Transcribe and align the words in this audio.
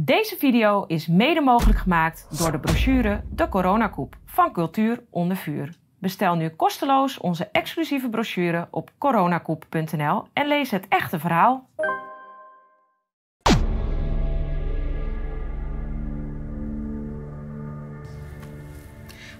Deze 0.00 0.36
video 0.38 0.84
is 0.86 1.06
mede 1.06 1.40
mogelijk 1.40 1.78
gemaakt 1.78 2.26
door 2.38 2.52
de 2.52 2.58
brochure 2.58 3.22
De 3.30 3.48
Coronakoep 3.48 4.18
van 4.24 4.52
Cultuur 4.52 5.02
onder 5.10 5.36
vuur. 5.36 5.74
Bestel 5.98 6.34
nu 6.34 6.48
kosteloos 6.48 7.18
onze 7.18 7.48
exclusieve 7.52 8.08
brochure 8.08 8.68
op 8.70 8.90
coronakoep.nl 8.98 10.24
en 10.32 10.46
lees 10.46 10.70
het 10.70 10.88
echte 10.88 11.18
verhaal. 11.18 11.68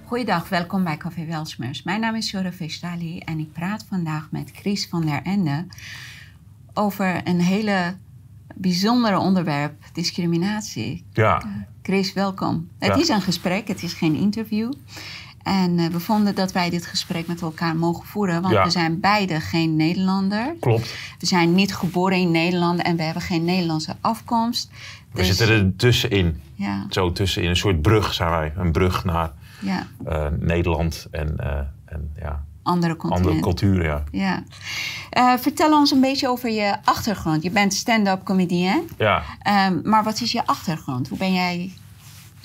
Goeiedag, 0.05 0.49
welkom 0.49 0.85
bij 0.85 0.97
Café 0.97 1.25
Welsmers. 1.25 1.83
Mijn 1.83 2.01
naam 2.01 2.15
is 2.15 2.31
Jora 2.31 2.53
Vestali 2.53 3.19
en 3.19 3.39
ik 3.39 3.53
praat 3.53 3.85
vandaag 3.89 4.31
met 4.31 4.51
Chris 4.55 4.89
van 4.89 5.07
der 5.07 5.23
Ende 5.23 5.67
over 6.75 7.21
een 7.25 7.41
hele 7.41 7.95
bijzondere 8.61 9.19
onderwerp, 9.19 9.73
discriminatie. 9.93 11.05
Ja. 11.13 11.43
Chris, 11.83 12.13
welkom. 12.13 12.69
Het 12.79 12.97
is 12.97 13.09
een 13.09 13.21
gesprek, 13.21 13.69
het 13.69 13.83
is 13.83 13.93
geen 13.93 14.15
interview. 14.15 14.73
En 15.43 15.79
eh, 15.79 15.87
we 15.87 16.01
vonden 16.01 16.35
dat 16.35 16.53
wij 16.53 16.71
dit 16.71 16.87
gesprek 16.87 17.27
met 17.27 17.41
elkaar 17.43 17.77
mogen 17.77 18.07
voeren, 18.07 18.43
want 18.43 18.55
Ja. 18.55 18.65
we 18.65 18.71
zijn 18.71 19.01
beide 19.01 19.41
geen 19.41 19.77
Nederlander. 19.77 20.55
Klopt. 20.61 20.95
We 21.19 21.27
zijn 21.27 21.55
niet 21.55 21.75
geboren 21.75 22.19
in 22.19 22.31
Nederland 22.31 22.83
en 22.83 22.97
we 22.97 23.03
hebben 23.03 23.23
geen 23.23 23.45
Nederlandse 23.45 23.97
afkomst. 24.01 24.71
We 25.13 25.19
Dus- 25.19 25.27
zitten 25.37 25.49
er 25.57 25.77
tussenin. 25.77 26.41
Ja, 26.55 26.87
Zo 26.91 27.13
tussenin. 27.13 27.49
Een 27.49 27.57
soort 27.57 27.83
brug 27.83 28.15
zijn 28.15 28.31
wij. 28.31 28.53
Een 28.57 28.73
brug 28.73 29.05
naar 29.05 29.33
ja, 29.61 29.87
eh, 30.05 30.27
Nederland 30.39 31.07
en, 31.11 31.37
eh, 31.39 31.59
en 31.85 32.11
ja, 32.21 32.45
andere 32.69 32.97
andere 32.99 33.41
culturen. 33.41 33.85
Ja. 33.85 34.05
Ja. 34.11 34.43
Eh, 35.11 35.39
vertel 35.39 35.73
ons 35.73 35.91
een 35.91 36.01
beetje 36.01 36.29
over 36.29 36.51
je 36.51 36.77
achtergrond. 36.85 37.43
Je 37.43 37.51
bent 37.51 37.75
stand-up 37.75 38.25
comedian. 38.25 38.83
ja. 38.99 39.23
Ehm, 39.43 39.81
maar 39.83 40.05
wat 40.05 40.21
is 40.21 40.33
je 40.33 40.47
achtergrond? 40.47 41.09
Hoe 41.09 41.19
ben 41.19 41.33
jij... 41.33 41.73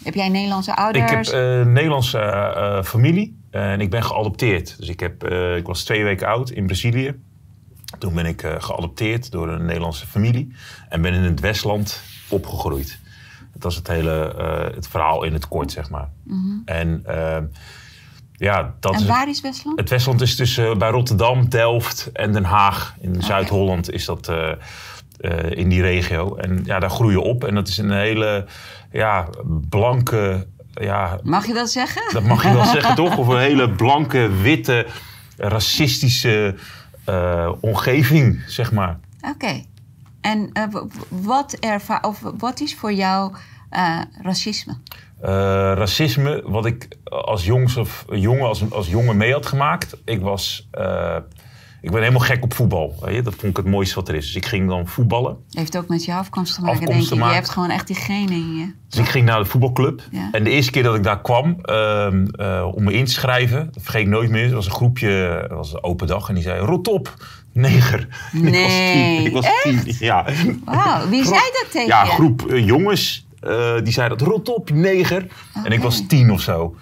Heb 0.03 0.13
jij 0.13 0.29
Nederlandse 0.29 0.75
ouders? 0.75 1.11
Ik 1.11 1.17
heb 1.17 1.33
een 1.33 1.73
Nederlandse 1.73 2.19
eh, 2.19 2.83
familie 2.83 3.39
en 3.52 3.81
ik 3.81 3.89
ben 3.89 4.03
geadopteerd. 4.03 4.77
Dus 4.77 4.88
ik, 4.88 4.99
heb, 4.99 5.23
ik 5.57 5.65
was 5.65 5.83
twee 5.83 6.03
weken 6.03 6.27
oud 6.27 6.49
in 6.49 6.65
Brazilië. 6.65 7.15
Toen 7.99 8.13
ben 8.13 8.25
ik 8.25 8.41
geadopteerd 8.58 9.31
door 9.31 9.49
een 9.49 9.65
Nederlandse 9.65 10.08
familie 10.08 10.53
en 10.89 11.02
ben 11.02 11.13
in 11.13 11.21
het 11.23 11.39
Westland 11.39 12.02
opgegroeid. 12.30 12.99
Dat 13.58 13.71
is 13.71 13.77
het 13.77 13.87
hele 13.87 14.33
het 14.75 14.87
verhaal 14.87 15.23
in 15.23 15.33
het 15.33 15.47
kort, 15.47 15.71
zeg 15.71 15.89
maar. 15.89 16.09
En 16.65 17.02
eh, 17.05 17.37
ja, 18.44 18.73
dat 18.80 18.94
en 18.94 18.99
is 18.99 19.05
waar 19.05 19.30
is 19.30 19.41
Westland? 19.41 19.80
Het 19.80 19.89
Westland 19.89 20.22
is 20.22 20.36
tussen 20.36 20.69
eh, 20.69 20.77
bij 20.77 20.89
Rotterdam, 20.89 21.49
Delft 21.49 22.09
en 22.13 22.31
Den 22.31 22.44
Haag. 22.44 22.95
In 22.99 23.22
Zuid-Holland 23.22 23.91
is 23.91 24.05
dat 24.05 24.27
eh, 24.27 24.52
eh, 25.19 25.52
in 25.52 25.69
die 25.69 25.81
regio. 25.81 26.36
En 26.36 26.61
ja, 26.66 26.80
daar 26.80 26.89
groei 26.89 27.11
je 27.11 27.21
op. 27.21 27.44
En 27.44 27.55
dat 27.55 27.67
is 27.67 27.77
een 27.77 27.91
hele 27.91 28.45
ja, 28.91 29.30
blanke, 29.69 30.47
ja, 30.73 31.19
Mag 31.23 31.47
je 31.47 31.53
dat 31.53 31.71
zeggen? 31.71 32.14
dat 32.14 32.23
mag 32.23 32.44
je 32.44 32.53
wel 32.53 32.66
zeggen 32.66 32.95
toch? 33.03 33.17
Of 33.17 33.27
een 33.27 33.39
hele 33.39 33.69
blanke, 33.69 34.30
witte, 34.41 34.86
racistische 35.38 36.55
omgeving, 37.59 38.44
zeg 38.47 38.71
maar. 38.71 38.99
Oké. 39.21 39.64
En 40.21 40.52
wat, 41.09 41.53
erva 41.53 41.99
of 42.02 42.21
wat 42.38 42.59
is 42.59 42.75
voor 42.75 42.94
jou 42.94 43.33
racisme? 44.21 44.77
Eh, 45.23 45.29
racisme, 45.75 46.41
wat 46.45 46.66
ik 46.66 46.88
als, 47.03 47.45
jongs 47.45 47.77
of, 47.77 48.05
jongen, 48.11 48.47
als, 48.47 48.71
als 48.71 48.88
jongen 48.88 49.17
mee 49.17 49.31
had 49.33 49.45
gemaakt. 49.45 49.97
Ik 50.05 50.21
was... 50.21 50.67
eh, 50.71 51.15
ik 51.81 51.91
ben 51.91 51.99
helemaal 51.99 52.21
gek 52.21 52.43
op 52.43 52.53
voetbal. 52.53 52.95
Weet 53.02 53.15
je? 53.15 53.21
Dat 53.21 53.33
vond 53.33 53.45
ik 53.45 53.57
het 53.57 53.65
mooiste 53.65 53.95
wat 53.95 54.07
er 54.07 54.15
is. 54.15 54.25
Dus 54.25 54.35
ik 54.35 54.45
ging 54.45 54.69
dan 54.69 54.88
voetballen. 54.88 55.38
Heeft 55.52 55.77
ook 55.77 55.88
met 55.88 56.05
je 56.05 56.13
afkomst 56.13 56.53
te 56.55 56.61
maken, 56.61 56.80
Afkomst 56.80 57.09
denk 57.09 57.21
ik. 57.21 57.27
Je 57.27 57.33
hebt 57.33 57.49
gewoon 57.49 57.69
echt 57.69 57.88
die 57.88 57.95
genen 57.95 58.31
in 58.33 58.55
je. 58.57 58.71
Dus 58.89 58.99
ik 58.99 59.05
ging 59.09 59.25
naar 59.25 59.39
de 59.39 59.45
voetbalclub. 59.45 60.02
Ja. 60.11 60.30
En 60.31 60.43
de 60.43 60.49
eerste 60.49 60.71
keer 60.71 60.83
dat 60.83 60.95
ik 60.95 61.03
daar 61.03 61.21
kwam 61.21 61.58
ehm, 61.61 62.25
eh, 62.25 62.67
om 62.73 62.83
me 62.83 62.93
in 62.93 63.05
te 63.05 63.11
schrijven, 63.11 63.69
dat 63.71 63.83
vergeet 63.83 64.02
ik 64.02 64.08
nooit 64.08 64.30
meer. 64.30 64.47
Er 64.47 64.53
was 64.55 64.65
een 64.65 64.71
groepje, 64.71 65.09
het 65.41 65.52
was 65.52 65.73
een 65.73 65.83
open 65.83 66.08
dag 66.08 66.30
en 66.30 66.33
die 66.36 66.43
zei: 66.43 66.59
Rot 66.65 66.87
op, 66.87 67.14
neger. 67.52 68.08
Nee, 68.31 69.23
ik 69.27 69.33
was 69.33 69.45
tien. 69.64 69.77
Ik 69.77 69.83
was 69.83 69.95
tien, 69.98 70.05
ja. 70.08 70.25
Wauw, 70.65 71.09
wie 71.09 71.23
zei 71.23 71.39
dat 71.61 71.67
tegen 71.71 71.87
Ja, 71.87 72.03
je? 72.03 72.09
een 72.09 72.15
groep 72.15 72.45
eh, 72.52 72.65
jongens 72.65 73.25
eh, 73.43 73.83
die 73.83 73.93
zei 73.93 74.09
dat: 74.09 74.21
Rot 74.21 74.49
op, 74.49 74.70
neger. 74.70 75.27
En 75.64 75.71
ik 75.71 75.81
was 75.81 76.08
tien 76.08 76.31
of 76.31 76.42
zo. 76.42 76.76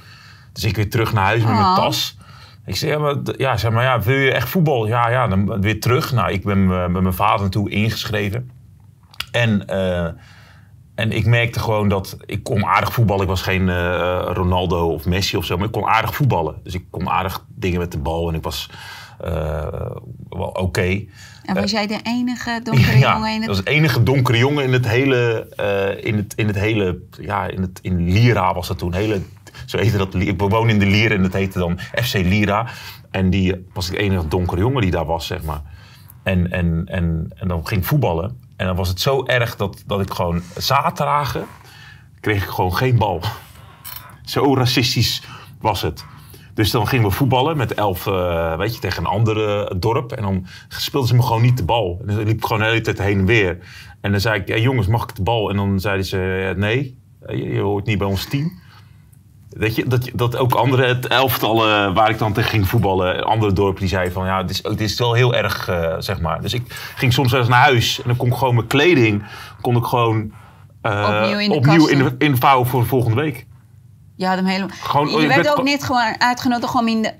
Dus 0.54 0.64
ik 0.64 0.76
weer 0.76 0.90
terug 0.90 1.14
naar 1.14 1.26
huis 1.26 1.44
met 1.44 1.52
mijn 1.52 1.66
Oh. 1.66 1.76
tas. 1.76 2.18
Ik 2.66 2.76
zei, 2.76 2.92
ja, 2.92 2.98
maar, 3.00 3.16
ja, 3.38 3.58
zeg 3.58 3.72
maar, 3.72 3.84
ja, 3.84 4.02
wil 4.02 4.16
je 4.16 4.32
echt 4.32 4.50
voetbal? 4.50 4.88
Ja, 4.88 5.10
ja, 5.10 5.28
dan 5.28 5.62
weer 5.62 5.80
terug. 5.80 6.12
Nou, 6.14 6.32
ik 6.32 6.44
ben 6.44 6.58
eh, 6.72 6.88
met 6.88 7.02
mijn 7.02 7.14
vader 7.14 7.42
naartoe 7.42 7.70
ingeschreven. 7.70 8.52
En, 9.32 9.68
eh, 9.68 10.06
en 10.96 11.12
ik 11.12 11.26
merkte 11.26 11.60
gewoon 11.60 11.90
dat 11.90 12.18
ik 12.26 12.44
kon 12.44 12.66
aardig 12.66 12.94
voetballen. 12.94 13.24
Ik 13.24 13.30
was 13.30 13.42
geen 13.42 13.94
Ronaldo 14.34 14.94
of 14.94 15.06
Messi 15.06 15.38
of 15.38 15.46
zo, 15.46 15.58
maar 15.58 15.66
ik 15.66 15.72
kon 15.72 15.88
aardig 15.88 16.16
voetballen. 16.16 16.56
Dus 16.64 16.74
ik 16.74 16.86
kon 16.90 17.10
aardig 17.10 17.46
dingen 17.56 17.80
met 17.80 17.92
de 17.92 17.98
bal 18.00 18.30
en 18.30 18.36
ik 18.36 18.44
was 18.44 18.70
wel 20.30 20.48
oké. 20.54 21.06
En 21.44 21.56
was 21.56 21.72
jij 21.72 21.88
de 21.88 22.00
enige 22.04 22.60
donkere 22.64 22.98
Ja, 22.98 23.14
jongen 23.14 23.34
in 23.34 23.40
dat 23.40 23.48
het... 23.48 23.58
was 23.58 23.66
de 23.66 23.72
enige 23.72 24.04
donkere 24.04 24.38
jongen 24.38 24.64
in 24.64 24.74
het 24.74 24.88
hele, 24.88 25.48
eh, 25.56 26.06
in 26.06 26.16
het, 26.16 26.34
in 26.36 26.48
het 26.48 26.56
hele, 26.56 27.00
ja, 27.20 27.48
in 27.48 27.62
het, 27.62 27.80
in 27.82 28.12
Lira 28.12 28.54
was 28.54 28.68
dat 28.68 28.78
toen. 28.78 28.94
Hele, 28.94 29.22
zo 29.66 29.78
heette 29.78 29.98
dat, 29.98 30.16
ik 30.16 30.42
woon 30.42 30.70
in 30.70 30.80
de 30.80 30.86
Lier 30.86 31.12
en 31.12 31.22
dat 31.22 31.34
heette 31.34 31.60
dan 31.60 31.80
FC 31.80 32.14
Lira. 32.14 32.68
En 33.12 33.30
die 33.30 33.66
was 33.74 33.90
de 33.90 33.98
enige 33.98 34.28
donkere 34.28 34.62
jongen 34.62 34.82
die 34.82 34.92
daar 34.92 35.06
was, 35.06 35.26
zeg 35.26 35.44
maar. 35.44 35.62
En, 36.24 36.52
en, 36.52 36.84
en, 36.86 37.32
en 37.36 37.48
dan 37.48 37.68
ging 37.68 37.82
ik 37.82 37.88
voetballen. 37.88 38.40
En 38.56 38.66
dan 38.66 38.76
was 38.76 38.88
het 38.90 39.02
zo 39.02 39.26
erg 39.26 39.56
dat, 39.56 39.84
dat 39.86 40.02
ik 40.02 40.14
gewoon 40.14 40.42
zaterdagen 40.58 41.46
kreeg 42.22 42.44
ik 42.44 42.50
gewoon 42.50 42.76
geen 42.76 42.98
bal. 42.98 43.22
Zo 44.26 44.56
racistisch 44.56 45.24
was 45.60 45.82
het. 45.82 46.06
Dus 46.62 46.72
dan 46.72 46.88
gingen 46.88 47.06
we 47.06 47.12
voetballen 47.12 47.58
met 47.58 47.74
elf, 47.74 48.08
eh, 48.08 48.58
weet 48.58 48.74
je, 48.74 48.80
tegen 48.80 49.04
een 49.04 49.10
andere 49.10 49.76
dorp. 49.80 50.12
En 50.12 50.24
dan 50.24 50.46
speelden 50.68 51.10
ze 51.10 51.16
me 51.16 51.22
gewoon 51.22 51.42
niet 51.42 51.58
de 51.58 51.64
bal. 51.66 51.98
En 52.02 52.16
dan 52.16 52.26
liep 52.26 52.38
ik 52.38 52.46
gewoon 52.46 52.62
de 52.62 52.68
hele 52.68 52.82
tijd 52.82 52.98
heen 52.98 53.20
en 53.20 53.26
weer. 53.26 53.58
En 54.02 54.12
dan 54.12 54.20
zei 54.20 54.40
ik, 54.40 54.48
ja, 54.48 54.58
jongens, 54.58 54.88
mag 54.88 55.04
ik 55.04 55.16
de 55.16 55.24
bal? 55.24 55.50
En 55.50 55.56
dan 55.56 55.80
zeiden 55.80 56.06
ze, 56.06 56.18
ja, 56.18 56.60
nee, 56.60 56.98
je, 57.28 57.54
je 57.54 57.60
hoort 57.60 57.86
niet 57.86 57.98
bij 57.98 58.08
ons 58.08 58.26
team. 58.26 58.52
Weet 59.50 59.76
je, 59.76 59.88
dat, 59.88 60.10
dat 60.14 60.38
ook 60.38 60.54
andere 60.54 60.86
het 60.86 61.08
elftallen 61.08 61.94
waar 61.94 62.10
ik 62.10 62.18
dan 62.18 62.34
tegen 62.34 62.50
ging 62.50 62.68
voetballen, 62.68 63.24
andere 63.24 63.54
dorpen, 63.54 63.80
die 63.80 63.90
zeiden 63.90 64.14
van, 64.14 64.26
ja, 64.26 64.42
het 64.42 64.50
is, 64.50 64.64
het 64.64 64.82
is 64.82 65.00
wel 65.00 65.14
heel 65.14 65.36
erg, 65.36 65.68
eh, 65.68 65.96
zeg 66.00 66.22
maar. 66.22 66.42
Dus 66.42 66.54
ik 66.54 66.94
ging 66.96 67.14
soms 67.14 67.32
wel 67.32 67.40
eens 67.40 67.50
naar 67.50 67.64
huis 67.64 67.98
en 67.98 68.08
dan 68.08 68.18
kon 68.18 68.28
ik 68.28 68.36
gewoon 68.36 68.56
mijn 68.56 68.68
kleding, 68.68 69.24
kon 69.62 69.78
ik 69.78 69.86
gewoon 69.86 70.32
eh, 70.82 71.22
Opnieuw 71.22 71.40
in 71.40 71.50
de 71.50 71.56
opnieuw 71.56 71.88
in, 71.88 71.98
doen. 71.98 72.16
de, 72.18 72.26
in 72.26 72.32
de 72.32 72.38
vouwen 72.38 72.68
voor 72.68 72.82
de 72.82 72.88
volgende 72.88 73.22
week. 73.22 73.48
Je 74.22 74.28
had 74.28 74.36
hem 74.36 74.46
helemaal... 74.46 74.76
Gewoon- 74.82 75.08
je 75.08 75.20
je 75.22 75.28
werd 75.28 75.44
werd 75.44 75.58
ook 75.60 75.64
niet 75.66 75.84
gewoon 75.84 76.16
uitgenodigd 76.22 76.76
om, 76.76 76.88
in 76.88 77.02
de, 77.02 77.14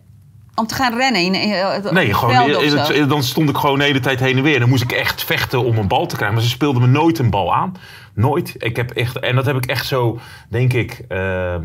om 0.56 0.68
te 0.68 0.76
gaan 0.76 0.94
rennen 0.98 1.22
in, 1.22 1.34
in, 1.34 1.66
op 1.86 1.92
Nee, 1.92 2.14
gewoon, 2.14 2.34
in 2.50 2.78
het- 2.78 3.10
dan 3.10 3.24
stond 3.24 3.50
ik 3.50 3.58
gewoon 3.58 3.78
de 3.80 3.84
hele 3.86 4.00
tijd 4.00 4.20
heen 4.20 4.38
en 4.38 4.44
weer. 4.44 4.60
Dan 4.60 4.70
moest 4.70 4.84
ik 4.84 4.92
echt 4.92 5.24
vechten 5.24 5.64
om 5.66 5.78
een 5.78 5.88
bal 5.88 6.06
te 6.06 6.16
krijgen. 6.16 6.36
Maar 6.36 6.46
ze 6.46 6.50
speelden 6.52 6.82
me 6.82 6.88
nooit 6.88 7.20
een 7.20 7.30
bal 7.30 7.54
aan. 7.56 7.74
Nooit. 8.14 8.56
Ik 8.58 8.76
heb 8.76 8.92
echt, 8.92 9.20
en 9.20 9.36
dat 9.36 9.46
heb 9.46 9.56
ik 9.56 9.66
echt 9.66 9.86
zo, 9.86 10.20
denk 10.50 10.74
ik... 10.74 11.06
eh, 11.08 11.56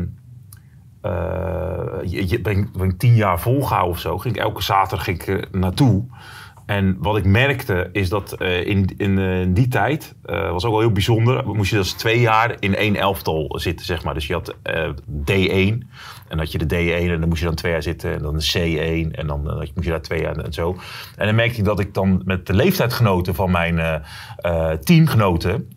je, 2.05 2.29
je- 2.29 2.41
ben, 2.41 2.57
ik- 2.57 2.71
ben 2.73 2.89
ik 2.89 2.97
tien 2.99 3.15
jaar 3.15 3.39
volgehouden 3.39 3.91
of 3.93 3.99
zo. 3.99 4.17
Ging 4.17 4.35
ik 4.35 4.41
elke 4.41 4.63
zaterdag 4.63 5.05
ging 5.05 5.23
ik, 5.23 5.47
naartoe. 5.51 6.03
En 6.67 6.97
wat 6.99 7.17
ik 7.17 7.25
merkte 7.25 7.89
is 7.91 8.09
dat 8.09 8.31
eh, 8.31 8.65
in, 8.65 8.93
in, 8.97 9.19
eh, 9.19 9.45
die 9.49 9.67
tijd, 9.67 10.15
eh, 10.25 10.51
was 10.51 10.65
ook 10.65 10.71
wel 10.71 10.79
heel 10.79 10.91
bijzonder, 10.91 11.45
moest 11.45 11.69
je 11.69 11.75
dus 11.75 11.91
twee 11.91 12.19
jaar 12.19 12.55
in 12.59 12.75
één 12.75 12.95
elftal 12.95 13.55
zitten, 13.59 13.85
zeg 13.85 14.03
maar. 14.03 14.13
Dus 14.13 14.27
je 14.27 14.33
had 14.33 14.55
eh, 14.63 14.89
D1 15.05 15.87
en 16.27 16.37
had 16.37 16.51
je 16.51 16.57
de 16.57 16.65
D1 16.65 17.11
en 17.11 17.19
dan 17.19 17.29
moest 17.29 17.39
je 17.39 17.45
dan 17.45 17.55
twee 17.55 17.71
jaar 17.71 17.83
zitten 17.83 18.13
en 18.13 18.21
dan 18.21 18.37
de 18.37 18.51
C1 18.53 19.11
en 19.11 19.27
dan 19.27 19.41
moest 19.43 19.85
je 19.85 19.89
daar 19.89 20.01
twee 20.01 20.21
jaar 20.21 20.37
en 20.37 20.53
zo. 20.53 20.77
En 21.15 21.25
dan 21.25 21.35
merkte 21.35 21.57
ik 21.57 21.65
dat 21.65 21.79
ik 21.79 21.93
dan 21.93 22.21
met 22.25 22.45
de 22.45 22.53
leeftijdgenoten 22.53 23.35
van 23.35 23.51
mijn 23.51 24.03
teamgenoten, 24.83 25.69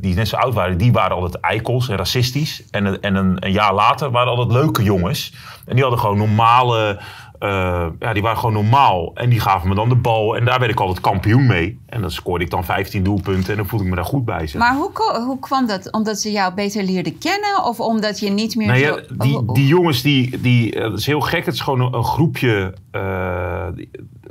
die 0.00 0.14
net 0.14 0.28
zo 0.28 0.36
oud 0.36 0.54
waren, 0.54 0.78
die 0.78 0.92
waren 0.92 1.16
altijd 1.16 1.44
eikels 1.44 1.88
en 1.88 1.96
racistisch. 1.96 2.64
En, 2.70 3.00
en 3.00 3.14
een, 3.14 3.36
een 3.46 3.52
jaar 3.52 3.74
later 3.74 4.10
waren 4.10 4.30
altijd 4.32 4.52
leuke 4.52 4.82
jongens. 4.82 5.34
En 5.66 5.74
die 5.74 5.82
hadden 5.82 6.00
gewoon 6.00 6.18
normale 6.18 7.00
eh, 7.38 7.86
ja, 7.98 8.12
die 8.12 8.22
waren 8.22 8.38
gewoon 8.38 8.54
normaal. 8.54 9.10
En 9.14 9.30
die 9.30 9.40
gaven 9.40 9.68
me 9.68 9.74
dan 9.74 9.88
de 9.88 9.94
bal. 9.94 10.36
En 10.36 10.44
daar 10.44 10.58
werd 10.58 10.70
ik 10.70 10.80
altijd 10.80 11.00
kampioen 11.00 11.46
mee. 11.46 11.80
En 11.86 12.00
dan 12.00 12.10
scoorde 12.10 12.44
ik 12.44 12.50
dan 12.50 12.64
15 12.64 13.02
doelpunten. 13.02 13.50
En 13.50 13.56
dan 13.56 13.66
voelde 13.66 13.84
ik 13.84 13.90
me 13.90 13.96
daar 13.96 14.04
goed 14.04 14.24
bij. 14.24 14.46
Zeg. 14.46 14.60
Maar 14.60 14.74
hoe, 14.74 14.90
hoe 15.26 15.38
kwam 15.38 15.66
dat? 15.66 15.92
Omdat 15.92 16.20
ze 16.20 16.30
jou 16.30 16.54
beter 16.54 16.82
leerden 16.82 17.18
kennen? 17.18 17.64
Of 17.64 17.80
omdat 17.80 18.20
je 18.20 18.30
niet 18.30 18.56
meer 18.56 18.66
Nou 18.66 18.78
zo... 18.78 18.84
ja, 18.84 19.02
die, 19.24 19.52
die 19.52 19.66
jongens, 19.66 20.02
die, 20.02 20.40
die, 20.40 20.74
eh, 20.74 20.82
dat 20.82 20.98
is 20.98 21.06
heel 21.06 21.20
gek. 21.20 21.44
Het 21.44 21.54
is 21.54 21.60
gewoon 21.60 21.80
een, 21.80 21.94
een 21.94 22.04
groepje 22.04 22.74
eh, 22.90 23.66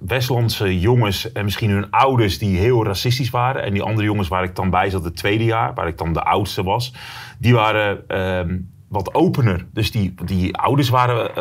Westlandse 0.05 0.79
jongens 0.79 1.31
en 1.31 1.43
misschien 1.43 1.69
hun 1.69 1.91
ouders 1.91 2.37
die 2.37 2.57
heel 2.57 2.85
racistisch 2.85 3.29
waren. 3.29 3.63
En 3.63 3.73
die 3.73 3.83
andere 3.83 4.05
jongens 4.05 4.27
waar 4.27 4.43
ik 4.43 4.55
dan 4.55 4.69
bij 4.69 4.89
zat, 4.89 5.03
het 5.03 5.15
tweede 5.15 5.43
jaar, 5.43 5.73
waar 5.73 5.87
ik 5.87 5.97
dan 5.97 6.13
de 6.13 6.23
oudste 6.23 6.63
was, 6.63 6.93
die 7.39 7.53
waren 7.53 8.07
ehm, 8.07 8.57
wat 8.87 9.13
opener. 9.13 9.65
Dus 9.73 9.91
die, 9.91 10.13
die 10.25 10.57
ouders 10.57 10.89
waren 10.89 11.31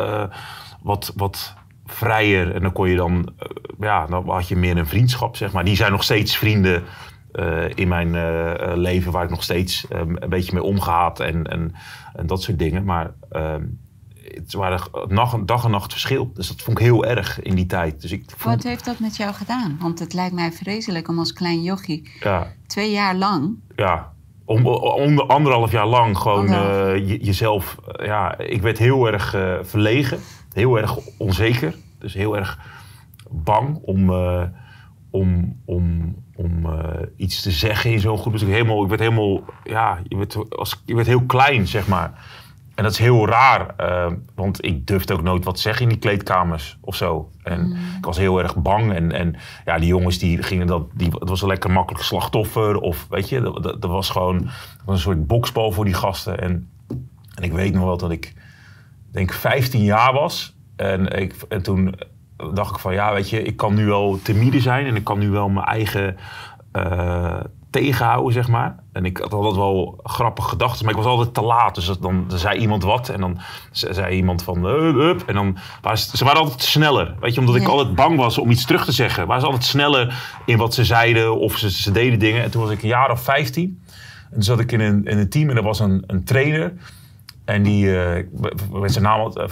wat, 0.87 1.13
wat 1.15 1.53
vrijer. 1.87 2.55
En 2.55 2.61
dan 2.61 2.71
kon 2.71 2.89
je 2.89 2.95
dan, 2.95 3.29
eh, 3.37 3.47
ja, 3.79 4.05
dan 4.05 4.29
had 4.29 4.47
je 4.47 4.55
meer 4.55 4.77
een 4.77 4.87
vriendschap, 4.87 5.35
zeg 5.35 5.51
maar. 5.51 5.63
Die 5.65 5.75
zijn 5.75 5.91
nog 5.91 6.03
steeds 6.03 6.37
vrienden. 6.37 6.83
eh, 7.31 7.69
in 7.75 7.87
mijn 7.87 8.15
eh, 8.15 8.71
leven 8.75 9.11
waar 9.11 9.23
ik 9.23 9.29
nog 9.29 9.43
steeds 9.43 9.87
eh, 9.87 9.99
een 9.99 10.29
beetje 10.29 10.53
mee 10.53 10.63
omgaat 10.63 11.19
en, 11.19 11.43
en, 11.43 11.73
en 12.13 12.27
dat 12.27 12.43
soort 12.43 12.59
dingen. 12.59 12.83
Maar 12.83 13.11
ehm, 13.29 13.63
het 14.33 14.53
waren 14.53 14.79
nacht, 15.07 15.47
dag 15.47 15.63
en 15.63 15.71
nacht 15.71 15.91
verschil. 15.91 16.31
Dus 16.33 16.47
dat 16.47 16.61
vond 16.61 16.79
ik 16.79 16.85
heel 16.85 17.05
erg 17.05 17.41
in 17.41 17.55
die 17.55 17.65
tijd. 17.65 18.01
Dus 18.01 18.11
ik 18.11 18.23
vond, 18.37 18.55
Wat 18.55 18.63
heeft 18.63 18.85
dat 18.85 18.99
met 18.99 19.15
jou 19.17 19.33
gedaan? 19.33 19.77
Want 19.81 19.99
het 19.99 20.13
lijkt 20.13 20.33
mij 20.33 20.51
vreselijk 20.51 21.07
om 21.07 21.19
als 21.19 21.33
klein 21.33 21.63
jochie 21.63 22.09
ja, 22.19 22.47
twee 22.67 22.91
jaar 22.91 23.15
lang... 23.15 23.55
ja, 23.75 24.11
om, 24.45 24.65
om 24.67 25.19
anderhalf 25.19 25.71
jaar 25.71 25.87
lang 25.87 26.17
gewoon 26.17 26.47
je- 27.07 27.23
jezelf. 27.23 27.75
ja, 28.03 28.37
ik 28.37 28.61
werd 28.61 28.77
heel 28.77 29.07
erg 29.11 29.29
verlegen, 29.61 30.19
heel 30.57 30.77
erg 30.77 30.97
onzeker. 31.17 31.75
Dus 31.99 32.13
heel 32.13 32.37
erg 32.37 32.59
bang 33.29 33.79
om, 33.81 34.09
eh, 34.09 34.43
om, 35.09 35.57
om, 35.65 36.15
om 36.35 36.65
eh, 36.65 37.01
iets 37.15 37.41
te 37.41 37.51
zeggen 37.51 37.91
in 37.91 37.99
zo'n 37.99 38.17
groep. 38.17 38.33
Dus 38.33 38.41
ik, 38.41 38.47
helemaal, 38.47 38.83
ik 38.83 38.89
werd 38.89 39.01
helemaal, 39.01 39.43
ja, 39.63 39.99
je 40.07 40.17
werd, 40.17 40.57
als, 40.57 40.81
je 40.85 40.95
werd 40.95 41.07
heel 41.07 41.25
klein, 41.25 41.67
zeg 41.67 41.87
maar. 41.87 42.11
En 42.75 42.83
dat 42.83 42.91
is 42.91 42.99
heel 42.99 43.27
raar, 43.27 43.73
eh, 43.77 44.11
want 44.35 44.65
ik 44.65 44.87
durfde 44.87 45.13
ook 45.13 45.21
nooit 45.21 45.43
wat 45.43 45.59
zeggen 45.59 45.83
in 45.83 45.89
die 45.89 45.97
kleedkamers 45.97 46.77
of 46.81 46.95
zo. 46.95 47.29
En 47.43 47.77
ik 47.97 48.05
was 48.05 48.17
heel 48.17 48.39
erg 48.39 48.55
bang. 48.55 48.93
En, 48.93 49.11
en 49.11 49.35
ja, 49.65 49.77
die 49.77 49.87
jongens 49.87 50.17
die 50.19 50.43
gingen 50.43 50.67
dat, 50.67 50.87
die, 50.93 51.09
het 51.19 51.29
was 51.29 51.41
een 51.41 51.47
lekker 51.47 51.71
makkelijk 51.71 52.03
slachtoffer. 52.03 52.77
Of 52.77 53.07
weet 53.09 53.29
je, 53.29 53.41
dat, 53.41 53.63
dat, 53.63 53.81
dat 53.81 53.91
was 53.91 54.09
gewoon 54.09 54.37
dat 54.37 54.85
was 54.85 54.95
een 54.95 55.01
soort 55.01 55.27
boksbal 55.27 55.71
voor 55.71 55.85
die 55.85 55.93
gasten. 55.93 56.39
En, 56.39 56.69
en 57.35 57.43
ik 57.43 57.51
weet 57.51 57.73
nog 57.73 57.83
wel 57.83 57.97
dat 57.97 58.11
ik, 58.11 58.33
denk 59.11 59.33
15 59.33 59.83
jaar 59.83 60.13
was. 60.13 60.55
En, 60.75 61.07
ik, 61.07 61.35
en 61.49 61.61
toen 61.63 61.95
dacht 62.53 62.71
ik 62.71 62.79
van, 62.79 62.93
ja, 62.93 63.13
weet 63.13 63.29
je, 63.29 63.43
ik 63.43 63.55
kan 63.57 63.73
nu 63.73 63.85
wel 63.85 64.19
timide 64.23 64.59
zijn. 64.59 64.85
En 64.85 64.95
ik 64.95 65.03
kan 65.03 65.19
nu 65.19 65.29
wel 65.29 65.49
mijn 65.49 65.65
eigen 65.65 66.17
eh, 66.71 67.39
tegenhouden, 67.69 68.33
zeg 68.33 68.47
maar. 68.47 68.75
En 68.93 69.05
ik 69.05 69.17
had 69.17 69.33
altijd 69.33 69.55
wel 69.55 69.99
grappige 70.03 70.49
gedachten, 70.49 70.85
maar 70.85 70.93
ik 70.93 70.99
was 71.01 71.09
altijd 71.11 71.33
te 71.33 71.41
laat. 71.41 71.75
Dus 71.75 71.85
dan, 71.85 72.25
dan 72.27 72.37
zei 72.39 72.59
iemand 72.59 72.83
wat 72.83 73.09
en 73.09 73.19
dan 73.19 73.39
ze- 73.71 73.93
zei 73.93 74.15
iemand 74.15 74.43
van, 74.43 74.65
"Hup, 74.65 74.95
hup." 74.95 75.23
En 75.27 75.33
dan 75.33 75.57
waren 75.81 75.97
ze, 75.97 76.17
ze 76.17 76.23
waren 76.23 76.41
altijd 76.41 76.61
sneller. 76.61 77.15
Weet 77.19 77.33
je, 77.33 77.39
omdat 77.39 77.55
ik 77.55 77.67
altijd 77.67 77.95
bang 77.95 78.17
was 78.17 78.37
om 78.37 78.49
iets 78.51 78.65
terug 78.65 78.85
te 78.85 78.91
zeggen. 78.91 79.27
Waren 79.27 79.41
ze 79.41 79.47
altijd 79.47 79.65
sneller 79.65 80.15
in 80.45 80.57
wat 80.57 80.73
ze 80.73 80.85
zeiden 80.85 81.37
of 81.39 81.57
ze, 81.57 81.71
ze 81.71 81.91
deden 81.91 82.19
dingen. 82.19 82.43
En 82.43 82.51
toen 82.51 82.61
was 82.61 82.71
ik 82.71 82.81
een 82.81 82.87
jaar 82.89 83.11
of 83.11 83.21
15. 83.21 83.83
En 84.25 84.33
toen 84.33 84.43
zat 84.43 84.59
ik 84.59 84.71
in 84.71 84.79
een, 84.79 85.05
in 85.05 85.17
een 85.17 85.29
team 85.29 85.49
en 85.49 85.55
er 85.57 85.63
was 85.63 85.79
een, 85.79 86.03
een 86.07 86.23
trainer. 86.23 86.73
En 87.47 87.63
die, 87.63 88.01
eh, 88.01 88.23
met 88.71 88.91
zijn 88.91 89.03
naam, 89.03 89.31
eh, 89.31 89.45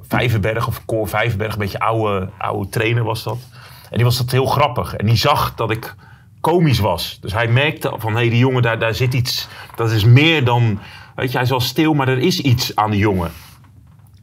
Vijverberg 0.00 0.66
of 0.66 0.84
Cor 0.84 1.08
Vijverberg, 1.08 1.52
een 1.52 1.58
beetje 1.58 1.78
oude, 1.78 2.30
oude 2.38 2.68
trainer 2.68 3.04
was 3.04 3.22
dat. 3.22 3.38
En 3.90 3.96
die 3.96 4.04
was 4.04 4.18
dat 4.18 4.30
heel 4.30 4.46
grappig. 4.46 4.94
En 4.94 5.06
die 5.06 5.16
zag 5.16 5.54
dat 5.54 5.70
ik 5.70 5.94
komisch 6.40 6.78
was. 6.78 7.18
Dus 7.20 7.32
hij 7.32 7.48
merkte 7.48 7.94
van, 7.96 8.12
hé, 8.12 8.18
hey, 8.18 8.28
die 8.28 8.38
jongen, 8.38 8.62
daar, 8.62 8.78
daar 8.78 8.94
zit 8.94 9.14
iets, 9.14 9.48
dat 9.74 9.90
is 9.90 10.04
meer 10.04 10.44
dan, 10.44 10.78
weet 11.14 11.28
je, 11.28 11.34
hij 11.34 11.42
is 11.42 11.50
wel 11.50 11.60
stil, 11.60 11.94
maar 11.94 12.08
er 12.08 12.18
is 12.18 12.40
iets 12.40 12.76
aan 12.76 12.90
die 12.90 13.00
jongen. 13.00 13.30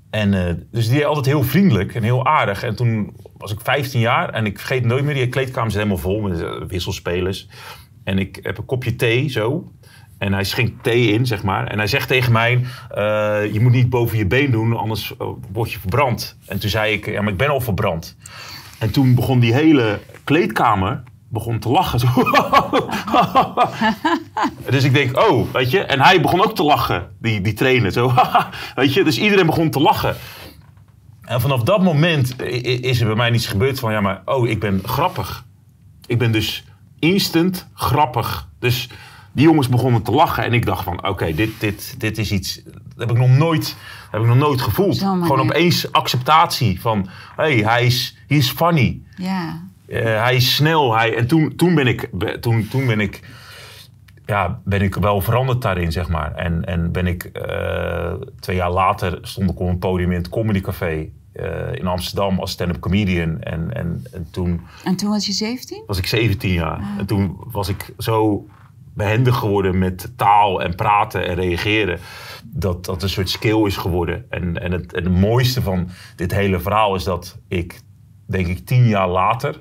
En 0.10 0.48
eh, 0.48 0.54
dus 0.72 0.88
die 0.88 0.98
deed 0.98 1.06
altijd 1.06 1.26
heel 1.26 1.44
vriendelijk 1.44 1.96
en 1.96 2.04
heel 2.04 2.26
aardig. 2.26 2.64
En 2.64 2.76
toen 2.76 3.16
was 3.38 3.52
ik 3.52 3.60
15 3.62 4.00
jaar 4.00 4.30
en 4.30 4.46
ik 4.46 4.60
vergeet 4.60 4.86
nooit 4.86 5.04
meer, 5.04 5.14
die 5.14 5.30
kleedkamer 5.30 5.72
zit 5.72 5.80
helemaal 5.80 6.04
vol 6.04 6.22
met 6.22 6.68
wisselspelers. 6.68 7.48
En 8.04 8.20
ik 8.20 8.40
heb 8.42 8.58
een 8.58 8.66
kopje 8.66 8.96
thee 8.96 9.28
zo. 9.30 9.72
En 10.22 10.34
hij 10.34 10.44
schenkt 10.44 10.84
thee 10.84 11.12
in, 11.12 11.26
zeg 11.26 11.44
maar. 11.44 11.68
En 11.68 11.78
hij 11.78 11.88
zegt 11.88 12.08
tegen 12.08 12.32
mij, 12.32 12.66
eh, 12.90 13.54
je 13.54 13.60
moet 13.60 13.72
niet 13.72 13.90
boven 13.90 14.18
je 14.18 14.26
been 14.26 14.52
doen, 14.52 14.78
anders 14.78 15.18
eh, 15.18 15.28
word 15.52 15.72
je 15.72 15.80
verbrand. 15.80 16.38
En 16.46 16.60
toen 16.60 16.70
zei 16.70 16.94
ik, 16.94 17.06
ja, 17.06 17.22
maar 17.22 17.32
ik 17.32 17.38
ben 17.38 17.50
al 17.50 17.62
verbrand. 17.62 18.18
En 18.80 18.92
toen 18.92 19.16
begon 19.16 19.40
die 19.40 19.54
hele 19.54 20.00
kleedkamer 20.24 21.04
begon 21.30 21.60
te 21.60 21.70
lachen. 21.70 22.00
Dus 24.70 24.84
ik 24.84 24.94
denk, 24.94 25.18
oh, 25.18 25.54
weet 25.54 25.72
je. 25.72 25.80
En 25.80 26.02
hij 26.02 26.22
begon 26.22 26.44
ook 26.44 26.56
te 26.56 26.64
lachen, 26.64 27.10
die, 27.20 27.42
die 27.42 27.54
trainer. 27.54 27.92
Zo, 27.92 28.14
weet 28.76 28.94
je. 28.94 29.04
Dus 29.04 29.20
iedereen 29.20 29.46
begon 29.46 29.70
te 29.70 29.80
lachen. 29.80 30.16
En 31.22 31.42
vanaf 31.42 31.64
dat 31.64 31.82
moment 31.82 32.42
is 32.82 33.00
er 33.00 33.08
bij 33.08 33.16
mij 33.16 33.30
niets 33.30 33.48
gebeurd 33.48 33.80
van, 33.80 33.92
ja, 33.92 34.02
maar 34.02 34.22
oh, 34.26 34.50
ik 34.50 34.60
ben 34.60 34.82
grappig. 34.86 35.46
Ik 36.06 36.18
ben 36.18 36.32
dus 36.32 36.64
instant 37.00 37.68
grappig. 37.74 38.50
Dus 38.60 38.90
die 39.32 39.46
jongens 39.46 39.70
begonnen 39.70 40.02
te 40.02 40.12
lachen 40.12 40.44
en 40.44 40.54
ik 40.54 40.66
dacht 40.66 40.84
van, 40.84 41.08
oké, 41.08 41.34
dit, 41.34 41.60
dit, 41.60 41.96
dit 41.98 42.18
is 42.18 42.32
iets, 42.32 42.64
dat 42.64 42.74
heb 43.08 43.12
ik 43.12 43.18
nog 43.18 43.38
nooit, 43.38 43.76
heb 44.12 44.22
ik 44.22 44.28
nog 44.28 44.38
nooit 44.38 44.62
gevoeld. 44.62 44.98
Gewoon 45.00 45.40
opeens 45.40 45.92
acceptatie 45.92 46.82
van, 46.82 47.08
hé, 47.36 47.44
hey, 47.44 47.56
hij 47.74 47.86
is, 47.86 48.18
he 48.28 48.36
is 48.36 48.50
funny. 48.50 49.02
Ja, 49.16 49.70
Eh, 49.88 50.04
hij 50.24 50.36
is 50.36 50.56
snel. 50.56 50.96
Hij, 50.96 51.18
en 51.18 51.28
toen, 51.28 51.56
toen 51.56 51.76
ben 51.76 51.88
ik, 51.88 52.10
toen, 52.40 52.68
toen 52.68 52.86
ben 52.86 53.00
ik, 53.00 53.20
ja, 54.26 54.60
ben 54.64 54.82
ik 54.82 54.96
wel 54.96 55.22
veranderd 55.22 55.62
daarin, 55.62 55.92
zeg 55.92 56.10
maar. 56.10 56.36
En, 56.36 56.66
en 56.66 56.92
ben 56.92 57.08
ik, 57.08 57.24
eh, 57.24 58.14
twee 58.40 58.56
jaar 58.56 58.72
later 58.72 59.20
stond 59.22 59.50
ik 59.50 59.60
op 59.60 59.68
een 59.68 59.80
podium 59.80 60.12
in 60.12 60.18
het 60.18 60.30
Comedy 60.30 60.62
Café 60.62 61.08
eh, 61.32 61.74
in 61.74 61.88
Amsterdam 61.88 62.40
als 62.40 62.52
stand-up 62.52 62.80
comedian. 62.80 63.42
En, 63.42 63.74
en, 63.74 64.04
en 64.12 64.28
toen 64.32 64.62
en 64.84 64.96
toen 64.96 65.10
was 65.10 65.26
je 65.26 65.32
17? 65.32 65.84
was 65.88 65.98
ik 65.98 66.06
17 66.08 66.52
jaar. 66.52 66.82
En 66.98 67.06
toen 67.06 67.38
was 67.52 67.68
ik 67.68 67.94
zo 67.98 68.46
behendig 68.94 69.36
geworden 69.36 69.78
met 69.78 70.12
taal 70.16 70.62
en 70.62 70.76
praten 70.76 71.28
en 71.28 71.36
reageren. 71.36 72.00
Dat 72.44 72.86
dat 72.86 73.04
een 73.04 73.10
soort 73.10 73.30
skill 73.30 73.66
is 73.66 73.78
geworden. 73.78 74.26
En, 74.30 74.62
en, 74.62 74.72
het, 74.72 74.94
en 74.94 75.04
het 75.04 75.14
mooiste 75.14 75.62
van 75.62 75.90
dit 76.16 76.32
hele 76.32 76.60
verhaal 76.60 76.96
is 76.96 77.04
dat 77.04 77.38
ik, 77.48 77.80
denk 78.26 78.48
ik, 78.48 78.66
tien 78.66 78.88
jaar 78.88 79.08
later. 79.10 79.56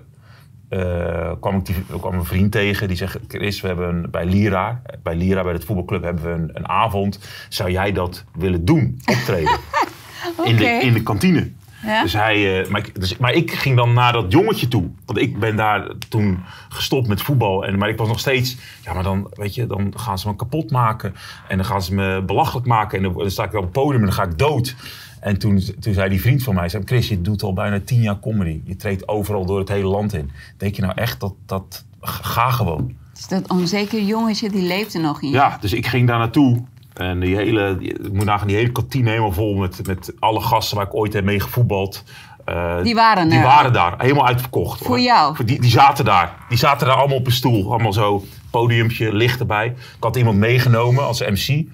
eh, 0.69 1.33
kwam 1.41 1.57
ik 1.57 1.67
die, 1.67 1.75
kwam 2.01 2.15
een 2.15 2.25
vriend 2.25 2.53
tegen 2.53 2.89
die 2.89 2.97
zegt: 2.97 3.19
Chris, 3.29 3.61
we 3.61 3.67
hebben 3.67 3.89
een- 3.89 4.11
bij 4.11 4.25
Lira, 4.27 4.83
bij 5.03 5.15
Lira, 5.17 5.43
bij 5.43 5.53
het 5.53 5.65
voetbalclub, 5.65 6.03
hebben 6.03 6.25
we 6.25 6.31
een, 6.31 6.51
een 6.53 6.69
avond. 6.69 7.19
Zou 7.49 7.71
jij 7.71 7.93
dat 7.93 8.25
willen 8.35 8.65
doen? 8.65 9.01
Optreden. 9.07 9.59
in, 10.45 10.57
de, 10.57 10.65
in 10.65 10.93
de 10.93 11.03
kantine. 11.03 11.51
Ja. 11.83 12.03
Dus 12.03 12.13
hij, 12.13 12.63
eh, 12.63 12.71
maar, 12.71 12.81
ik, 12.81 13.01
dus, 13.01 13.17
maar 13.17 13.33
ik 13.33 13.53
ging 13.53 13.77
dan 13.77 13.93
naar 13.93 14.13
dat 14.13 14.33
jongetje 14.33 14.69
toe. 14.69 14.91
Want 15.05 15.19
ik 15.19 15.39
ben 15.39 15.57
daar 15.57 15.91
toen 16.09 16.39
gestopt 16.69 17.09
met 17.09 17.23
voetbal. 17.23 17.67
En, 17.67 17.79
maar 17.79 17.89
ik 17.89 17.99
was 17.99 18.09
nog 18.09 18.19
steeds... 18.19 18.57
Ja, 18.85 18.93
maar 18.93 19.03
dan, 19.03 19.31
weet 19.35 19.55
je, 19.55 19.67
dan 19.67 19.93
gaan 19.97 20.19
ze 20.19 20.29
me 20.29 20.37
kapot 20.37 20.71
maken. 20.71 21.15
En 21.49 21.57
dan 21.57 21.67
gaan 21.67 21.83
ze 21.83 21.95
me 21.95 22.23
belachelijk 22.23 22.67
maken. 22.67 22.99
En 22.99 23.05
dan, 23.05 23.15
dan 23.15 23.31
sta 23.31 23.45
ik 23.45 23.55
op 23.55 23.63
het 23.63 23.73
podium 23.73 24.01
en 24.01 24.07
dan 24.07 24.15
ga 24.15 24.23
ik 24.23 24.39
dood. 24.39 24.77
En 25.21 25.39
toen, 25.39 25.63
toen 25.81 25.95
zei 25.95 26.09
die 26.09 26.21
vriend 26.21 26.43
van 26.43 26.55
mij... 26.55 26.69
Zei, 26.69 26.83
Chris, 26.87 27.09
je 27.09 27.21
doet 27.21 27.43
al 27.43 27.53
bijna 27.53 27.81
tien 27.85 28.03
jaar 28.03 28.21
comedy. 28.21 28.61
Je 28.65 28.77
treedt 28.77 29.09
overal 29.09 29.47
door 29.47 29.59
het 29.59 29.69
hele 29.69 29.89
land 29.89 30.13
in. 30.15 30.31
Denk 30.57 30.77
je 30.77 30.83
nou 30.83 30.95
echt 30.95 31.21
dat... 31.21 31.35
dat 31.47 31.85
ga 32.01 32.51
gewoon. 32.51 32.97
Dus 33.13 33.29
dat 33.29 33.51
onzeker 33.51 34.03
jongetje, 34.03 34.51
die 34.51 34.63
leefde 34.63 34.99
nog 34.99 35.23
in. 35.23 35.31
Ja, 35.31 35.59
dus 35.61 35.73
ik 35.73 35.87
ging 35.87 36.07
daar 36.07 36.19
naartoe. 36.19 36.65
En 37.01 37.21
die 37.21 37.37
hele, 37.37 37.77
ik 37.81 38.13
moet 38.13 38.25
nagaan, 38.25 38.47
die 38.47 38.57
hele 38.57 38.73
kantine 38.73 39.09
helemaal 39.09 39.33
vol 39.33 39.55
met, 39.55 39.87
met 39.87 40.13
alle 40.19 40.41
gasten 40.41 40.77
waar 40.77 40.87
ik 40.87 40.95
ooit 40.95 41.13
heb 41.13 41.25
mee 41.25 41.41
gevoetbald. 41.41 42.05
Eh, 42.45 42.83
Die 42.83 42.95
waren 42.95 43.29
Die 43.29 43.39
er. 43.39 43.45
waren 43.45 43.73
daar, 43.73 43.95
helemaal 43.99 44.27
uitverkocht. 44.27 44.83
Voor 44.85 45.01
jou? 45.01 45.45
Die, 45.45 45.61
die 45.61 45.71
zaten 45.71 46.05
daar. 46.05 46.37
Die 46.49 46.59
zaten 46.59 46.87
daar 46.87 46.97
allemaal 46.97 47.17
op 47.17 47.27
een 47.27 47.33
stoel. 47.33 47.73
Allemaal 47.73 47.93
zo, 47.93 48.25
podiumpje, 48.51 49.13
licht 49.15 49.41
erbij. 49.41 49.67
Ik 49.67 49.75
had 50.01 50.17
iemand 50.17 50.39
meegenomen 50.39 51.05
als 51.05 51.21
MC. 51.21 51.65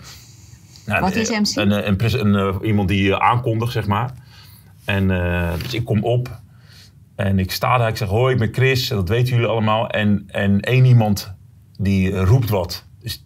Nou, 0.86 1.00
Wat 1.00 1.14
is 1.14 1.30
eh, 1.30 1.38
MC? 1.40 1.56
Een, 1.56 1.72
eh, 1.72 1.86
een, 1.86 2.34
een, 2.36 2.54
eh, 2.60 2.68
iemand 2.68 2.88
die 2.88 3.12
eh, 3.14 3.28
aankondigt, 3.30 3.72
zeg 3.72 3.86
maar. 3.86 4.10
En 4.84 5.10
eh, 5.10 5.52
dus 5.62 5.74
ik 5.74 5.84
kom 5.84 6.04
op. 6.04 6.40
En 7.16 7.38
ik 7.38 7.52
sta 7.52 7.78
daar, 7.78 7.88
ik 7.88 7.96
zeg 7.96 8.08
hoi, 8.08 8.32
ik 8.32 8.38
ben 8.38 8.52
Chris. 8.54 8.90
En 8.90 8.96
dat 8.96 9.08
weten 9.08 9.34
jullie 9.34 9.46
allemaal. 9.50 9.88
En, 9.88 10.24
en 10.28 10.60
één 10.60 10.84
iemand 10.84 11.34
die 11.78 12.12
eh, 12.12 12.22
roept 12.24 12.50
wat. 12.50 12.84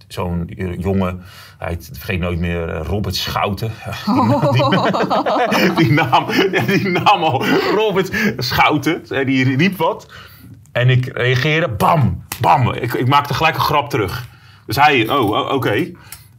Zo'n 0.08 0.48
eh, 0.56 0.78
jongen, 0.78 1.22
hij 1.58 1.76
vergeet 1.92 2.20
nooit 2.20 2.38
meer, 2.38 2.68
eh, 2.68 2.86
Robert 2.86 3.16
Schouten. 3.16 3.72
Die, 4.54 4.62
naam- 4.68 5.76
die, 5.78 5.92
naam, 5.92 6.24
ja, 6.52 6.60
die 6.62 6.88
naam 6.88 7.22
al, 7.22 7.46
Robert 7.74 8.34
Schouten. 8.36 9.02
En 9.08 9.26
die 9.26 9.56
riep 9.56 9.76
wat. 9.76 10.12
En 10.72 10.88
ik 10.88 11.06
reageerde, 11.12 11.68
bam, 11.68 12.24
bam. 12.40 12.72
Ik, 12.72 12.92
ik 12.92 13.08
maakte 13.08 13.34
gelijk 13.34 13.54
een 13.54 13.60
grap 13.60 13.90
terug. 13.90 14.26
Dus 14.66 14.76
hij, 14.76 15.08
oh, 15.08 15.30
o- 15.30 15.54
oké. 15.54 15.90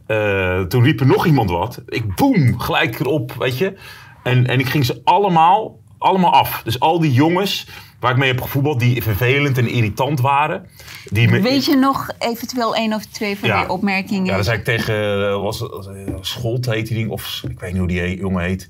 Eh, 0.06 0.60
toen 0.60 0.82
riep 0.82 1.00
er 1.00 1.06
nog 1.06 1.26
iemand 1.26 1.50
wat. 1.50 1.82
Ik 1.86 2.14
boem, 2.14 2.58
gelijk 2.60 3.00
erop, 3.00 3.32
weet 3.38 3.58
je. 3.58 3.74
En, 4.22 4.46
en 4.46 4.58
ik 4.60 4.68
ging 4.68 4.84
ze 4.84 5.00
allemaal, 5.04 5.78
allemaal 5.98 6.32
af. 6.32 6.60
Dus 6.64 6.80
al 6.80 7.00
die 7.00 7.12
jongens 7.12 7.68
waar 8.02 8.10
ik 8.10 8.16
mee 8.16 8.28
heb 8.30 8.40
gevoetbald, 8.40 8.80
die 8.80 9.02
vervelend 9.02 9.58
en 9.58 9.68
irritant 9.68 10.20
waren. 10.20 10.66
Die 11.10 11.28
me, 11.28 11.40
Weet 11.40 11.64
je 11.64 11.76
nog 11.76 12.10
eventueel 12.18 12.74
één 12.74 12.92
of 12.92 13.04
twee 13.04 13.38
van 13.38 13.48
Ja. 13.48 13.60
die 13.60 13.68
opmerkingen? 13.70 14.24
ja, 14.26 14.34
dan 14.34 14.44
zei 14.44 14.58
ik 14.58 14.64
tegen, 14.64 14.94
eh, 15.28 15.40
was, 15.42 15.58
was, 15.60 15.86
eh, 15.86 15.94
Scholt 16.20 16.66
heet 16.66 16.86
die 16.86 16.96
ding, 16.96 17.10
of 17.10 17.42
ik 17.48 17.60
weet 17.60 17.70
niet 17.70 17.78
hoe 17.78 17.88
die 17.88 18.16
jongen 18.16 18.42
heet. 18.44 18.66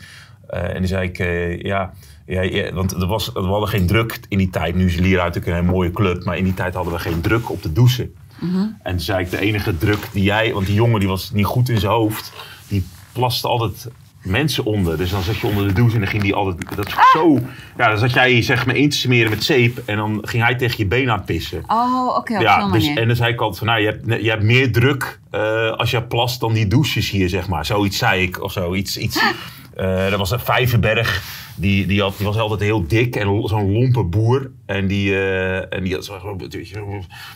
Eh, 0.46 0.74
en 0.74 0.78
die 0.78 0.86
zei 0.86 1.08
ik, 1.08 1.16
ja, 1.66 1.92
ja, 2.26 2.40
ja, 2.42 2.72
want 2.72 2.92
er 2.92 3.06
was, 3.06 3.30
we 3.32 3.40
hadden 3.40 3.68
geen 3.68 3.86
druk 3.86 4.20
in 4.28 4.38
die 4.38 4.50
tijd. 4.50 4.74
Nu 4.74 4.86
is 4.86 4.96
Lira 4.96 5.24
natuurlijk 5.24 5.56
een 5.58 5.66
mooie 5.66 5.90
club, 5.90 6.24
maar 6.24 6.36
in 6.36 6.44
die 6.44 6.54
tijd 6.54 6.74
hadden 6.74 6.92
we 6.92 6.98
geen 6.98 7.20
druk 7.20 7.50
op 7.50 7.62
de 7.62 7.72
douchen. 7.72 8.14
En 8.82 8.90
toen 8.90 9.00
zei 9.00 9.24
ik, 9.24 9.30
de 9.30 9.40
enige 9.40 9.78
druk 9.78 10.08
die 10.12 10.22
jij, 10.22 10.52
want 10.52 10.66
die 10.66 10.74
jongen 10.74 11.00
die 11.00 11.08
was 11.08 11.30
niet 11.30 11.44
goed 11.46 11.68
in 11.68 11.78
zijn 11.80 11.92
hoofd, 11.92 12.32
die 12.68 12.86
plaste 13.12 13.48
altijd 13.48 13.88
mensen 14.22 14.64
onder. 14.64 14.96
Dus 14.96 15.10
dan 15.10 15.22
zat 15.22 15.36
je 15.36 15.46
onder 15.46 15.66
de 15.66 15.72
douche 15.72 15.94
en 15.94 16.00
dan 16.00 16.10
ging 16.10 16.22
die 16.22 16.34
altijd... 16.34 16.76
Dat 16.76 16.86
is 16.86 16.94
zo... 17.12 17.38
Ja, 17.76 17.88
dan 17.88 17.98
zat 17.98 18.12
jij 18.12 18.42
zeg 18.42 18.66
maar 18.66 18.76
in 18.76 18.90
te 18.90 18.96
smeren 18.96 19.30
met 19.30 19.44
zeep. 19.44 19.82
En 19.84 19.96
dan 19.96 20.18
ging 20.22 20.42
hij 20.42 20.54
tegen 20.54 20.78
je 20.78 20.86
been 20.86 21.10
aan 21.10 21.24
pissen. 21.24 21.64
Oh, 21.66 22.16
oké, 22.16 22.34
op 22.34 22.40
Ja, 22.40 22.70
dus, 22.70 22.84
manier. 22.84 22.98
en 22.98 23.06
dan 23.06 23.16
zei 23.16 23.32
ik 23.32 23.40
altijd 23.40 23.58
van, 23.58 23.66
nou, 23.66 23.80
je 23.80 23.86
hebt, 23.86 24.22
je 24.22 24.30
hebt 24.30 24.42
meer 24.42 24.72
druk 24.72 25.20
eh, 25.30 25.70
als 25.70 25.90
je 25.90 26.02
plast 26.02 26.40
dan 26.40 26.52
die 26.52 26.66
douches 26.66 27.10
hier, 27.10 27.28
zeg 27.28 27.48
maar. 27.48 27.66
Zoiets 27.66 27.98
zei 27.98 28.22
ik, 28.22 28.42
of 28.42 28.52
zo. 28.52 28.74
Iets, 28.74 28.96
iets, 28.96 29.22
eh, 29.74 30.10
dat 30.10 30.18
was 30.18 30.30
een 30.30 30.40
Vijverberg. 30.40 31.40
Die, 31.56 31.86
die, 31.86 32.00
had, 32.00 32.16
die 32.16 32.26
was 32.26 32.38
altijd 32.38 32.60
heel 32.60 32.86
dik 32.86 33.16
en 33.16 33.48
zo'n 33.48 33.72
lompe 33.72 34.04
boer. 34.04 34.50
En 34.66 34.86
die, 34.86 35.14
eh, 35.14 35.76
en 35.76 35.82
die 35.84 35.94
had 35.94 36.04
zo... 36.04 36.38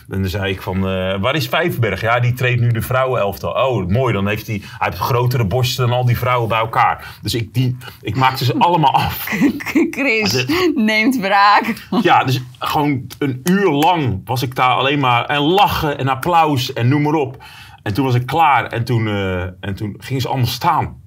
En 0.09 0.21
dan 0.21 0.27
zei 0.27 0.51
ik 0.51 0.61
van, 0.61 0.75
eh, 0.77 1.19
waar 1.19 1.35
is 1.35 1.47
Vijverberg? 1.47 2.01
Ja, 2.01 2.19
die 2.19 2.33
treedt 2.33 2.61
nu 2.61 2.71
de 2.71 2.81
vrouwenelftal. 2.81 3.51
Oh, 3.51 3.87
mooi, 3.87 4.13
dan 4.13 4.27
heeft 4.27 4.47
hij... 4.47 4.61
Hij 4.63 4.87
heeft 4.89 5.01
grotere 5.01 5.45
borsten 5.45 5.87
dan 5.87 5.97
al 5.97 6.05
die 6.05 6.17
vrouwen 6.17 6.49
bij 6.49 6.59
elkaar. 6.59 7.17
Dus 7.21 7.33
ik, 7.33 7.53
die, 7.53 7.77
ik 8.01 8.15
maakte 8.15 8.45
ze 8.45 8.57
allemaal 8.57 8.93
af. 8.93 9.25
Chris 9.97 10.45
neemt 10.75 11.17
wraak. 11.17 11.87
Ja, 12.01 12.23
dus 12.23 12.41
gewoon 12.59 13.07
een 13.19 13.41
uur 13.43 13.71
lang 13.71 14.21
was 14.25 14.41
ik 14.41 14.55
daar 14.55 14.75
alleen 14.75 14.99
maar 14.99 15.25
en 15.25 15.41
lachen 15.41 15.97
en 15.97 16.07
applaus 16.07 16.73
en 16.73 16.87
noem 16.87 17.01
maar 17.01 17.13
op. 17.13 17.43
En 17.87 17.93
toen 17.93 18.05
was 18.05 18.15
ik 18.15 18.25
klaar 18.25 18.65
en 18.65 18.83
toen, 18.83 19.07
eh, 19.07 19.41
en 19.41 19.75
toen 19.75 19.95
gingen 19.97 20.21
ze 20.21 20.27
allemaal 20.27 20.45
staan. 20.45 21.01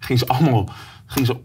Gingen 0.00 0.18
ze 0.18 0.26
allemaal, 0.26 0.68
gingen 1.06 1.26
ze, 1.26 1.36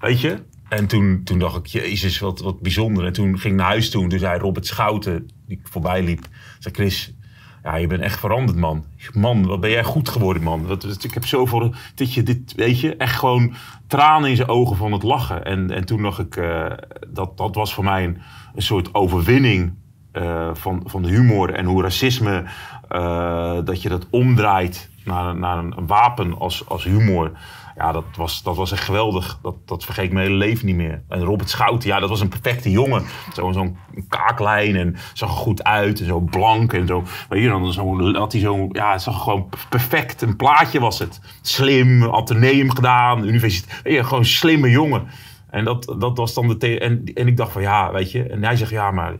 weet 0.00 0.20
je? 0.20 0.42
En 0.68 0.86
toen, 0.86 1.20
toen 1.24 1.38
dacht 1.38 1.56
ik, 1.56 1.66
jezus, 1.66 2.18
wat, 2.18 2.40
wat 2.40 2.60
bijzonder. 2.60 3.04
En 3.06 3.12
toen 3.12 3.38
ging 3.38 3.52
ik 3.54 3.60
naar 3.60 3.68
huis 3.68 3.90
toe 3.90 4.02
en 4.02 4.08
toen 4.08 4.18
zei 4.18 4.38
Robert 4.38 4.66
Schouten, 4.66 5.30
die 5.46 5.60
voorbij 5.62 6.02
liep, 6.02 6.26
zei 6.58 6.74
Chris, 6.74 7.14
ja, 7.62 7.76
je 7.76 7.86
bent 7.86 8.00
echt 8.02 8.18
veranderd, 8.20 8.58
man. 8.58 8.84
Ik 8.96 9.14
Man, 9.14 9.46
wat 9.46 9.60
ben 9.60 9.70
jij 9.70 9.84
goed 9.84 10.08
geworden, 10.08 10.42
man. 10.42 10.66
Wat- 10.66 11.04
ik 11.04 11.14
heb 11.14 11.26
zoveel, 11.26 11.74
dit, 11.94 12.14
je, 12.14 12.22
dit, 12.22 12.52
weet 12.56 12.80
je, 12.80 12.96
echt 12.96 13.18
gewoon 13.18 13.54
tranen 13.86 14.30
in 14.30 14.36
zijn 14.36 14.48
ogen 14.48 14.76
van 14.76 14.92
het 14.92 15.02
lachen. 15.02 15.44
En, 15.44 15.70
en 15.70 15.84
toen 15.84 16.02
dacht 16.02 16.18
ik, 16.18 16.36
eh, 16.36 16.66
dat, 17.08 17.36
dat 17.36 17.54
was 17.54 17.74
voor 17.74 17.84
mij 17.84 18.04
een, 18.04 18.18
een 18.54 18.62
soort 18.62 18.94
overwinning 18.94 19.74
eh, 20.12 20.50
van, 20.52 20.82
van 20.84 21.02
de 21.02 21.08
humor. 21.08 21.54
En 21.54 21.64
hoe 21.64 21.82
racisme, 21.82 22.44
eh, 22.88 23.58
dat 23.64 23.82
je 23.82 23.88
dat 23.88 24.06
omdraait 24.10 24.90
naar, 25.06 25.58
een, 25.58 25.86
wapen 25.86 26.38
als, 26.38 26.68
als 26.68 26.84
humor. 26.84 27.30
Ja, 27.76 27.92
dat 27.92 28.04
was, 28.16 28.42
dat 28.42 28.56
was 28.56 28.72
echt 28.72 28.84
geweldig. 28.84 29.38
Dat, 29.42 29.54
dat 29.64 29.84
vergeet 29.84 30.04
ik 30.04 30.12
mijn 30.12 30.26
hele 30.26 30.38
leven 30.38 30.66
niet 30.66 30.76
meer. 30.76 31.02
En 31.08 31.24
Robert 31.24 31.50
Schouten, 31.50 31.88
ja, 31.88 31.98
dat 32.00 32.08
was 32.08 32.20
een 32.20 32.28
perfecte 32.28 32.70
jongen. 32.70 33.04
Zo- 33.34 33.52
Zo'n 33.52 33.76
kaaklijn 34.08 34.76
en 34.76 34.96
zag 35.12 35.28
er 35.30 35.34
goed 35.36 35.64
uit. 35.64 36.00
En 36.00 36.06
zo 36.06 36.20
blank 36.20 36.72
en 36.72 36.86
zo. 36.86 37.04
Weet 37.28 37.42
je, 37.42 37.48
dan 37.48 37.72
zo, 37.72 38.12
had 38.12 38.32
hij 38.32 38.40
zo, 38.40 38.68
ja, 38.72 38.98
zag 38.98 39.22
gewoon 39.22 39.48
perfect. 39.68 40.22
Een 40.22 40.36
plaatje 40.36 40.80
was 40.80 40.98
het. 40.98 41.20
Slim, 41.42 42.04
ateneum 42.04 42.74
gedaan, 42.74 43.24
universiteit. 43.24 44.04
Gewoon 44.04 44.18
een 44.18 44.24
slimme 44.26 44.70
jongen. 44.70 45.06
En 45.50 45.64
dat, 45.64 45.94
dat 45.98 46.16
was 46.16 46.34
dan 46.34 46.58
de... 46.58 46.78
En, 46.78 47.04
en 47.14 47.26
ik 47.26 47.36
dacht 47.36 47.52
van, 47.52 47.62
ja, 47.62 47.92
weet 47.92 48.10
je. 48.12 48.22
En 48.22 48.44
hij 48.44 48.56
zegt, 48.56 48.70
ja, 48.70 48.90
maar 48.90 49.16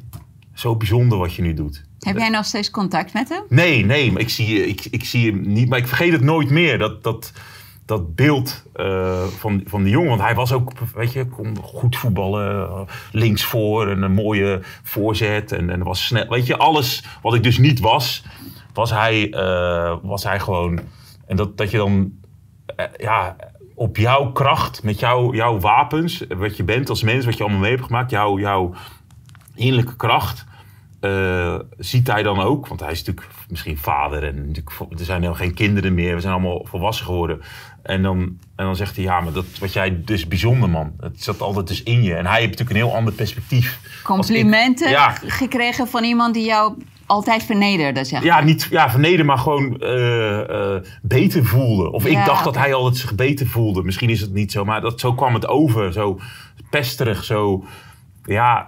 zo 0.54 0.76
bijzonder 0.76 1.18
wat 1.18 1.34
je 1.34 1.42
nu 1.42 1.54
doet. 1.54 1.84
Heb 2.06 2.18
jij 2.18 2.28
nog 2.28 2.44
steeds 2.44 2.70
contact 2.70 3.12
met 3.12 3.28
hem? 3.28 3.42
Nee, 3.48 3.84
nee, 3.84 4.12
maar 4.12 4.20
ik 4.20 4.28
zie, 4.28 4.66
ik, 4.66 4.86
ik 4.90 5.04
zie 5.04 5.30
hem 5.30 5.40
niet. 5.40 5.68
Maar 5.68 5.78
ik 5.78 5.86
vergeet 5.86 6.12
het 6.12 6.20
nooit 6.20 6.50
meer. 6.50 6.78
Dat, 6.78 7.02
dat, 7.02 7.32
dat 7.84 8.14
beeld 8.14 8.64
eh, 8.72 9.25
van, 9.25 9.62
van 9.64 9.82
die 9.82 9.92
jongen. 9.92 10.08
Want 10.08 10.20
hij 10.20 10.34
was 10.34 10.52
ook, 10.52 10.72
weet 10.94 11.12
je, 11.12 11.26
kon 11.26 11.56
goed 11.62 11.96
voetballen. 11.96 12.86
links 13.12 13.44
voor 13.44 13.90
en 13.90 14.02
een 14.02 14.12
mooie 14.12 14.60
voorzet. 14.82 15.52
En, 15.52 15.70
en 15.70 15.82
was 15.82 16.06
snel. 16.06 16.28
Weet 16.28 16.46
je, 16.46 16.56
alles 16.56 17.04
wat 17.22 17.34
ik 17.34 17.42
dus 17.42 17.58
niet 17.58 17.80
was, 17.80 18.25
was 18.72 18.90
hij, 18.90 19.30
eh, 19.30 19.96
was 20.02 20.25
hij 20.25 20.40
gewoon. 20.40 20.80
En 21.26 21.36
dat, 21.36 21.56
dat 21.56 21.70
je 21.70 21.76
dan, 21.76 22.12
eh, 22.76 22.84
ja, 22.96 23.36
op 23.75 23.96
jouw 23.96 24.32
kracht, 24.32 24.82
met 24.82 25.00
jouw, 25.00 25.34
jouw 25.34 25.58
wapens, 25.58 26.25
wat 26.36 26.56
je 26.56 26.64
bent 26.64 26.88
als 26.88 27.02
mens, 27.02 27.25
wat 27.25 27.36
je 27.36 27.42
allemaal 27.42 27.60
mee 27.60 27.70
hebt 27.70 27.84
gemaakt, 27.84 28.10
jouw, 28.10 28.38
jouw 28.38 28.75
innerlijke 29.54 29.96
kracht 29.96 30.46
eh, 31.06 31.58
ziet 31.78 32.06
hij 32.12 32.22
dan 32.22 32.40
ook, 32.40 32.66
want 32.66 32.80
hij 32.80 32.90
is 32.92 32.98
natuurlijk 33.04 33.26
misschien 33.48 33.78
vader 33.78 34.25
en 34.25 34.34
natuurlijk, 34.36 34.70
er 34.98 35.04
zijn 35.04 35.20
helemaal 35.20 35.40
geen 35.40 35.54
kinderen 35.54 35.94
meer, 35.94 36.14
we 36.14 36.20
zijn 36.20 36.32
allemaal 36.32 36.66
volwassen 36.70 37.06
geworden. 37.06 37.40
En 37.82 38.02
dan, 38.02 38.18
en 38.56 38.64
dan 38.64 38.76
zegt 38.76 38.96
hij, 38.96 39.04
ja, 39.04 39.20
maar 39.20 39.32
dat 39.32 39.44
wat 39.60 39.72
jij 39.72 40.00
dus 40.04 40.28
bijzonder 40.28 40.68
man, 40.70 40.92
het 41.00 41.22
zat 41.22 41.40
altijd 41.40 41.66
dus 41.68 41.82
in 41.82 42.02
je. 42.02 42.14
En 42.14 42.26
hij 42.26 42.38
heeft 42.40 42.50
natuurlijk 42.50 42.78
een 42.78 42.84
heel 42.86 42.94
ander 42.96 43.12
perspectief. 43.12 43.72
Ik- 43.82 44.02
Complimenten 44.02 44.90
ja, 44.90 45.10
gekregen 45.10 45.88
van 45.88 46.04
iemand 46.04 46.34
die 46.34 46.44
jou 46.44 46.75
altijd 47.06 47.42
vernederde, 47.44 48.04
zeg 48.04 48.22
ja, 48.22 48.40
niet 48.40 48.66
ja, 48.70 48.90
vernederen, 48.90 49.26
maar 49.26 49.38
gewoon 49.38 49.80
eh, 49.80 50.75
eh, 50.75 50.82
beter 51.02 51.44
voelde. 51.44 51.92
Of 51.92 52.08
Ja, 52.08 52.20
ik 52.20 52.26
dacht 52.26 52.44
dat 52.44 52.56
hij 52.56 52.75
altijd 52.75 52.96
zich 52.96 53.14
beter 53.14 53.46
voelde. 53.46 53.82
Misschien 53.82 54.10
is 54.10 54.20
het 54.20 54.32
niet 54.32 54.52
zo, 54.52 54.64
maar 54.64 54.80
dat, 54.80 55.00
zo 55.00 55.14
kwam 55.14 55.34
het 55.34 55.46
over. 55.48 55.92
Zo 55.92 56.18
pesterig, 56.70 57.25
zo... 57.25 57.64
Ja, 58.25 58.66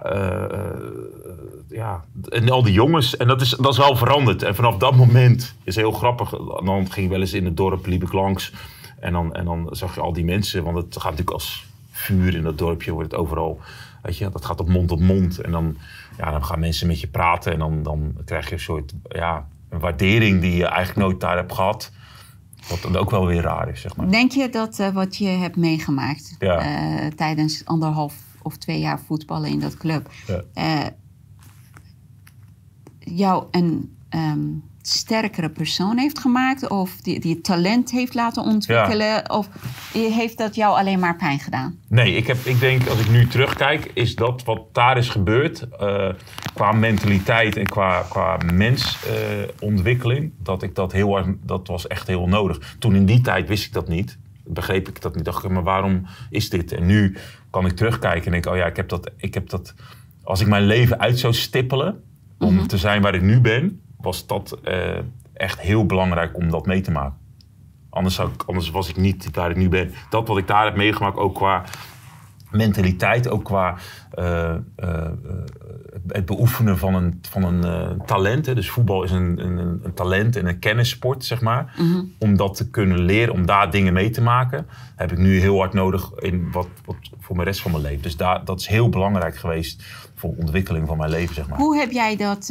ja, 1.69 2.03
en 2.29 2.49
al 2.49 2.63
die 2.63 2.73
jongens. 2.73 3.17
En 3.17 3.27
dat 3.27 3.41
is, 3.41 3.49
dat 3.49 3.71
is 3.71 3.77
wel 3.77 3.95
veranderd. 3.95 4.43
En 4.43 4.55
vanaf 4.55 4.77
dat 4.77 4.95
moment 4.95 5.55
is 5.63 5.75
heel 5.75 5.91
grappig. 5.91 6.29
Dan 6.63 6.91
ging 6.91 7.05
ik 7.05 7.11
wel 7.11 7.19
eens 7.19 7.33
in 7.33 7.45
het 7.45 7.57
dorp, 7.57 7.85
liep 7.85 8.03
ik 8.03 8.13
langs. 8.13 8.53
En 8.99 9.13
dan, 9.13 9.33
en 9.35 9.45
dan 9.45 9.67
zag 9.71 9.95
je 9.95 10.01
al 10.01 10.13
die 10.13 10.25
mensen. 10.25 10.63
Want 10.63 10.77
het 10.77 10.93
gaat 10.93 11.03
natuurlijk 11.03 11.31
als 11.31 11.65
vuur 11.91 12.35
in 12.35 12.43
dat 12.43 12.57
dorpje. 12.57 12.91
Wordt 12.91 13.11
het 13.11 13.19
overal, 13.19 13.59
weet 14.01 14.17
je, 14.17 14.29
dat 14.29 14.45
gaat 14.45 14.59
op 14.59 14.69
mond 14.69 14.91
op 14.91 14.99
mond. 14.99 15.39
En 15.39 15.51
dan, 15.51 15.77
ja, 16.17 16.31
dan 16.31 16.45
gaan 16.45 16.59
mensen 16.59 16.87
met 16.87 16.99
je 16.99 17.07
praten. 17.07 17.51
En 17.53 17.59
dan, 17.59 17.83
dan 17.83 18.13
krijg 18.25 18.47
je 18.47 18.53
een 18.53 18.59
soort, 18.59 18.93
ja, 19.09 19.47
een 19.69 19.79
waardering 19.79 20.41
die 20.41 20.55
je 20.55 20.65
eigenlijk 20.65 21.07
nooit 21.07 21.19
daar 21.21 21.35
hebt 21.35 21.53
gehad. 21.53 21.91
Wat 22.69 22.81
dan 22.81 22.95
ook 22.95 23.09
wel 23.09 23.25
weer 23.25 23.41
raar 23.41 23.69
is, 23.69 23.81
zeg 23.81 23.95
maar. 23.95 24.09
Denk 24.11 24.31
je 24.31 24.49
dat 24.49 24.79
eh, 24.79 24.89
wat 24.89 25.17
je 25.17 25.27
hebt 25.27 25.55
meegemaakt 25.55 26.35
Ja. 26.39 26.57
eh, 26.59 27.07
tijdens 27.15 27.61
anderhalf 27.65 28.15
of 28.41 28.57
twee 28.57 28.79
jaar 28.79 28.99
voetballen 28.99 29.49
in 29.49 29.59
dat 29.59 29.77
club, 29.77 30.09
Ja. 30.27 30.41
eh, 30.53 30.85
jou 33.15 33.43
een 33.51 33.97
ehm, 34.09 34.47
sterkere 34.81 35.49
persoon 35.49 35.97
heeft 35.97 36.19
gemaakt? 36.19 36.69
Of 36.69 37.01
die, 37.01 37.19
die 37.19 37.41
talent 37.41 37.91
heeft 37.91 38.13
laten 38.13 38.43
ontwikkelen? 38.43 39.31
Of 39.31 39.49
heeft 39.93 40.37
dat 40.37 40.55
jou 40.55 40.77
alleen 40.77 40.99
maar 40.99 41.15
pijn 41.15 41.39
gedaan? 41.39 41.79
Nee, 41.87 42.15
ik, 42.15 42.27
heb, 42.27 42.37
ik 42.37 42.59
denk 42.59 42.87
als 42.87 42.99
ik 42.99 43.09
nu 43.09 43.27
terugkijk, 43.27 43.91
is 43.93 44.15
dat 44.15 44.43
wat 44.43 44.61
daar 44.71 44.97
is 44.97 45.09
gebeurd, 45.09 45.67
eh, 45.69 46.09
qua 46.53 46.71
mentaliteit 46.71 47.57
en 47.57 47.65
qua, 47.65 48.05
qua 48.09 48.37
mensontwikkeling, 48.53 50.31
dat 50.43 50.63
ik 50.63 50.75
dat 50.75 50.91
heel 50.91 51.37
dat 51.41 51.67
was 51.67 51.87
echt 51.87 52.07
heel 52.07 52.27
nodig. 52.27 52.75
Toen 52.79 52.95
in 52.95 53.05
die 53.05 53.21
tijd 53.21 53.47
wist 53.47 53.65
ik 53.65 53.73
dat 53.73 53.87
niet, 53.87 54.17
begreep 54.43 54.87
ik 54.87 55.01
dat 55.01 55.15
niet. 55.15 55.25
Dacht 55.25 55.43
ik, 55.43 55.51
maar 55.51 55.63
waarom 55.63 56.05
is 56.29 56.49
dit? 56.49 56.71
En 56.71 56.85
nu 56.85 57.17
kan 57.49 57.65
ik 57.65 57.75
terugkijken 57.75 58.25
en 58.25 58.31
denk, 58.31 58.45
oh 58.45 58.55
ja, 58.55 58.65
ik 58.65 58.75
heb 58.75 58.89
dat, 58.89 59.11
ik 59.17 59.33
heb 59.33 59.49
dat, 59.49 59.73
als 60.23 60.41
ik 60.41 60.47
mijn 60.47 60.65
leven 60.65 60.99
uit 60.99 61.19
zou 61.19 61.33
stippelen 61.33 62.03
om 62.39 62.67
te 62.67 62.77
zijn 62.77 63.01
waar 63.01 63.15
ik 63.15 63.21
nu 63.21 63.41
ben, 63.41 63.81
was 63.97 64.27
dat 64.27 64.59
eh, 64.63 64.97
echt 65.33 65.59
heel 65.59 65.85
belangrijk 65.85 66.35
om 66.37 66.49
dat 66.49 66.65
mee 66.65 66.81
te 66.81 66.91
maken. 66.91 67.17
Anders, 67.89 68.15
zou 68.15 68.29
ik, 68.31 68.43
anders 68.43 68.69
was 68.69 68.89
ik 68.89 68.97
niet 68.97 69.29
waar 69.31 69.49
ik 69.49 69.55
nu 69.55 69.69
ben. 69.69 69.93
Dat 70.09 70.27
wat 70.27 70.37
ik 70.37 70.47
daar 70.47 70.65
heb 70.65 70.75
meegemaakt, 70.75 71.17
ook 71.17 71.35
qua 71.35 71.63
mentaliteit, 72.51 73.29
ook 73.29 73.43
qua 73.43 73.77
eh, 74.11 74.55
eh, 74.75 75.11
het 76.07 76.25
beoefenen 76.25 76.77
van 76.77 76.95
een, 76.95 77.19
van 77.29 77.43
een 77.43 77.63
eh, 77.63 78.05
talent. 78.05 78.45
Hè. 78.45 78.55
Dus 78.55 78.69
voetbal 78.69 79.03
is 79.03 79.11
een, 79.11 79.45
een, 79.45 79.79
een 79.83 79.93
talent 79.93 80.35
en 80.35 80.47
een 80.47 80.59
kennissport, 80.59 81.25
zeg 81.25 81.41
maar. 81.41 81.75
Om 82.19 82.37
dat 82.37 82.55
te 82.55 82.69
kunnen 82.69 82.99
leren, 82.99 83.33
om 83.33 83.45
daar 83.45 83.71
dingen 83.71 83.93
mee 83.93 84.09
te 84.09 84.21
maken, 84.21 84.67
heb 84.95 85.11
ik 85.11 85.17
nu 85.17 85.39
heel 85.39 85.57
hard 85.57 85.73
nodig 85.73 86.11
in 86.19 86.51
wat, 86.51 86.67
wat 86.85 86.95
voor 87.19 87.35
mijn 87.35 87.47
rest 87.47 87.61
van 87.61 87.71
mijn 87.71 87.83
leven. 87.83 88.01
Dus 88.01 88.17
daar, 88.17 88.45
dat 88.45 88.59
is 88.59 88.67
heel 88.67 88.89
belangrijk 88.89 89.37
geweest 89.37 89.83
voor 90.15 90.29
de 90.35 90.41
ontwikkeling 90.41 90.87
van 90.87 90.97
mijn 90.97 91.09
leven, 91.09 91.35
zeg 91.35 91.47
maar. 91.47 91.57
Hoe 91.59 91.77
heb 91.77 91.91
jij 91.91 92.15
dat 92.15 92.45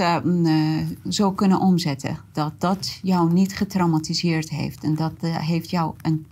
zo 1.09 1.33
kunnen 1.33 1.61
omzetten? 1.61 2.19
Dat 2.33 2.52
dat 2.59 2.99
jou 3.02 3.33
niet 3.33 3.57
getraumatiseerd 3.57 4.50
heeft 4.50 4.85
en 4.85 4.95
dat 4.95 5.12
heeft 5.21 5.71
jou 5.71 5.95
een 6.02 6.26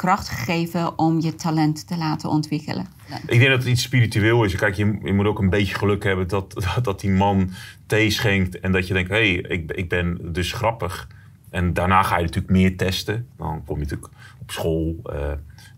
kracht 0.00 0.28
gegeven 0.28 0.98
om 0.98 1.20
je 1.20 1.34
talent 1.34 1.86
te 1.86 1.96
laten 1.96 2.28
ontwikkelen? 2.28 2.86
Ik 3.26 3.38
denk 3.38 3.50
dat 3.50 3.58
het 3.58 3.68
iets 3.68 3.82
spiritueel 3.82 4.44
is. 4.44 4.54
Kijk, 4.54 4.74
je, 4.74 4.98
je 5.02 5.12
moet 5.12 5.26
ook 5.26 5.38
een 5.38 5.50
beetje 5.50 5.74
geluk 5.74 6.04
hebben 6.04 6.28
dat, 6.28 6.52
dat, 6.74 6.84
dat 6.84 7.00
die 7.00 7.10
man 7.10 7.50
thee 7.86 8.10
schenkt. 8.10 8.60
En 8.60 8.72
dat 8.72 8.86
je 8.86 8.94
denkt, 8.94 9.10
hé, 9.10 9.16
hey, 9.16 9.34
ik, 9.34 9.72
ik 9.72 9.88
ben 9.88 10.32
dus 10.32 10.52
grappig. 10.52 11.08
En 11.50 11.72
daarna 11.72 12.02
ga 12.02 12.16
je 12.16 12.24
natuurlijk 12.24 12.52
meer 12.52 12.76
testen. 12.76 13.28
Dan 13.36 13.64
kom 13.64 13.76
je 13.76 13.82
natuurlijk 13.82 14.12
op 14.40 14.50
school, 14.50 14.96
eh, 15.04 15.32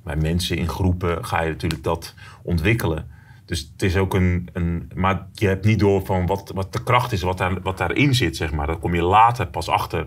bij 0.04 0.16
mensen 0.16 0.56
in 0.56 0.68
groepen, 0.68 1.24
ga 1.24 1.42
je 1.42 1.50
natuurlijk 1.50 1.82
dat 1.82 2.14
ontwikkelen. 2.42 3.06
Dus 3.44 3.70
het 3.72 3.82
is 3.82 3.96
ook 3.96 4.14
een, 4.14 4.48
een. 4.52 4.90
Maar 4.94 5.26
je 5.32 5.46
hebt 5.46 5.64
niet 5.64 5.78
door 5.78 6.04
van 6.04 6.26
wat, 6.26 6.50
wat 6.54 6.72
de 6.72 6.82
kracht 6.82 7.12
is, 7.12 7.22
wat, 7.22 7.38
daar, 7.38 7.62
wat 7.62 7.78
daarin 7.78 8.14
zit, 8.14 8.36
zeg 8.36 8.52
maar. 8.52 8.66
Dan 8.66 8.78
kom 8.78 8.94
je 8.94 9.02
later 9.02 9.46
pas 9.46 9.68
achter. 9.68 10.06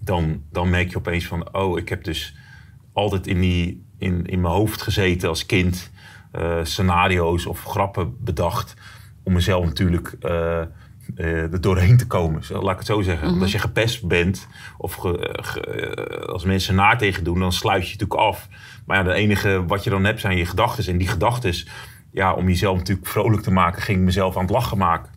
Dan, 0.00 0.42
dan 0.50 0.70
merk 0.70 0.90
je 0.90 0.96
opeens 0.96 1.26
van, 1.26 1.54
oh, 1.54 1.78
ik 1.78 1.88
heb 1.88 2.04
dus 2.04 2.36
altijd 2.98 3.26
in, 3.26 3.40
die, 3.40 3.84
in, 3.98 4.26
in 4.26 4.40
mijn 4.40 4.54
hoofd 4.54 4.82
gezeten 4.82 5.28
als 5.28 5.46
kind. 5.46 5.90
eh, 6.32 6.58
scenario's 6.62 7.46
of 7.46 7.64
grappen 7.64 8.16
bedacht. 8.24 8.74
Om 9.22 9.32
mezelf 9.32 9.64
natuurlijk 9.64 10.16
eh, 10.20 10.62
er 11.16 11.60
doorheen 11.60 11.96
te 11.96 12.06
komen. 12.06 12.44
Zo, 12.44 12.62
laat 12.62 12.72
ik 12.72 12.78
het 12.78 12.86
zo 12.86 13.00
zeggen. 13.02 13.28
Want 13.28 13.42
als 13.42 13.52
je 13.52 13.58
gepest 13.58 14.06
bent 14.06 14.46
of 14.78 14.94
ge- 14.94 15.38
ge- 15.42 16.26
als 16.32 16.44
mensen 16.44 16.74
naar 16.74 16.98
tegen 16.98 17.24
doen, 17.24 17.38
dan 17.38 17.52
sluit 17.52 17.82
je 17.82 17.88
je 17.92 17.92
natuurlijk 17.98 18.20
af. 18.28 18.48
Maar 18.86 18.96
ja, 18.96 19.02
de 19.02 19.12
enige 19.12 19.64
wat 19.66 19.84
je 19.84 19.90
dan 19.90 20.04
hebt 20.04 20.20
zijn 20.20 20.36
je 20.36 20.46
gedachten. 20.46 20.86
En 20.92 20.98
die 20.98 21.08
gedachten, 21.08 21.54
ja, 22.12 22.32
om 22.34 22.48
jezelf 22.48 22.78
natuurlijk 22.78 23.08
vrolijk 23.08 23.42
te 23.42 23.50
maken, 23.52 23.82
ging 23.82 23.98
ik 23.98 24.04
mezelf 24.04 24.36
aan 24.36 24.42
het 24.42 24.50
lachen 24.50 24.78
maken. 24.78 25.10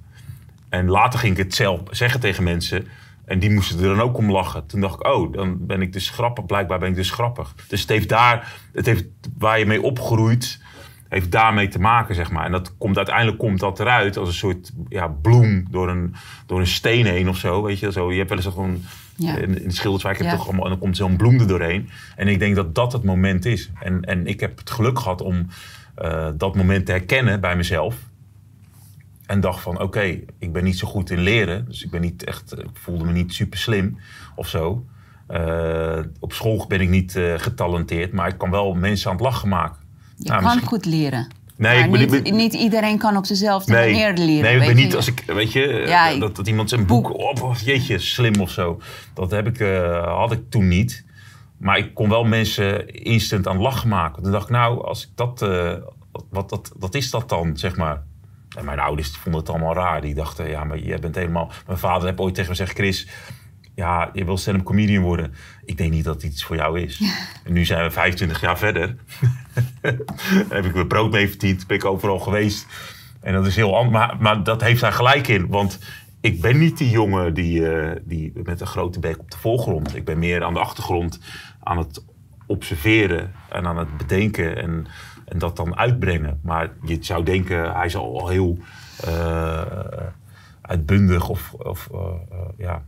En 0.70 0.88
later 0.90 1.20
ging 1.20 1.38
ik 1.38 1.44
het 1.44 1.56
zelf 1.56 1.80
zeggen 1.90 2.20
tegen 2.20 2.44
mensen. 2.44 2.88
En 3.32 3.40
die 3.40 3.52
moesten 3.52 3.80
er 3.80 3.88
dan 3.96 4.02
ook 4.02 4.18
om 4.18 4.32
lachen. 4.32 4.66
Toen 4.66 4.82
dacht 4.82 4.94
ik, 4.94 5.08
oh, 5.08 5.34
dan 5.34 5.58
ben 5.66 5.82
ik 5.82 5.94
dus 5.94 6.10
grappig. 6.10 6.46
Blijkbaar 6.46 6.80
ben 6.80 6.90
ik 6.90 6.96
dus 6.96 7.12
grappig. 7.12 7.56
Dus 7.68 7.82
het 7.82 7.90
heeft 7.90 8.10
daar, 8.10 8.54
het 8.74 8.86
heeft, 8.86 9.06
waar 9.38 9.60
je 9.60 9.66
mee 9.66 9.82
opgroeit, 9.82 10.62
heeft 11.10 11.32
daarmee 11.32 11.68
te 11.68 11.80
maken, 11.80 12.16
zeg 12.16 12.32
maar. 12.32 12.46
En 12.46 12.52
dat 12.52 12.78
komt, 12.78 12.98
uiteindelijk 12.98 13.38
komt 13.38 13.60
dat 13.60 13.80
eruit 13.80 14.18
als 14.18 14.28
een 14.28 14.34
soort 14.34 14.72
ja, 14.90 15.08
bloem 15.08 15.68
door 15.70 15.90
een, 15.90 16.16
door 16.46 16.60
een 16.60 16.68
steen 16.68 17.06
heen 17.06 17.30
of 17.30 17.38
zo. 17.38 17.64
Weet 17.64 17.80
je, 17.80 17.92
zo, 17.92 18.12
je 18.12 18.18
hebt 18.18 18.30
wel 18.30 18.38
eens 18.38 18.48
gewoon 18.48 18.82
Ja. 19.16 19.38
in, 19.38 19.64
in 19.64 19.72
Schilderswijk 19.72 20.18
heb 20.18 20.26
je 20.26 20.32
Ja. 20.32 20.38
toch 20.38 20.48
allemaal, 20.48 20.64
en 20.66 20.72
dan 20.72 20.80
komt 20.80 20.98
zo'n 20.98 21.16
bloem 21.18 21.40
er 21.40 21.48
doorheen. 21.48 21.90
En 22.16 22.28
ik 22.28 22.40
denk 22.40 22.56
dat 22.56 22.76
dat 22.76 22.94
het 22.94 23.04
moment 23.04 23.46
is. 23.46 23.70
En, 23.80 24.02
en 24.02 24.28
ik 24.28 24.40
heb 24.40 24.58
het 24.58 24.70
geluk 24.72 25.00
gehad 25.00 25.22
om 25.22 25.48
eh, 25.96 26.28
dat 26.34 26.56
moment 26.56 26.86
te 26.86 26.92
herkennen 26.92 27.40
bij 27.42 27.56
mezelf. 27.56 27.96
En 29.32 29.40
dacht 29.40 29.62
van, 29.62 29.80
oké, 29.82 30.20
ik 30.40 30.54
ben 30.54 30.64
niet 30.64 30.78
zo 30.78 30.88
goed 30.88 31.10
in 31.10 31.20
leren. 31.20 31.66
Dus 31.66 31.84
ik 31.84 31.92
ben 31.92 32.02
niet 32.02 32.24
echt, 32.24 32.60
ik 32.60 32.66
voelde 32.74 33.04
me 33.04 33.12
niet 33.12 33.34
super 33.34 33.60
slim 33.60 33.98
of 34.36 34.48
zo. 34.48 34.86
Eh, 35.28 36.00
op 36.20 36.34
school 36.34 36.66
ben 36.68 36.82
ik 36.82 36.90
niet 36.90 37.16
eh, 37.16 37.34
getalenteerd, 37.38 38.12
maar 38.14 38.28
ik 38.28 38.38
kan 38.38 38.52
wel 38.52 38.74
mensen 38.74 39.10
aan 39.10 39.16
het 39.16 39.26
lachen 39.26 39.50
maken. 39.50 39.78
Je 40.18 40.24
Nou, 40.24 40.36
kan 40.42 40.44
misschien- 40.50 40.68
goed 40.68 40.86
leren. 40.86 41.28
Nee, 41.56 41.76
maar 41.76 41.84
ik 41.86 41.92
ben 41.92 42.00
niet, 42.00 42.14
ik 42.14 42.24
ben- 42.24 42.36
niet 42.36 42.54
iedereen 42.54 42.98
kan 42.98 43.18
op 43.18 43.28
dezelfde 43.28 43.72
manier 43.72 44.14
leren. 44.14 44.44
Nee, 44.44 44.60
ik 44.60 44.66
ben 44.68 44.76
niet 44.76 44.96
als 44.96 45.08
ik, 45.08 45.24
weet 45.28 45.52
je, 45.52 45.68
eh, 45.68 45.88
Ja, 45.88 46.16
dat, 46.20 46.36
dat 46.36 46.48
iemand 46.48 46.70
zijn 46.70 46.86
boek, 46.86 47.14
op, 47.20 47.42
oh, 47.42 47.56
jeetje, 47.58 48.00
slim 48.00 48.36
of 48.42 48.50
zo. 48.52 48.82
Dat 49.14 49.32
heb 49.32 49.48
ik, 49.48 49.60
eh, 49.60 50.04
had 50.18 50.32
ik 50.32 50.42
toen 50.50 50.68
niet. 50.68 51.06
Maar 51.58 51.78
ik 51.78 51.94
kon 51.94 52.10
wel 52.10 52.24
mensen 52.24 52.88
instant 53.04 53.48
aan 53.48 53.54
het 53.56 53.64
lachen 53.64 53.90
maken. 53.90 54.24
Toen 54.24 54.32
dacht 54.32 54.44
ik, 54.46 54.50
nou, 54.56 54.86
als 54.86 55.04
ik 55.04 55.10
dat, 55.16 55.42
eh, 55.42 55.74
wat, 56.30 56.50
dat, 56.50 56.72
wat 56.80 56.96
is 56.96 57.10
dat 57.12 57.30
dan, 57.30 57.58
zeg 57.58 57.76
maar. 57.76 58.04
En 58.58 58.66
mijn 58.66 58.80
ouders 58.80 59.10
vonden 59.10 59.42
het 59.42 59.50
allemaal 59.50 59.74
raar. 59.74 60.02
Die 60.02 60.14
dachten, 60.14 60.50
ja, 60.50 60.64
maar 60.64 60.78
jij 60.80 61.00
bent 61.00 61.16
helemaal... 61.16 61.52
Mijn 61.68 61.78
vader 61.78 62.08
heeft 62.08 62.20
ooit 62.20 62.36
tegen 62.36 62.50
me 62.50 62.58
gezegd, 62.58 62.78
Chris, 62.78 63.08
ja, 63.76 64.10
je 64.14 64.26
wil 64.26 64.38
stand-up 64.38 64.66
comedian 64.66 65.04
worden. 65.04 65.34
Ik 65.66 65.78
denk 65.78 65.92
niet 65.92 66.04
dat 66.04 66.14
het 66.14 66.24
iets 66.24 66.44
voor 66.44 66.56
jou 66.56 66.80
is. 66.80 67.02
En 67.44 67.54
nu 67.54 67.66
zijn 67.66 67.84
we 67.84 67.92
25 67.92 68.42
jaar 68.42 68.58
verder. 68.58 68.96
Heb 70.50 70.66
ik 70.66 70.74
mijn 70.74 70.88
brood 70.88 71.12
mee 71.12 71.30
verdiend. 71.30 71.68
Ben 71.68 71.78
ik 71.78 71.86
overal 71.86 72.20
geweest. 72.20 72.66
En 73.22 73.34
dat 73.34 73.46
is 73.46 73.56
heel 73.56 73.78
anders. 73.78 73.98
Maar, 73.98 74.18
maar 74.20 74.44
dat 74.44 74.62
heeft 74.62 74.82
daar 74.82 74.94
gelijk 74.94 75.28
in. 75.28 75.48
Want 75.48 75.80
ik 76.22 76.42
ben 76.42 76.58
niet 76.58 76.78
die 76.78 76.90
jongen 76.90 77.34
die, 77.34 77.70
eh, 77.70 77.96
die 78.04 78.32
met 78.44 78.62
een 78.62 78.68
grote 78.68 79.00
bek 79.00 79.20
op 79.20 79.32
de 79.32 79.38
voorgrond. 79.38 79.96
Ik 79.96 80.06
ben 80.06 80.20
meer 80.20 80.44
aan 80.44 80.54
de 80.54 80.60
achtergrond 80.60 81.20
aan 81.60 81.78
het 81.78 82.04
observeren 82.48 83.32
en 83.50 83.68
aan 83.68 83.78
het 83.78 83.98
bedenken 83.98 84.58
en, 84.58 84.88
en 85.32 85.38
dat 85.38 85.56
dan 85.56 85.78
uitbrengen. 85.78 86.40
Maar 86.44 86.70
je 86.84 86.98
zou 87.02 87.24
denken, 87.24 87.74
hij 87.74 87.86
is 87.86 87.96
al 87.96 88.28
heel 88.28 88.58
eh, 89.04 89.62
uitbundig 90.62 91.30
of, 91.30 91.54
of 91.54 91.90
eh, 91.92 92.00
eh, 92.30 92.38
ja, 92.58 92.84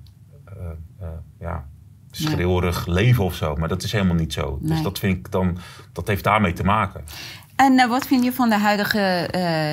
ja, 1.39 1.65
schreeuwerig 2.11 2.85
leven 2.85 3.23
of 3.23 3.35
zo. 3.35 3.55
Maar 3.55 3.67
dat 3.67 3.83
is 3.83 3.91
helemaal 3.91 4.15
niet 4.15 4.33
zo. 4.33 4.59
Dus 4.61 4.81
dat 4.81 4.99
vind 4.99 5.17
ik 5.17 5.31
dan, 5.31 5.57
dat 5.93 6.07
heeft 6.07 6.23
daarmee 6.23 6.53
te 6.53 6.63
maken. 6.63 7.03
En 7.55 7.89
wat 7.89 8.07
vind 8.07 8.23
je 8.23 8.33
van 8.33 8.49
de 8.49 8.57
huidige 8.57 9.27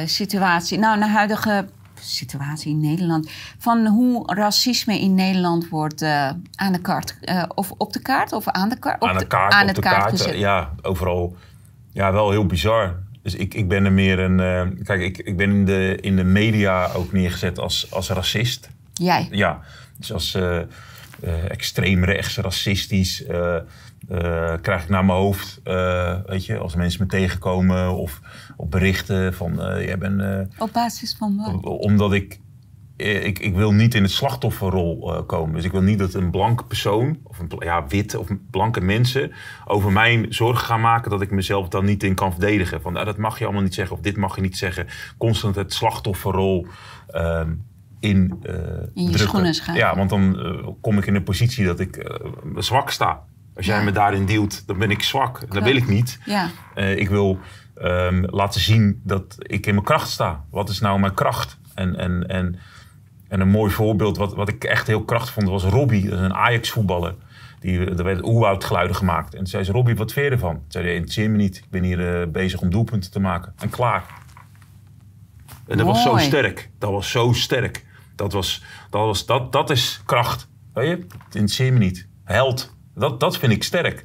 situatie? 0.06 0.78
Nou, 0.78 0.98
de 0.98 1.06
huidige 1.08 1.68
situatie 2.00 2.70
in 2.70 2.80
Nederland. 2.80 3.30
Van 3.58 3.86
hoe 3.86 4.34
racisme 4.34 5.00
in 5.00 5.14
Nederland 5.14 5.68
wordt 5.68 6.02
aan 6.54 6.72
de 6.72 6.80
kaart. 6.80 7.16
of 7.54 7.70
op 7.76 7.92
de 7.92 8.02
kaart 8.02 8.32
of 8.32 8.48
aan 8.48 8.68
de 8.68 8.78
kaart? 8.78 9.02
Aan 9.02 9.18
de 9.18 9.26
kaart, 9.26 9.52
aan 9.52 9.68
op 9.68 9.74
de 9.74 9.80
kaart 9.80 9.96
kaart. 9.96 10.10
gezet. 10.10 10.38
Ja, 10.38 10.70
overal. 10.82 11.36
Ja, 11.92 12.12
wel 12.12 12.30
heel 12.30 12.46
bizar. 12.46 12.96
Dus 13.22 13.34
ik, 13.34 13.54
ik 13.54 13.68
ben 13.68 13.84
er 13.84 13.92
meer 13.92 14.18
een... 14.18 14.40
eh, 14.40 14.84
kijk, 14.84 15.00
ik, 15.00 15.18
ik 15.18 15.36
ben 15.36 15.50
in 15.50 15.64
de, 15.64 15.98
in 16.00 16.16
de 16.16 16.24
media 16.24 16.92
ook 16.92 17.12
neergezet 17.12 17.58
als, 17.58 17.92
als 17.92 18.08
racist. 18.10 18.70
Jij. 18.92 19.28
Ja, 19.30 19.60
dus 19.98 20.12
als 20.12 20.34
eh 20.34 20.60
eh, 21.22 21.50
extreem 21.50 22.04
rechts, 22.04 22.36
racistisch... 22.36 23.24
krijg 24.60 24.82
ik 24.82 24.88
naar 24.88 25.04
mijn 25.04 25.18
hoofd, 25.18 25.60
weet 26.26 26.46
je, 26.46 26.58
als 26.58 26.74
mensen 26.74 27.02
me 27.02 27.08
tegenkomen 27.08 27.94
of 27.96 28.20
op 28.56 28.70
berichten 28.70 29.34
van, 29.34 29.54
jij 29.56 29.98
bent, 29.98 30.48
Op 30.58 30.72
basis 30.72 31.16
van 31.18 31.36
wat? 31.36 31.64
omdat 31.64 32.12
ik, 32.12 32.40
ik, 33.00 33.38
ik 33.38 33.54
wil 33.54 33.72
niet 33.72 33.94
in 33.94 34.02
het 34.02 34.10
slachtofferrol 34.10 35.14
eh, 35.14 35.26
komen. 35.26 35.54
Dus 35.54 35.64
ik 35.64 35.72
wil 35.72 35.82
niet 35.82 35.98
dat 35.98 36.14
een 36.14 36.30
blanke 36.30 36.64
persoon, 36.64 37.18
of 37.24 37.38
een 37.38 37.50
ja, 37.58 37.86
witte 37.86 38.18
of 38.18 38.28
blanke 38.50 38.80
mensen, 38.80 39.32
over 39.64 39.92
mijn 39.92 40.26
zorgen 40.28 40.64
gaan 40.66 40.80
maken 40.80 41.10
dat 41.10 41.22
ik 41.22 41.30
mezelf 41.30 41.68
dan 41.68 41.84
niet 41.84 42.02
in 42.02 42.14
kan 42.14 42.30
verdedigen. 42.30 42.80
Van 42.80 42.92
nou, 42.92 43.04
dat 43.04 43.16
mag 43.16 43.38
je 43.38 43.44
allemaal 43.44 43.62
niet 43.62 43.74
zeggen 43.74 43.96
of 43.96 44.02
dit 44.02 44.16
mag 44.16 44.36
je 44.36 44.42
niet 44.42 44.56
zeggen. 44.56 44.86
Constant 45.18 45.54
het 45.54 45.72
slachtofferrol 45.72 46.66
ehm, 47.08 47.50
in, 48.00 48.38
eh, 48.42 48.52
je 48.94 49.04
drukken. 49.04 49.18
schoenen 49.18 49.54
schuiven. 49.54 49.86
Ja, 49.86 49.96
want 49.96 50.10
dan 50.10 50.40
eh, 50.40 50.68
kom 50.80 50.98
ik 50.98 51.06
in 51.06 51.14
een 51.14 51.22
positie 51.22 51.64
dat 51.64 51.80
ik 51.80 51.96
eh, 51.96 52.26
zwak 52.56 52.90
sta. 52.90 53.22
Als 53.56 53.66
jij 53.66 53.78
Ja. 53.78 53.84
me 53.84 53.92
daarin 53.92 54.26
duwt, 54.26 54.66
dan 54.66 54.78
ben 54.78 54.90
ik 54.90 55.02
zwak. 55.02 55.52
Dat 55.52 55.62
wil 55.62 55.76
ik 55.76 55.88
niet. 55.88 56.18
Ja. 56.24 56.48
Eh, 56.74 56.96
ik 56.96 57.08
wil 57.08 57.38
ehm, 57.74 58.24
laten 58.26 58.60
zien 58.60 59.00
dat 59.04 59.36
ik 59.38 59.66
in 59.66 59.74
mijn 59.74 59.86
kracht 59.86 60.08
sta. 60.10 60.44
Wat 60.50 60.68
is 60.68 60.80
nou 60.80 61.00
mijn 61.00 61.14
kracht? 61.14 61.58
En, 61.74 61.96
en, 61.96 62.28
en, 62.28 62.58
en 63.30 63.40
een 63.40 63.48
mooi 63.48 63.72
voorbeeld, 63.72 64.16
wat, 64.16 64.34
wat 64.34 64.48
ik 64.48 64.64
echt 64.64 64.86
heel 64.86 65.04
krachtig 65.04 65.32
vond, 65.32 65.48
was 65.48 65.64
Robbie. 65.64 66.08
Dat 66.08 66.18
is 66.18 66.24
een 66.24 66.34
Ajax-voetballer. 66.34 67.14
Die, 67.60 67.78
er 67.78 68.04
werden 68.04 68.24
oerwoudgeluiden 68.24 68.96
gemaakt. 68.96 69.32
En 69.32 69.38
toen 69.38 69.46
zei 69.46 69.64
ze, 69.64 69.72
Robbie, 69.72 69.96
wat 69.96 70.12
vind 70.12 70.26
je 70.26 70.32
ervan? 70.32 70.54
Toen 70.54 70.64
zei 70.68 70.84
hij, 70.84 70.94
interesseert 70.94 71.30
me 71.30 71.36
niet. 71.36 71.56
Ik 71.56 71.70
ben 71.70 71.82
hier 71.82 72.20
eh, 72.20 72.28
bezig 72.28 72.60
om 72.60 72.70
doelpunten 72.70 73.10
te 73.10 73.20
maken. 73.20 73.52
En 73.58 73.70
klaar. 73.70 74.04
En 75.66 75.76
dat 75.76 75.86
was 75.86 76.02
zo 76.02 76.16
sterk. 76.16 76.70
Dat 76.78 76.90
was 76.90 77.10
zo 77.10 77.32
sterk. 77.32 77.84
Dat, 78.16 78.32
was, 78.32 78.64
dat, 78.90 79.04
was, 79.04 79.26
dat, 79.26 79.52
dat 79.52 79.70
is 79.70 80.02
kracht. 80.04 80.48
Weet 80.74 80.88
je? 80.88 80.96
Het 80.96 81.34
interesseert 81.34 81.72
me 81.72 81.78
niet. 81.78 82.08
Held. 82.24 82.74
Dat, 82.94 83.20
dat 83.20 83.38
vind 83.38 83.52
ik 83.52 83.64
sterk. 83.64 84.04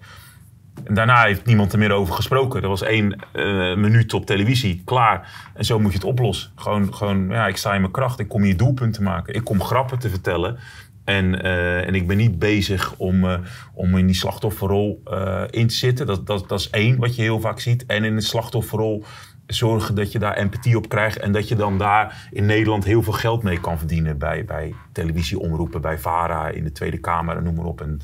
Daarna 0.84 1.24
heeft 1.24 1.46
niemand 1.46 1.74
er 1.74 1.80
meer 1.80 1.92
over 1.92 2.14
gesproken. 2.14 2.62
Er 2.62 2.68
was 2.68 2.82
één 2.82 3.16
eh, 3.32 3.76
minuut 3.76 4.14
op 4.14 4.26
televisie, 4.26 4.82
klaar. 4.86 5.50
En 5.54 5.66
zo 5.66 5.80
moet 5.80 5.92
je 5.92 5.98
het 5.98 6.08
oplossen. 6.08 6.52
Gewoon, 6.56 6.94
gewoon 6.94 7.30
ja, 7.30 7.48
ik 7.48 7.58
sta 7.58 7.74
in 7.74 7.82
mijn 7.82 7.94
kracht. 7.94 8.20
Ik 8.20 8.28
kom 8.28 8.42
hier 8.42 8.58
doelpunten 8.58 9.04
maken. 9.04 9.34
Ik 9.34 9.44
kom 9.44 9.62
grappen 9.62 10.00
te 10.00 10.10
vertellen. 10.10 10.58
En, 11.04 11.42
eh, 11.42 11.88
en 11.88 11.96
ik 11.96 12.08
ben 12.08 12.18
niet 12.18 12.40
bezig 12.40 12.94
om, 12.98 13.24
eh, 13.24 13.38
om 13.74 13.98
in 13.98 14.06
die 14.06 14.16
slachtofferrol 14.16 15.04
in 15.50 15.68
te 15.68 15.76
zitten. 15.76 16.06
Dat, 16.06 16.28
dat, 16.28 16.50
dat 16.50 16.60
is 16.60 16.70
één 16.70 16.98
wat 16.98 17.16
je 17.16 17.22
heel 17.22 17.40
vaak 17.40 17.60
ziet. 17.60 17.86
En 17.86 18.04
in 18.04 18.16
de 18.16 18.22
slachtofferrol 18.22 19.04
zorgen 19.48 19.96
dat 19.96 20.12
je 20.12 20.20
daar 20.20 20.38
empathie 20.38 20.78
op 20.78 20.90
krijgt. 20.90 21.20
En 21.20 21.32
dat 21.32 21.48
je 21.48 21.56
dan 21.56 21.78
daar 21.78 22.28
in 22.32 22.46
Nederland 22.46 22.84
heel 22.84 23.04
veel 23.04 23.14
geld 23.14 23.44
mee 23.44 23.60
kan 23.60 23.78
verdienen. 23.78 24.18
Bij, 24.18 24.46
bij 24.46 24.74
televisieomroepen, 24.92 25.82
bij 25.82 26.00
VARA, 26.00 26.48
in 26.48 26.64
de 26.64 26.72
Tweede 26.72 26.98
Kamer 26.98 27.42
noem 27.42 27.56
maar 27.56 27.66
op. 27.66 27.82
En 27.82 28.00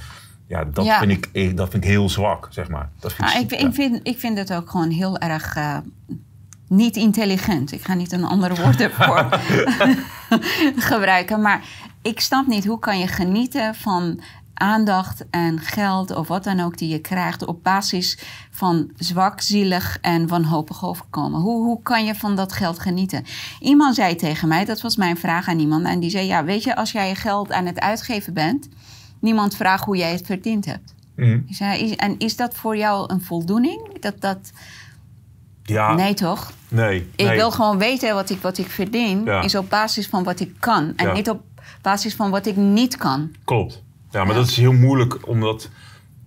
ja, 0.51 0.63
dat, 0.73 0.85
Ja. 0.85 0.99
Vind, 0.99 1.11
ik, 1.11 1.29
eh, 1.33 1.55
dat 1.55 1.69
vind 1.69 1.83
ik 1.83 1.89
heel 1.89 2.09
zwak, 2.09 2.47
zeg 2.49 2.69
maar. 2.69 2.89
Dat 2.99 3.13
vind 3.13 3.27
Ah, 3.29 3.39
ik, 3.39 3.51
ja. 3.51 3.57
ik, 3.57 3.73
vind, 3.73 3.99
ik 4.03 4.19
vind 4.19 4.37
het 4.37 4.53
ook 4.53 4.69
gewoon 4.69 4.89
heel 4.89 5.17
erg 5.17 5.55
eh, 5.55 5.77
niet 6.67 6.95
intelligent. 6.95 7.71
Ik 7.71 7.81
ga 7.83 7.93
niet 7.93 8.11
een 8.11 8.23
andere 8.23 8.55
woord 8.61 8.81
ervoor 8.89 9.39
gebruiken. 10.91 11.41
Maar 11.41 11.63
ik 12.01 12.19
snap 12.19 12.47
niet, 12.47 12.65
hoe 12.65 12.79
kan 12.79 12.99
je 12.99 13.07
genieten 13.07 13.75
van 13.75 14.19
aandacht 14.53 15.25
en 15.29 15.59
geld 15.59 16.15
of 16.15 16.27
wat 16.27 16.43
dan 16.43 16.59
ook 16.59 16.77
die 16.77 16.89
je 16.89 16.99
krijgt 16.99 17.45
op 17.45 17.63
basis 17.63 18.17
van 18.51 18.91
zwak, 18.95 19.41
zielig 19.41 19.97
en 20.01 20.27
wanhopig 20.27 20.85
overkomen. 20.85 21.39
Hoe, 21.41 21.63
hoe 21.65 21.81
kan 21.81 22.05
je 22.05 22.15
van 22.15 22.35
dat 22.35 22.53
geld 22.53 22.79
genieten? 22.79 23.25
Iemand 23.59 23.95
zei 23.95 24.15
tegen 24.15 24.47
mij, 24.47 24.65
dat 24.65 24.81
was 24.81 24.95
mijn 24.95 25.17
vraag 25.17 25.47
aan 25.47 25.59
iemand, 25.59 25.85
en 25.85 25.99
die 25.99 26.09
zei: 26.09 26.25
Ja, 26.25 26.43
weet 26.43 26.63
je, 26.63 26.75
als 26.75 26.91
jij 26.91 27.07
je 27.07 27.15
geld 27.15 27.51
aan 27.51 27.65
het 27.65 27.79
uitgeven 27.79 28.33
bent, 28.33 28.67
niemand 29.21 29.55
vraagt 29.55 29.84
hoe 29.84 29.97
jij 29.97 30.12
het 30.12 30.25
verdiend 30.25 30.65
hebt. 30.65 30.93
Mhm. 31.15 31.39
Is- 31.47 31.95
en 31.95 32.15
is 32.17 32.36
dat 32.36 32.55
voor 32.55 32.77
jou 32.77 33.13
een 33.13 33.21
voldoening? 33.21 33.99
Dat, 33.99 34.21
dat, 34.21 34.51
Ja, 35.63 35.93
nee 35.93 36.13
toch? 36.13 36.51
nee. 36.69 37.07
Ik 37.15 37.25
nee. 37.25 37.36
wil 37.36 37.51
gewoon 37.51 37.77
weten 37.77 38.13
wat 38.13 38.29
ik, 38.29 38.41
wat 38.41 38.57
ik 38.57 38.69
verdien. 38.69 39.23
Ja. 39.25 39.41
Is 39.41 39.55
op 39.55 39.69
basis 39.69 40.07
van 40.07 40.23
wat 40.23 40.39
ik 40.39 40.51
kan. 40.60 40.93
En 40.95 41.07
Ja. 41.07 41.13
niet 41.13 41.29
op 41.29 41.41
basis 41.81 42.15
van 42.15 42.29
wat 42.31 42.45
ik 42.45 42.55
niet 42.55 42.97
kan. 42.97 43.31
Klopt. 43.43 43.84
Ja, 44.12 44.19
maar 44.23 44.34
Ja. 44.34 44.39
dat 44.39 44.49
is 44.49 44.57
heel 44.57 44.73
moeilijk, 44.73 45.27
omdat 45.27 45.69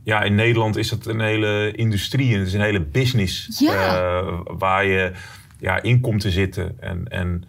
ja, 0.03 0.23
in 0.23 0.35
Nederland 0.35 0.77
is 0.77 0.91
het 0.91 1.07
een 1.07 1.21
hele 1.21 1.73
industrie 1.73 2.33
en 2.33 2.39
het 2.39 2.49
is 2.49 2.55
een 2.55 2.61
hele 2.61 2.81
business 2.81 3.59
Ja. 3.61 3.97
eh, 3.97 4.41
waar 4.45 4.85
je 4.87 5.13
ja, 5.59 5.83
in 5.83 6.01
komt 6.01 6.21
te 6.21 6.31
zitten. 6.31 6.77
En, 6.81 7.09
en 7.09 7.45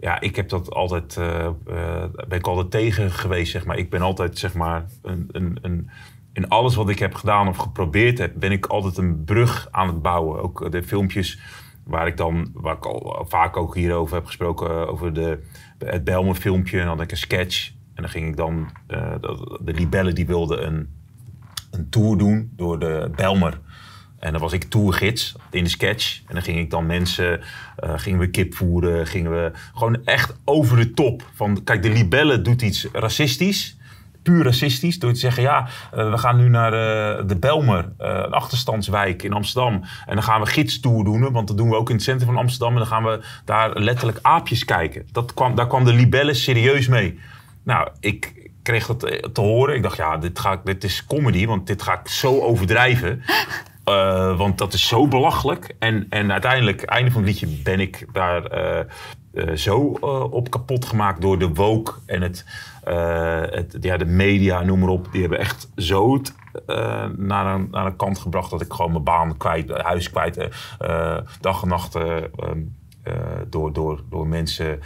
ja, 0.00 0.20
ik 0.20 0.36
heb 0.36 0.48
dat 0.48 0.70
altijd, 0.70 1.16
eh, 1.16 1.46
eh, 1.46 2.04
ben 2.28 2.38
ik 2.38 2.46
altijd 2.46 2.70
tegen 2.70 3.10
geweest, 3.10 3.52
zeg 3.52 3.64
maar. 3.64 3.76
Ik 3.76 3.90
ben 3.90 4.00
altijd, 4.00 4.38
zeg 4.38 4.54
maar, 4.54 4.86
een, 5.02 5.28
een, 5.32 5.58
een, 5.62 5.90
in 6.32 6.48
alles 6.48 6.74
wat 6.74 6.88
ik 6.88 6.98
heb 6.98 7.14
gedaan 7.14 7.48
of 7.48 7.56
geprobeerd 7.56 8.18
heb, 8.18 8.32
ben 8.36 8.52
ik 8.52 8.66
altijd 8.66 8.96
een 8.96 9.24
brug 9.24 9.68
aan 9.70 9.86
het 9.86 10.02
bouwen. 10.02 10.42
Ook 10.42 10.70
de 10.70 10.82
filmpjes 10.82 11.38
Waar 11.84 12.06
ik 12.06 12.16
dan, 12.16 12.50
waar 12.54 12.76
ik 12.76 12.86
al 12.86 13.24
vaak 13.28 13.56
ook 13.56 13.74
hierover 13.74 14.14
heb 14.14 14.26
gesproken, 14.26 14.70
eh, 14.70 14.88
over 14.88 15.12
de, 15.12 15.42
het 15.78 16.04
Belmer 16.04 16.34
filmpje. 16.34 16.78
En 16.78 16.86
dan 16.86 16.94
had 16.94 17.04
ik 17.04 17.10
een 17.10 17.16
sketch. 17.16 17.70
En 17.94 18.02
dan 18.02 18.08
ging 18.08 18.28
ik 18.28 18.36
dan, 18.36 18.68
de, 18.86 19.58
de 19.60 19.72
libellen 19.72 20.14
die 20.14 20.26
wilden 20.26 20.66
een, 20.66 20.88
een 21.70 21.88
tour 21.88 22.18
doen 22.18 22.52
door 22.56 22.78
de 22.78 23.10
Belmer. 23.16 23.60
En 24.18 24.32
dan 24.32 24.40
was 24.40 24.52
ik 24.52 24.64
tourgids 24.64 25.36
in 25.50 25.64
de 25.64 25.70
sketch. 25.70 26.20
En 26.26 26.34
dan 26.34 26.42
ging 26.42 26.58
ik 26.58 26.70
dan 26.70 26.86
mensen, 26.86 27.40
eh, 27.76 27.92
gingen 27.96 28.18
we 28.18 28.30
kip 28.30 28.54
voeren, 28.54 29.06
gingen 29.06 29.30
we 29.30 29.52
gewoon 29.74 30.04
echt 30.04 30.34
over 30.44 30.76
de 30.76 30.94
top. 30.94 31.22
Van, 31.34 31.64
kijk, 31.64 31.82
de 31.82 31.90
libelle 31.90 32.42
doet 32.42 32.62
iets 32.62 32.86
racistisch 32.92 33.76
puur 34.22 34.44
racistisch. 34.44 34.98
Door 34.98 35.12
te 35.12 35.18
zeggen, 35.18 35.42
ja, 35.42 35.68
eh, 35.92 36.10
we 36.10 36.18
gaan 36.18 36.36
nu 36.36 36.48
naar 36.48 36.72
eh, 36.72 37.24
de 37.26 37.36
Belmer, 37.36 37.92
een 37.98 38.32
achterstandswijk 38.32 39.22
in 39.22 39.32
Amsterdam. 39.32 39.72
En 40.06 40.14
dan 40.14 40.22
gaan 40.22 40.40
we 40.40 40.46
gidstour 40.46 41.04
doen, 41.04 41.32
want 41.32 41.48
dat 41.48 41.56
doen 41.56 41.68
we 41.68 41.76
ook 41.76 41.88
in 41.88 41.94
het 41.94 42.04
centrum 42.04 42.28
van 42.28 42.38
Amsterdam. 42.38 42.72
En 42.72 42.78
dan 42.78 42.86
gaan 42.86 43.04
we 43.04 43.20
daar 43.44 43.80
letterlijk 43.80 44.18
aapjes 44.22 44.64
kijken. 44.64 45.06
Dat 45.12 45.34
kwam, 45.34 45.54
daar 45.54 45.66
kwam 45.66 45.84
de 45.84 45.92
libelle 45.92 46.34
serieus 46.34 46.88
mee. 46.88 47.18
Nou, 47.62 47.88
ik 48.00 48.50
kreeg 48.62 48.86
dat 48.86 49.34
te 49.34 49.40
horen. 49.40 49.74
Ik 49.74 49.82
dacht, 49.82 49.96
ja, 49.96 50.16
dit, 50.16 50.38
ga 50.38 50.60
dit 50.64 50.84
is 50.84 51.06
comedy, 51.06 51.46
want 51.46 51.66
dit 51.66 51.82
ga 51.82 52.00
ik 52.00 52.08
zo 52.08 52.40
overdrijven. 52.40 53.22
want 54.36 54.58
dat 54.58 54.72
is 54.72 54.88
zo 54.88 55.08
belachelijk. 55.08 55.76
En, 55.78 56.06
en 56.10 56.32
uiteindelijk, 56.32 56.82
einde 56.82 57.10
van 57.10 57.22
het 57.22 57.30
liedje, 57.30 57.62
ben 57.62 57.80
ik 57.80 58.06
daar 58.12 58.42
zo 59.54 59.78
op 60.30 60.50
kapot 60.50 60.84
gemaakt 60.84 61.20
door 61.20 61.38
de 61.38 61.48
woke 61.48 61.92
en 62.06 62.22
het 62.22 62.44
het, 63.50 63.76
ja, 63.80 63.96
de 63.96 64.04
media, 64.04 64.62
noem 64.62 64.78
maar 64.78 64.88
op, 64.88 65.08
die 65.12 65.20
hebben 65.20 65.38
echt 65.38 65.70
zo 65.76 66.20
naar, 67.16 67.54
een, 67.54 67.68
naar 67.70 67.86
een 67.86 67.96
kant 67.96 68.18
gebracht 68.18 68.50
dat 68.50 68.60
ik 68.60 68.72
gewoon 68.72 68.92
mijn 68.92 69.04
baan 69.04 69.36
kwijt, 69.36 69.70
huis 69.70 70.10
kwijt, 70.10 70.48
dag 71.40 71.62
en 71.62 71.68
nacht 71.68 71.94
ehm, 71.94 72.60
door, 73.48 73.72
door, 73.72 74.00
door 74.10 74.26
mensen 74.26 74.80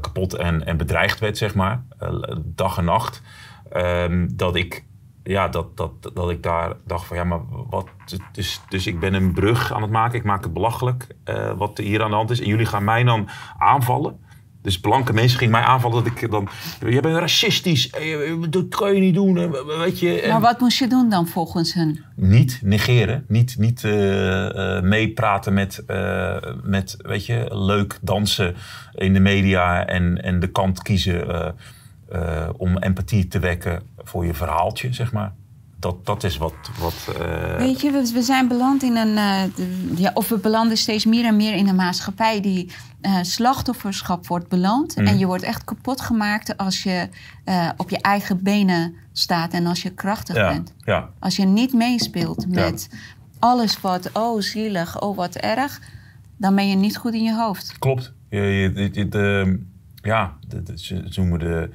kapot 0.00 0.34
en, 0.34 0.66
en 0.66 0.76
bedreigd 0.76 1.18
werd, 1.18 1.38
zeg 1.38 1.54
maar. 1.54 1.82
dag 2.44 2.78
en 2.78 2.84
nacht. 2.84 3.22
Ehm, 3.72 4.28
dat 4.32 4.56
ik 4.56 4.84
ja, 5.24 5.48
dat, 5.48 5.76
dat, 5.76 5.92
dat 6.14 6.30
ik 6.30 6.42
daar 6.42 6.72
dacht 6.86 7.06
van 7.06 7.16
ja, 7.16 7.24
maar 7.24 7.40
wat. 7.70 7.88
Dus, 8.32 8.60
dus 8.68 8.86
ik 8.86 9.00
ben 9.00 9.14
een 9.14 9.32
brug 9.32 9.72
aan 9.72 9.82
het 9.82 9.90
maken. 9.90 10.18
Ik 10.18 10.24
maak 10.24 10.42
het 10.42 10.52
belachelijk 10.52 11.06
uh, 11.24 11.52
wat 11.56 11.78
hier 11.78 12.02
aan 12.02 12.10
de 12.10 12.16
hand 12.16 12.30
is. 12.30 12.40
En 12.40 12.46
jullie 12.46 12.66
gaan 12.66 12.84
mij 12.84 13.04
dan 13.04 13.28
aanvallen. 13.58 14.20
Dus 14.62 14.80
blanke 14.80 15.12
mensen 15.12 15.38
gingen 15.38 15.52
mij 15.52 15.62
aanvallen 15.62 16.04
dat 16.04 16.12
ik 16.12 16.30
dan... 16.30 16.48
Je 16.88 17.00
bent 17.00 17.16
racistisch, 17.16 17.90
dat 18.48 18.68
kan 18.68 18.94
je 18.94 19.00
niet 19.00 19.14
doen, 19.14 19.50
weet 19.66 19.98
je. 19.98 20.24
Maar 20.28 20.40
wat 20.40 20.60
moest 20.60 20.78
je 20.78 20.86
doen 20.86 21.10
dan 21.10 21.26
volgens 21.26 21.74
hen? 21.74 22.04
Niet 22.16 22.60
negeren, 22.62 23.24
niet, 23.28 23.58
niet 23.58 23.82
uh, 23.82 24.80
meepraten 24.80 25.54
met, 25.54 25.84
uh, 25.90 26.36
met, 26.62 26.96
weet 26.98 27.26
je, 27.26 27.46
leuk 27.50 27.98
dansen 28.00 28.54
in 28.94 29.12
de 29.12 29.20
media 29.20 29.86
en, 29.86 30.22
en 30.22 30.40
de 30.40 30.50
kant 30.50 30.82
kiezen 30.82 31.54
om 32.56 32.78
empathie 32.78 33.28
te 33.28 33.38
wekken 33.38 33.82
voor 33.96 34.26
je 34.26 34.34
verhaaltje, 34.34 34.92
zeg 34.92 35.12
maar 35.12 35.32
dat, 35.82 36.06
dat 36.06 36.24
is 36.24 36.36
wat. 36.36 36.54
wat 36.78 37.16
uh... 37.18 37.56
Weet 37.56 37.80
je, 37.80 37.90
we, 37.90 38.10
we, 38.14 38.22
zijn 38.22 38.48
beland 38.48 38.82
in 38.82 38.96
een. 38.96 39.08
Uh, 39.08 39.98
ja, 39.98 40.10
of 40.14 40.28
we 40.28 40.38
belanden 40.38 40.76
steeds 40.76 41.04
meer 41.04 41.24
en 41.24 41.36
meer 41.36 41.54
in 41.54 41.68
een 41.68 41.74
maatschappij 41.74 42.40
die 42.40 42.70
slachtofferschap 43.22 44.26
wordt 44.26 44.48
beland. 44.48 44.94
En 44.94 45.04
mhm. 45.04 45.16
je 45.16 45.26
wordt 45.26 45.42
echt 45.42 45.64
kapot 45.64 46.00
gemaakt 46.00 46.56
als 46.56 46.82
je 46.82 47.08
op 47.76 47.90
je 47.90 48.00
eigen 48.00 48.42
benen 48.42 48.94
staat 49.12 49.52
en 49.52 49.66
als 49.66 49.82
je 49.82 49.90
krachtig 49.90 50.34
bent. 50.34 50.74
Ja. 50.84 51.10
Als 51.18 51.36
je 51.36 51.44
niet 51.44 51.72
meespeelt 51.72 52.48
met 52.48 52.88
alles 53.38 53.80
wat, 53.80 54.10
oh 54.12 54.40
zielig, 54.40 55.00
oh 55.00 55.16
wat 55.16 55.34
erg, 55.34 55.80
dan 56.36 56.54
ben 56.54 56.68
je 56.68 56.76
niet 56.76 56.96
goed 56.96 57.14
in 57.14 57.22
je 57.22 57.34
hoofd. 57.34 57.78
Klopt. 57.78 58.12
Je, 58.28 58.40
je, 58.40 58.88
je 58.92 59.08
de, 59.08 59.58
ja, 60.02 60.36
ze 60.74 61.04
noemen 61.14 61.38
de, 61.38 61.70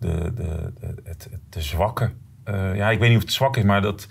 de, 0.00 0.32
de, 0.34 0.72
het, 1.04 1.28
de 1.48 1.62
zwakke 1.62 2.12
uh, 2.44 2.76
ja, 2.76 2.90
ik 2.90 2.98
weet 2.98 3.08
niet 3.08 3.18
of 3.18 3.24
het 3.24 3.32
zwak 3.32 3.56
is, 3.56 3.64
maar 3.64 3.82
dat, 3.82 4.08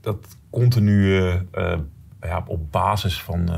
dat 0.00 0.36
continu 0.50 1.16
uh, 1.16 1.34
ja, 2.20 2.44
op 2.46 2.72
basis 2.72 3.22
van, 3.22 3.48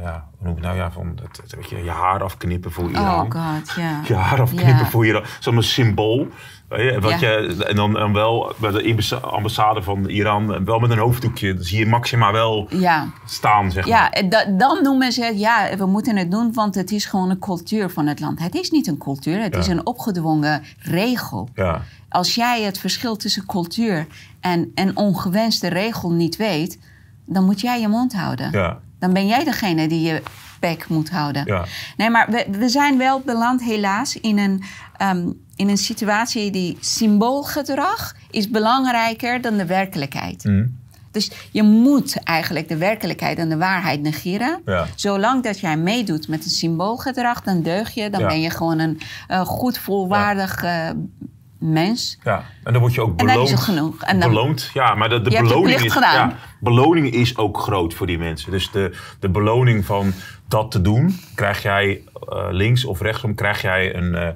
ja, 0.00 0.28
hoe 0.36 0.46
noem 0.46 0.56
je 0.56 0.62
nou 0.62 0.76
ja, 0.76 0.90
van 0.90 1.18
het, 1.22 1.54
weet 1.54 1.70
je, 1.70 1.84
je 1.84 1.90
haar 1.90 2.22
afknippen 2.22 2.72
voor 2.72 2.90
Iran. 2.90 3.04
Oh 3.04 3.20
god, 3.20 3.74
ja. 3.76 4.00
Je 4.08 4.14
haar 4.14 4.40
afknippen 4.40 4.76
yeah. 4.76 4.90
voor 4.90 5.06
Iran. 5.06 5.22
Zo'n 5.40 5.62
symbool. 5.62 6.28
Wat 6.68 7.20
je, 7.20 7.64
en 7.66 7.76
dan 7.76 8.12
wel 8.12 8.54
bij 8.56 8.70
de 8.70 9.20
ambassade 9.20 9.82
van 9.82 10.08
Iran, 10.08 10.64
wel 10.64 10.78
met 10.78 10.90
een 10.90 10.98
hoofddoekje. 10.98 11.54
Dan 11.54 11.64
zie 11.64 11.78
je 11.78 11.86
Maxima 11.86 12.32
wel 12.32 12.66
ja. 12.70 13.12
staan, 13.26 13.70
zeg 13.70 13.86
maar. 13.86 14.22
Ja, 14.22 14.46
dan 14.48 14.82
noemen 14.82 15.12
ze 15.12 15.24
het, 15.24 15.38
ja, 15.38 15.76
we 15.76 15.86
moeten 15.86 16.16
het 16.16 16.30
doen, 16.30 16.52
want 16.52 16.74
het 16.74 16.90
is 16.90 17.04
gewoon 17.04 17.30
een 17.30 17.38
cultuur 17.38 17.90
van 17.90 18.06
het 18.06 18.20
land. 18.20 18.38
Het 18.38 18.54
is 18.54 18.70
niet 18.70 18.86
een 18.86 18.98
cultuur, 18.98 19.42
het 19.42 19.56
is 19.56 19.66
een 19.66 19.86
opgedwongen 19.86 20.62
regel. 20.78 21.48
Ja. 21.54 21.82
Als 22.08 22.34
jij 22.34 22.62
het 22.62 22.78
verschil 22.78 23.16
tussen 23.16 23.46
cultuur 23.46 24.06
en 24.40 24.72
een 24.74 24.96
ongewenste 24.96 25.68
regel 25.68 26.10
niet 26.10 26.36
weet, 26.36 26.78
dan 27.24 27.44
moet 27.44 27.60
jij 27.60 27.80
je 27.80 27.88
mond 27.88 28.14
houden. 28.14 28.50
Ja. 28.50 28.78
Dan 28.98 29.12
ben 29.12 29.26
jij 29.26 29.44
degene 29.44 29.88
die 29.88 30.00
je 30.00 30.22
bek 30.60 30.88
moet 30.88 31.10
houden. 31.10 31.42
Ja. 31.46 31.64
Nee, 31.96 32.10
maar 32.10 32.30
we, 32.30 32.46
we 32.50 32.68
zijn 32.68 32.98
wel 32.98 33.20
beland 33.20 33.62
helaas 33.62 34.16
in 34.20 34.38
een, 34.38 34.62
um, 35.02 35.40
in 35.56 35.68
een 35.68 35.76
situatie 35.78 36.50
die 36.50 36.76
symboolgedrag 36.80 38.14
is 38.30 38.50
belangrijker 38.50 39.40
dan 39.40 39.56
de 39.56 39.66
werkelijkheid. 39.66 40.44
Mm. 40.44 40.84
Dus 41.10 41.30
je 41.50 41.62
moet 41.62 42.22
eigenlijk 42.24 42.68
de 42.68 42.76
werkelijkheid 42.76 43.38
en 43.38 43.48
de 43.48 43.56
waarheid 43.56 44.02
negeren. 44.02 44.60
Ja. 44.64 44.86
Zolang 44.94 45.42
dat 45.42 45.60
jij 45.60 45.76
meedoet 45.76 46.28
met 46.28 46.44
een 46.44 46.50
symboolgedrag, 46.50 47.42
dan 47.42 47.62
deug 47.62 47.90
je. 47.94 48.10
Dan 48.10 48.20
Ja. 48.20 48.26
ben 48.26 48.40
je 48.40 48.50
gewoon 48.50 48.78
een 48.78 49.00
uh, 49.30 49.40
goed, 49.40 49.78
volwaardig 49.78 50.64
uh, 50.64 50.88
mens. 51.72 52.18
Ja, 52.24 52.44
en 52.64 52.72
dan 52.72 52.80
word 52.80 52.94
je 52.94 53.00
ook 53.00 53.10
En 53.10 53.16
dan 53.16 53.26
beloond. 53.26 53.48
is 53.48 53.54
het 53.54 53.64
genoeg. 53.64 54.02
En 54.02 54.20
dan, 54.20 54.28
beloond. 54.28 54.70
Ja, 54.74 54.94
maar 54.94 55.08
de, 55.08 55.20
de 55.20 55.30
beloning 55.30 55.80
is, 55.80 55.92
gedaan. 55.92 56.28
Ja, 56.28 56.36
beloning 56.60 57.10
is 57.10 57.36
ook 57.36 57.58
groot 57.58 57.94
voor 57.94 58.06
die 58.06 58.18
mensen. 58.18 58.50
Dus 58.50 58.70
de, 58.70 58.96
de 59.20 59.28
beloning 59.28 59.84
van 59.84 60.12
dat 60.48 60.70
te 60.70 60.80
doen, 60.80 61.18
krijg 61.34 61.62
jij 61.62 62.02
eh, 62.28 62.46
links 62.50 62.84
of 62.84 63.00
rechtsom, 63.00 63.34
krijg 63.34 63.62
jij 63.62 63.96
een, 63.96 64.14
eh, 64.14 64.28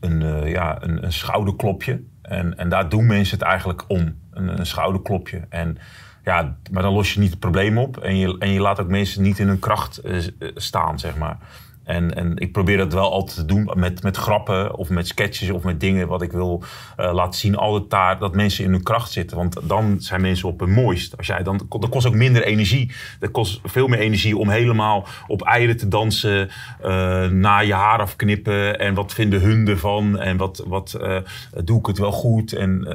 een, 0.00 0.22
eh, 0.22 0.50
ja, 0.50 0.82
een, 0.82 1.04
een 1.04 1.12
schouderklopje. 1.12 2.02
En, 2.22 2.58
en 2.58 2.68
daar 2.68 2.88
doen 2.88 3.06
mensen 3.06 3.38
het 3.38 3.46
eigenlijk 3.46 3.84
om. 3.88 4.18
Een, 4.30 4.58
een 4.58 4.66
schouderklopje. 4.66 5.46
En 5.48 5.78
ja, 6.24 6.56
maar 6.70 6.82
dan 6.82 6.92
los 6.92 7.14
je 7.14 7.20
niet 7.20 7.30
het 7.30 7.38
probleem 7.38 7.78
op. 7.78 7.96
En 7.96 8.16
je, 8.16 8.36
en 8.38 8.50
je 8.50 8.60
laat 8.60 8.80
ook 8.80 8.88
mensen 8.88 9.22
niet 9.22 9.38
in 9.38 9.46
hun 9.46 9.58
kracht 9.58 10.00
staan, 10.54 10.98
zeg 10.98 11.16
maar. 11.16 11.38
En, 11.90 12.14
en 12.16 12.36
ik 12.36 12.52
probeer 12.52 12.76
dat 12.76 12.92
wel 12.92 13.12
altijd 13.12 13.36
te 13.36 13.44
doen 13.44 13.70
met, 13.74 14.02
met 14.02 14.16
grappen 14.16 14.76
of 14.76 14.88
met 14.88 15.06
sketches 15.06 15.50
of 15.50 15.62
met 15.62 15.80
dingen 15.80 16.08
wat 16.08 16.22
ik 16.22 16.32
wil 16.32 16.62
eh, 16.96 17.12
laten 17.12 17.40
zien. 17.40 17.56
Altijd 17.56 17.90
daar 17.90 18.18
dat 18.18 18.34
mensen 18.34 18.64
in 18.64 18.70
hun 18.70 18.82
kracht 18.82 19.10
zitten. 19.12 19.36
Want 19.36 19.56
dan 19.62 19.96
zijn 20.00 20.20
mensen 20.20 20.48
op 20.48 20.60
hun 20.60 20.72
mooist. 20.72 21.16
Als 21.16 21.26
jij, 21.26 21.42
dan, 21.42 21.60
dat 21.68 21.88
kost 21.88 22.06
ook 22.06 22.14
minder 22.14 22.42
energie. 22.44 22.92
Dat 23.20 23.30
kost 23.30 23.60
veel 23.64 23.86
meer 23.86 23.98
energie 23.98 24.36
om 24.36 24.48
helemaal 24.48 25.06
op 25.26 25.42
eieren 25.42 25.76
te 25.76 25.88
dansen. 25.88 26.48
eh 26.82 27.28
na 27.30 27.58
je 27.58 27.74
haar 27.74 28.00
afknippen. 28.00 28.78
En 28.78 28.94
wat 28.94 29.12
vinden 29.12 29.40
hun 29.40 29.68
ervan? 29.68 30.18
En 30.18 30.36
wat, 30.36 30.64
wat 30.66 30.94
eh, 30.94 31.16
doe 31.64 31.78
ik 31.78 31.86
het 31.86 31.98
wel 31.98 32.12
goed? 32.12 32.52
En 32.52 32.86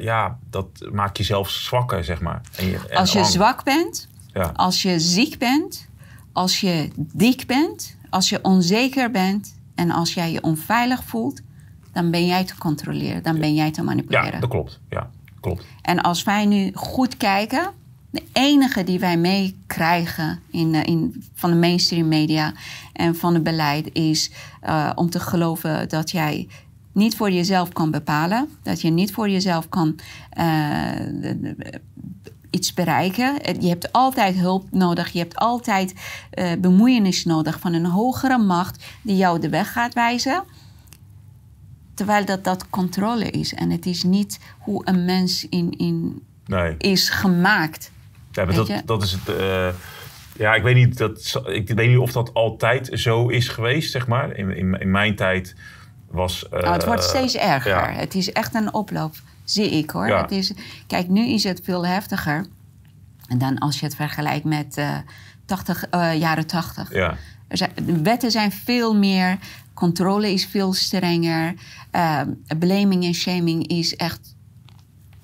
ja, 0.00 0.38
dat 0.50 0.66
maakt 0.92 1.16
jezelf 1.18 1.50
zwakker, 1.50 2.04
zeg 2.04 2.20
maar. 2.20 2.40
En 2.56 2.66
je, 2.66 2.78
en 2.88 2.96
als 2.96 3.12
je 3.12 3.18
lang. 3.18 3.30
zwak 3.30 3.64
bent, 3.64 4.08
Ja. 4.32 4.52
als 4.56 4.82
je 4.82 4.98
ziek 5.00 5.38
bent, 5.38 5.88
als 6.32 6.60
je 6.60 6.88
dik 6.96 7.46
bent, 7.46 7.96
als 8.12 8.28
je 8.28 8.38
onzeker 8.42 9.10
bent 9.10 9.54
en 9.74 9.90
als 9.90 10.14
jij 10.14 10.32
je 10.32 10.42
onveilig 10.42 11.04
voelt, 11.04 11.40
dan 11.92 12.10
ben 12.10 12.26
jij 12.26 12.44
te 12.44 12.58
controleren, 12.58 13.22
dan 13.22 13.38
ben 13.38 13.54
jij 13.54 13.70
te 13.70 13.82
manipuleren. 13.82 14.32
Ja, 14.32 14.40
dat 14.40 14.50
klopt. 14.50 14.80
Ja, 14.88 15.10
klopt. 15.40 15.64
En 15.82 16.00
als 16.00 16.22
wij 16.22 16.46
nu 16.46 16.70
goed 16.74 17.16
kijken, 17.16 17.70
de 18.10 18.22
enige 18.32 18.84
die 18.84 18.98
wij 18.98 19.16
meekrijgen 19.16 20.40
in, 20.50 20.74
eh, 20.74 20.84
in, 20.84 21.24
van 21.34 21.50
de 21.50 21.56
mainstream 21.56 22.08
media 22.08 22.52
en 22.92 23.16
van 23.16 23.34
het 23.34 23.42
beleid 23.42 23.92
is 23.92 24.30
eh, 24.60 24.90
om 24.94 25.10
te 25.10 25.20
geloven 25.20 25.88
dat 25.88 26.10
jij 26.10 26.48
niet 26.92 27.16
voor 27.16 27.30
jezelf 27.30 27.72
kan 27.72 27.90
bepalen, 27.90 28.48
dat 28.62 28.80
je 28.80 28.90
niet 28.90 29.12
voor 29.12 29.28
jezelf 29.28 29.68
kan 29.68 29.98
eh, 30.30 30.46
iets 32.52 32.74
bereiken. 32.74 33.34
Je 33.60 33.68
hebt 33.68 33.92
altijd 33.92 34.34
hulp 34.36 34.64
nodig, 34.70 35.08
je 35.12 35.18
hebt 35.18 35.36
altijd 35.36 35.94
eh, 36.30 36.52
bemoeienis 36.58 37.24
nodig 37.24 37.60
van 37.60 37.72
een 37.72 37.86
hogere 37.86 38.38
macht 38.38 38.84
die 39.02 39.16
jou 39.16 39.40
de 39.40 39.48
weg 39.48 39.72
gaat 39.72 39.94
wijzen. 39.94 40.42
Terwijl 41.94 42.24
dat, 42.24 42.44
dat 42.44 42.70
controle 42.70 43.30
is. 43.30 43.54
En 43.54 43.70
het 43.70 43.86
is 43.86 44.02
niet 44.02 44.38
hoe 44.58 44.82
een 44.84 45.04
mens 45.04 45.46
in, 45.48 45.70
in 45.76 46.22
Nee. 46.46 46.74
is 46.78 47.08
gemaakt. 47.10 47.90
Ja, 48.32 48.44
maar 48.44 48.46
Weet 48.46 48.56
dat, 48.56 48.66
je? 48.66 48.82
dat 48.84 49.02
is 49.02 49.12
het. 49.12 49.28
eh, 49.36 49.68
ja, 50.36 50.54
ik 50.54 50.62
weet, 50.62 50.74
niet, 50.74 50.98
dat, 50.98 51.42
ik 51.46 51.68
weet 51.68 51.88
niet 51.88 51.98
of 51.98 52.12
dat 52.12 52.34
altijd 52.34 52.90
zo 52.92 53.28
is 53.28 53.48
geweest, 53.48 53.90
zeg 53.90 54.06
maar. 54.06 54.36
In, 54.36 54.56
in, 54.56 54.80
in 54.80 54.90
mijn 54.90 55.16
tijd 55.16 55.54
was. 56.10 56.48
eh, 56.48 56.60
Nou, 56.60 56.72
het 56.72 56.84
wordt 56.84 57.02
steeds 57.04 57.36
erger. 57.36 57.70
ja. 57.70 57.90
Het 57.92 58.14
is 58.14 58.32
echt 58.32 58.54
een 58.54 58.74
oploop, 58.74 59.14
zie 59.44 59.70
ik 59.70 59.90
hoor. 59.90 60.06
Ja. 60.06 60.22
Het 60.22 60.30
is, 60.30 60.52
kijk, 60.86 61.08
nu 61.08 61.26
is 61.26 61.44
het 61.44 61.60
veel 61.64 61.86
heftiger. 61.86 62.46
En 63.28 63.38
dan 63.38 63.58
als 63.58 63.80
je 63.80 63.86
het 63.86 63.94
vergelijkt 63.94 64.44
met 64.44 64.76
eh, 64.76 64.96
80, 65.44 65.84
eh, 65.88 66.18
jaren 66.18 66.46
80. 66.46 66.94
Ja. 66.94 67.16
Er 67.48 67.56
zijn, 67.56 67.70
de 67.84 68.02
wetten 68.02 68.30
zijn 68.30 68.52
veel 68.52 68.94
meer, 68.96 69.38
controle 69.74 70.32
is 70.32 70.46
veel 70.46 70.72
strenger, 70.72 71.54
uh, 71.92 72.20
blaming 72.58 73.04
en 73.04 73.14
shaming 73.14 73.66
is 73.66 73.96
echt 73.96 74.34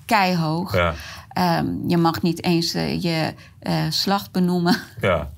keihog. 0.05 0.75
Ja. 0.75 0.93
Um, 1.59 1.83
je 1.87 1.97
mag 1.97 2.21
niet 2.21 2.43
eens 2.43 2.75
uh, 2.75 3.01
je 3.01 3.33
slacht 3.89 4.31
benoemen. 4.31 4.77
Ja. 5.01 5.29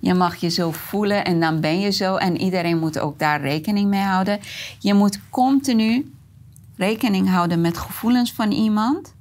Je 0.00 0.14
mag 0.14 0.36
je 0.36 0.48
zo 0.48 0.70
voelen 0.70 1.24
en 1.24 1.40
dan 1.40 1.60
ben 1.60 1.80
je 1.80 1.90
zo. 1.90 2.16
En 2.16 2.40
iedereen 2.40 2.78
moet 2.78 2.98
ook 2.98 3.18
daar 3.18 3.40
rekening 3.40 3.88
mee 3.88 4.02
houden. 4.02 4.40
Je 4.78 4.94
moet 4.94 5.20
continu 5.30 6.15
rekening 6.76 7.28
houden 7.28 7.60
met 7.60 7.78
gevoelens 7.78 8.32
van 8.32 8.50
iemand, 8.50 9.14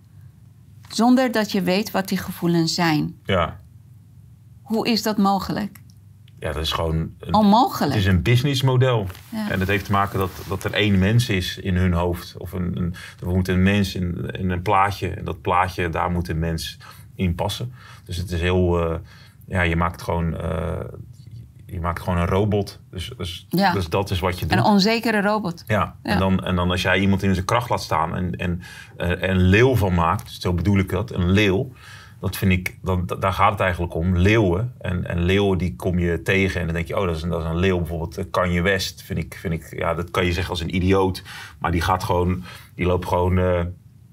zonder 0.90 1.32
dat 1.32 1.52
je 1.52 1.62
weet 1.62 1.92
wat 1.92 2.08
die 2.08 2.18
gevoelens 2.18 2.74
zijn. 2.74 3.16
Ja. 3.24 3.60
Hoe 4.62 4.88
is 4.88 5.04
dat 5.04 5.18
mogelijk? 5.18 5.84
Ja, 6.40 6.52
dat 6.52 6.64
is 6.64 6.72
gewoon... 6.72 6.96
Een, 7.20 7.34
Onmogelijk. 7.34 7.94
Het 7.94 8.02
is 8.02 8.06
een 8.06 8.22
businessmodel. 8.22 9.08
Ja. 9.30 9.52
En 9.52 9.60
dat 9.60 9.68
heeft 9.68 9.86
te 9.86 9.92
maken 9.92 10.20
dat, 10.20 10.32
dat 10.48 10.64
er 10.64 10.74
één 10.74 11.00
mens 11.00 11.30
is 11.30 11.58
in 11.58 11.76
hun 11.76 11.94
hoofd. 11.94 12.38
Of 12.38 12.52
een, 12.52 12.78
een, 12.78 12.96
er 13.20 13.28
moet 13.28 13.48
een 13.48 13.64
mens 13.64 13.96
in, 13.96 14.30
in 14.32 14.50
een 14.50 14.62
plaatje. 14.62 15.10
En 15.10 15.26
dat 15.26 15.42
plaatje, 15.42 15.90
daar 15.90 16.12
moet 16.12 16.30
een 16.30 16.40
mens 16.40 16.78
in 17.16 17.36
passen. 17.36 17.74
Dus 18.04 18.18
het 18.18 18.32
is 18.32 18.42
heel... 18.42 18.92
Uh, 18.92 18.96
ja, 19.48 19.62
je 19.62 19.76
maakt 19.76 20.02
gewoon... 20.02 20.34
Uh, 20.34 20.80
je 21.66 21.80
maakt 21.80 22.02
gewoon 22.02 22.20
een 22.20 22.28
robot. 22.28 22.80
Dus, 22.92 23.12
dus, 23.18 23.46
Ja. 23.50 23.74
dus 23.74 23.90
dat 23.90 24.10
is 24.10 24.20
wat 24.20 24.40
je 24.40 24.46
doet. 24.46 24.58
Een 24.58 24.64
onzekere 24.64 25.22
robot. 25.22 25.64
Ja, 25.68 25.96
Ja. 26.04 26.12
En, 26.12 26.20
dan, 26.20 26.44
en 26.44 26.56
dan 26.56 26.72
als 26.72 26.82
jij 26.82 27.00
iemand 27.00 27.24
in 27.24 27.34
zijn 27.34 27.46
kracht 27.46 27.70
laat 27.70 27.82
staan 27.82 28.16
en, 28.16 28.36
en 28.36 28.62
eh, 28.98 29.10
er 29.10 29.30
een 29.30 29.38
leeuw 29.42 29.76
van 29.76 29.94
maakt, 29.94 30.32
zo 30.32 30.54
bedoel 30.54 30.78
ik 30.78 30.90
dat, 30.90 31.12
een 31.12 31.32
leeuw, 31.32 31.72
dat 32.20 32.38
vind 32.38 32.52
ik, 32.52 32.78
dan, 32.82 33.04
da- 33.06 33.16
daar 33.16 33.34
gaat 33.34 33.52
het 33.52 33.60
eigenlijk 33.60 33.94
om. 33.96 34.18
Leeuwen. 34.18 34.74
En, 34.80 35.06
en 35.08 35.22
leeuwen 35.24 35.58
die 35.58 35.76
kom 35.76 36.00
je 36.00 36.22
tegen 36.22 36.60
en 36.60 36.66
dan 36.66 36.76
denk 36.76 36.88
je, 36.88 37.00
oh, 37.00 37.06
dat 37.06 37.16
is 37.16 37.22
een, 37.22 37.30
dat 37.30 37.42
is 37.44 37.50
een 37.50 37.56
leeuw. 37.60 37.78
Bijvoorbeeld 37.78 38.18
eh, 38.18 38.26
Kanye 38.32 38.62
West, 38.62 39.02
vind 39.04 39.20
ik, 39.20 39.38
vind 39.40 39.54
ik, 39.54 39.78
ja, 39.80 39.94
dat 39.94 40.12
kan 40.12 40.26
je 40.26 40.32
zeggen 40.32 40.52
als 40.52 40.62
een 40.62 40.76
idioot. 40.76 41.24
Maar 41.60 41.72
die 41.72 41.82
gaat 41.82 42.04
gewoon, 42.04 42.44
die 42.76 42.86
loopt 42.86 43.08
gewoon 43.08 43.38
eh, 43.40 43.60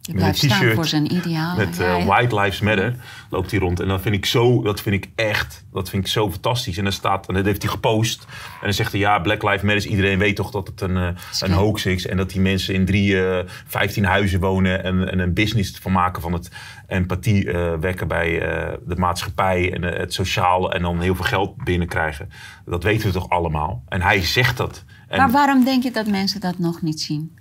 Je 0.02 0.14
met 0.14 0.42
een 0.42 0.50
staan 0.50 0.72
voor 0.74 0.84
zijn 0.84 1.14
ideaal. 1.14 1.56
Met 1.56 1.80
eh, 1.80 1.98
ja. 1.98 2.04
White 2.04 2.40
Lives 2.40 2.60
Matter 2.60 2.94
loopt 3.30 3.50
hij 3.50 3.60
rond. 3.60 3.80
En 3.80 3.88
dat 3.88 4.00
vind 4.00 4.14
ik 4.14 4.26
zo, 4.26 4.62
dat 4.62 4.80
vind 4.80 5.04
ik 5.04 5.10
echt, 5.14 5.64
dat 5.72 5.90
vind 5.90 6.04
ik 6.04 6.10
zo 6.10 6.30
fantastisch. 6.30 6.76
En 6.76 6.82
dan 6.84 6.92
staat, 6.92 7.28
en 7.28 7.34
dat 7.34 7.44
heeft 7.44 7.62
hij 7.62 7.70
gepost. 7.70 8.26
En 8.30 8.60
dan 8.60 8.72
zegt 8.72 8.92
hij, 8.92 9.00
ja, 9.00 9.18
Black 9.18 9.42
Lives 9.42 9.62
Matter, 9.62 9.90
iedereen 9.90 10.18
weet 10.18 10.36
toch 10.36 10.50
dat 10.50 10.66
het 10.66 10.80
een, 10.80 10.96
eh, 10.96 11.08
een 11.40 11.52
hoax 11.52 11.86
is. 11.86 12.06
En 12.06 12.16
dat 12.16 12.30
die 12.30 12.40
mensen 12.40 12.74
in 12.74 12.84
drie, 12.84 13.26
eh 13.26 13.48
15 13.66 14.04
huizen 14.04 14.40
wonen 14.40 14.84
en, 14.84 15.10
en 15.10 15.18
een 15.18 15.34
business 15.34 15.78
van 15.80 15.92
maken 15.92 16.22
van 16.22 16.32
het 16.32 16.50
empathie 16.86 17.50
wekken 17.80 18.08
bij 18.08 18.38
de 18.86 18.96
maatschappij 18.96 19.72
en 19.72 19.82
het 19.82 20.12
sociale. 20.12 20.72
En 20.72 20.82
dan 20.82 21.00
heel 21.00 21.14
veel 21.14 21.24
geld 21.24 21.64
binnenkrijgen. 21.64 22.28
Dat 22.64 22.82
weten 22.82 23.06
we 23.06 23.12
toch 23.12 23.28
allemaal. 23.28 23.82
En 23.88 24.02
hij 24.02 24.22
zegt 24.22 24.56
dat. 24.56 24.84
En, 25.08 25.18
Maar 25.18 25.30
waarom 25.30 25.64
denk 25.64 25.82
je 25.82 25.90
dat 25.90 26.06
mensen 26.06 26.40
dat 26.40 26.58
nog 26.58 26.82
niet 26.82 27.00
zien? 27.00 27.36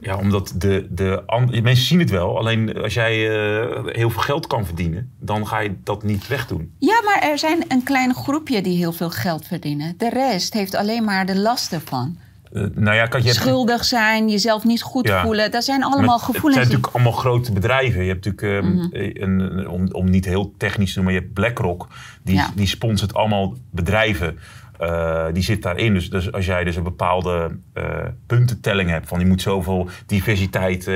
Ja, 0.00 0.16
omdat 0.16 0.52
de, 0.56 0.86
de 0.90 1.22
mensen 1.62 1.86
zien 1.86 1.98
het 1.98 2.10
wel. 2.10 2.38
Alleen 2.38 2.82
als 2.82 2.94
jij 2.94 3.30
eh, 3.30 3.84
heel 3.86 4.10
veel 4.10 4.22
geld 4.22 4.46
kan 4.46 4.66
verdienen, 4.66 5.10
dan 5.20 5.46
ga 5.46 5.58
je 5.60 5.74
dat 5.84 6.02
niet 6.02 6.26
wegdoen. 6.26 6.72
Ja, 6.78 7.00
maar 7.04 7.18
er 7.30 7.38
zijn 7.38 7.64
een 7.68 7.82
klein 7.82 8.14
groepje 8.14 8.60
die 8.62 8.76
heel 8.76 8.92
veel 8.92 9.10
geld 9.10 9.46
verdienen. 9.46 9.94
De 9.98 10.08
rest 10.08 10.52
heeft 10.54 10.74
alleen 10.74 11.04
maar 11.04 11.26
de 11.26 11.36
last 11.38 11.72
ervan. 11.72 12.16
Eh, 12.52 12.62
nou 12.74 12.96
ja, 12.96 13.06
kijk, 13.06 13.22
je 13.22 13.28
hebt, 13.28 13.40
Schuldig 13.40 13.84
zijn, 13.84 14.28
jezelf 14.28 14.64
niet 14.64 14.82
goed 14.82 15.08
Ja. 15.08 15.22
voelen. 15.22 15.50
Dat 15.50 15.64
zijn 15.64 15.82
allemaal 15.84 16.00
met- 16.00 16.10
Het 16.10 16.20
gevoelens. 16.22 16.54
zijn 16.54 16.64
natuurlijk 16.66 16.94
allemaal 16.94 17.12
grote 17.20 17.52
bedrijven. 17.52 18.02
Je 18.02 18.08
hebt 18.12 18.24
natuurlijk, 18.24 18.64
ehm, 18.64 18.74
Mhm. 18.74 18.86
een, 18.92 19.40
een- 19.40 19.68
om, 19.68 19.88
om 19.92 20.10
niet 20.10 20.24
heel 20.24 20.54
technisch 20.58 20.92
te 20.92 20.98
noemen, 20.98 21.14
je 21.14 21.20
hebt 21.20 21.32
BlackRock. 21.32 21.88
Die, 22.22 22.34
Ja. 22.34 22.50
die 22.54 22.66
sponsort 22.66 23.14
allemaal 23.14 23.54
bedrijven. 23.70 24.38
Eh, 24.78 25.26
die 25.32 25.42
zit 25.42 25.62
daarin. 25.62 25.94
Dus, 25.94 26.10
dus 26.10 26.32
als 26.32 26.46
jij 26.46 26.64
dus 26.64 26.76
een 26.76 26.82
bepaalde 26.82 27.56
eh, 27.72 27.84
puntentelling 28.26 28.90
hebt. 28.90 29.08
Van 29.08 29.18
je 29.18 29.26
moet 29.26 29.42
zoveel 29.42 29.88
diversiteit 30.06 30.86
eh, 30.86 30.94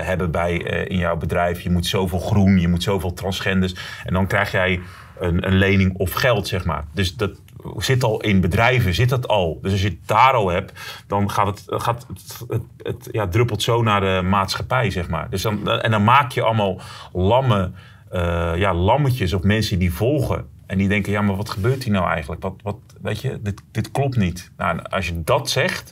hebben 0.00 0.30
bij, 0.30 0.56
in 0.88 0.98
jouw 0.98 1.16
bedrijf. 1.16 1.60
Je 1.60 1.70
moet 1.70 1.86
zoveel 1.86 2.18
groen, 2.18 2.60
je 2.60 2.68
moet 2.68 2.82
zoveel 2.82 3.12
transgenders. 3.12 3.74
En 4.04 4.12
dan 4.12 4.26
krijg 4.26 4.50
jij 4.50 4.80
een, 5.18 5.46
een 5.46 5.54
lening 5.54 5.94
of 5.96 6.12
geld, 6.12 6.48
zeg 6.48 6.64
maar. 6.64 6.84
Dus 6.92 7.16
dat 7.16 7.40
zit 7.76 8.04
al 8.04 8.20
in 8.20 8.40
bedrijven, 8.40 8.94
zit 8.94 9.08
dat 9.08 9.28
al. 9.28 9.58
Dus 9.62 9.72
als 9.72 9.82
je 9.82 9.88
het 9.88 10.06
daar 10.08 10.32
al 10.32 10.48
hebt, 10.48 10.72
dan 11.06 11.30
gaat 11.30 11.46
het, 11.46 11.82
gaat 11.82 12.06
het, 12.48 12.62
het, 12.82 13.08
ja, 13.12 13.26
druppelt 13.26 13.62
zo 13.62 13.82
naar 13.82 14.00
de 14.00 14.20
maatschappij, 14.28 14.90
zeg 14.90 15.08
maar. 15.08 15.30
Dus 15.30 15.42
dan, 15.42 15.70
en 15.70 15.90
dan 15.90 16.04
maak 16.04 16.32
je 16.32 16.42
allemaal 16.42 16.80
lamme, 17.12 17.70
ja, 18.56 18.74
lammetjes 18.74 19.32
of 19.32 19.42
mensen 19.42 19.78
die 19.78 19.92
volgen. 19.92 20.54
En 20.66 20.78
die 20.78 20.88
denken, 20.88 21.12
ja, 21.12 21.20
maar 21.22 21.36
wat 21.36 21.50
gebeurt 21.50 21.84
hier 21.84 21.92
nou 21.92 22.08
eigenlijk? 22.08 22.42
Wat, 22.42 22.54
wat, 22.62 22.76
weet 23.02 23.20
je, 23.20 23.38
dit, 23.42 23.62
dit 23.70 23.90
klopt 23.90 24.16
niet. 24.16 24.50
Nou, 24.56 24.82
als 24.82 25.06
je 25.08 25.22
dat 25.24 25.50
zegt, 25.50 25.90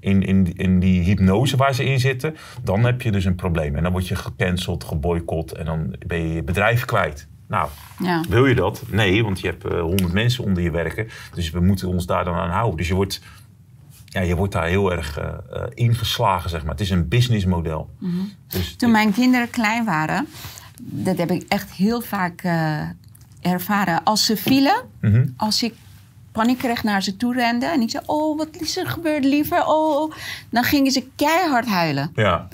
in, 0.00 0.22
in, 0.22 0.56
in 0.56 0.80
die 0.80 1.02
hypnose 1.02 1.56
waar 1.56 1.74
ze 1.74 1.84
in 1.84 2.00
zitten, 2.00 2.36
dan 2.62 2.84
heb 2.84 3.02
je 3.02 3.10
dus 3.12 3.24
een 3.24 3.34
probleem. 3.34 3.76
En 3.76 3.82
dan 3.82 3.92
word 3.92 4.08
je 4.08 4.16
gecanceld, 4.16 4.84
geboycott 4.84 5.52
en 5.52 5.64
dan 5.64 5.94
ben 6.06 6.18
je 6.28 6.34
je 6.34 6.42
bedrijf 6.42 6.84
kwijt. 6.84 7.28
Nou, 7.48 7.68
Ja. 7.98 8.24
wil 8.28 8.46
je 8.46 8.54
dat? 8.54 8.82
Nee, 8.90 9.22
want 9.24 9.40
je 9.40 9.46
hebt 9.46 9.64
eh, 9.64 9.80
honderd 9.80 10.12
mensen 10.12 10.44
onder 10.44 10.62
je 10.62 10.70
werken. 10.70 11.08
Dus 11.34 11.50
we 11.50 11.60
moeten 11.60 11.88
ons 11.88 12.06
daar 12.06 12.24
dan 12.24 12.34
aan 12.34 12.50
houden. 12.50 12.76
Dus 12.76 12.88
je 12.88 12.94
wordt, 12.94 13.20
ja, 14.04 14.20
je 14.20 14.36
wordt 14.36 14.52
daar 14.52 14.66
heel 14.66 14.92
erg 14.92 15.18
eh, 15.18 15.28
eh, 15.28 15.62
ingeslagen, 15.74 16.50
zeg 16.50 16.62
maar. 16.62 16.70
Het 16.70 16.80
is 16.80 16.90
een 16.90 17.08
businessmodel. 17.08 17.90
Dus 18.46 18.76
Toen 18.76 18.90
mijn 18.90 19.12
kinderen 19.12 19.50
klein 19.50 19.84
waren, 19.84 20.26
dat 20.82 21.18
heb 21.18 21.30
ik 21.30 21.44
echt 21.48 21.70
heel 21.72 22.00
vaak 22.00 22.42
ervaren. 23.42 24.04
Als 24.04 24.24
ze 24.24 24.36
vielen, 24.36 24.82
Mhm. 25.00 25.26
als 25.36 25.62
ik 25.62 25.74
paniek 26.32 26.58
kreeg 26.58 26.82
naar 26.82 27.02
ze 27.02 27.16
toe 27.16 27.34
rende 27.34 27.66
en 27.66 27.80
ik 27.80 27.90
zei: 27.90 28.02
Oh, 28.06 28.36
wat 28.38 28.48
is 28.52 28.76
er 28.76 28.86
gebeurd, 28.86 29.24
liever? 29.24 29.66
Oh, 29.66 30.00
oh." 30.00 30.12
dan 30.50 30.62
gingen 30.64 30.92
ze 30.92 31.06
keihard 31.16 31.66
huilen. 31.66 32.10
Ja, 32.14 32.48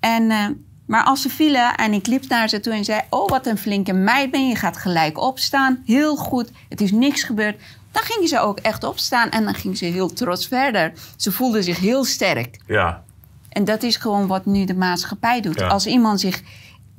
En, 0.00 0.30
eh, 0.30 0.46
maar 0.86 1.04
als 1.04 1.22
ze 1.22 1.28
vielen 1.28 1.74
en 1.74 1.92
ik 1.92 2.06
liep 2.06 2.28
naar 2.28 2.48
ze 2.48 2.60
toe 2.60 2.72
en 2.72 2.84
zei: 2.84 3.00
Oh, 3.10 3.28
wat 3.28 3.46
een 3.46 3.58
flinke 3.58 3.92
meid 3.92 4.30
ben 4.30 4.42
je, 4.42 4.48
je 4.48 4.56
gaat 4.56 4.76
gelijk 4.76 5.18
opstaan. 5.20 5.82
Heel 5.86 6.16
goed, 6.16 6.50
het 6.68 6.80
is 6.80 6.92
niks 6.92 7.22
gebeurd. 7.22 7.60
Dan 7.92 8.02
gingen 8.02 8.28
ze 8.28 8.38
ook 8.40 8.58
echt 8.58 8.84
opstaan 8.84 9.28
en 9.30 9.44
dan 9.44 9.54
gingen 9.54 9.76
ze 9.76 9.84
heel 9.84 10.12
trots 10.12 10.46
verder. 10.48 10.92
Ze 11.16 11.32
voelden 11.32 11.64
zich 11.64 11.78
heel 11.78 12.04
sterk. 12.04 12.58
ja, 12.66 13.02
En 13.48 13.64
dat 13.64 13.82
is 13.82 13.96
gewoon 13.96 14.26
wat 14.26 14.46
nu 14.46 14.64
de 14.64 14.74
maatschappij 14.74 15.40
doet. 15.40 15.58
Ja. 15.58 15.66
Als 15.66 15.86
iemand 15.86 16.20
zich 16.20 16.42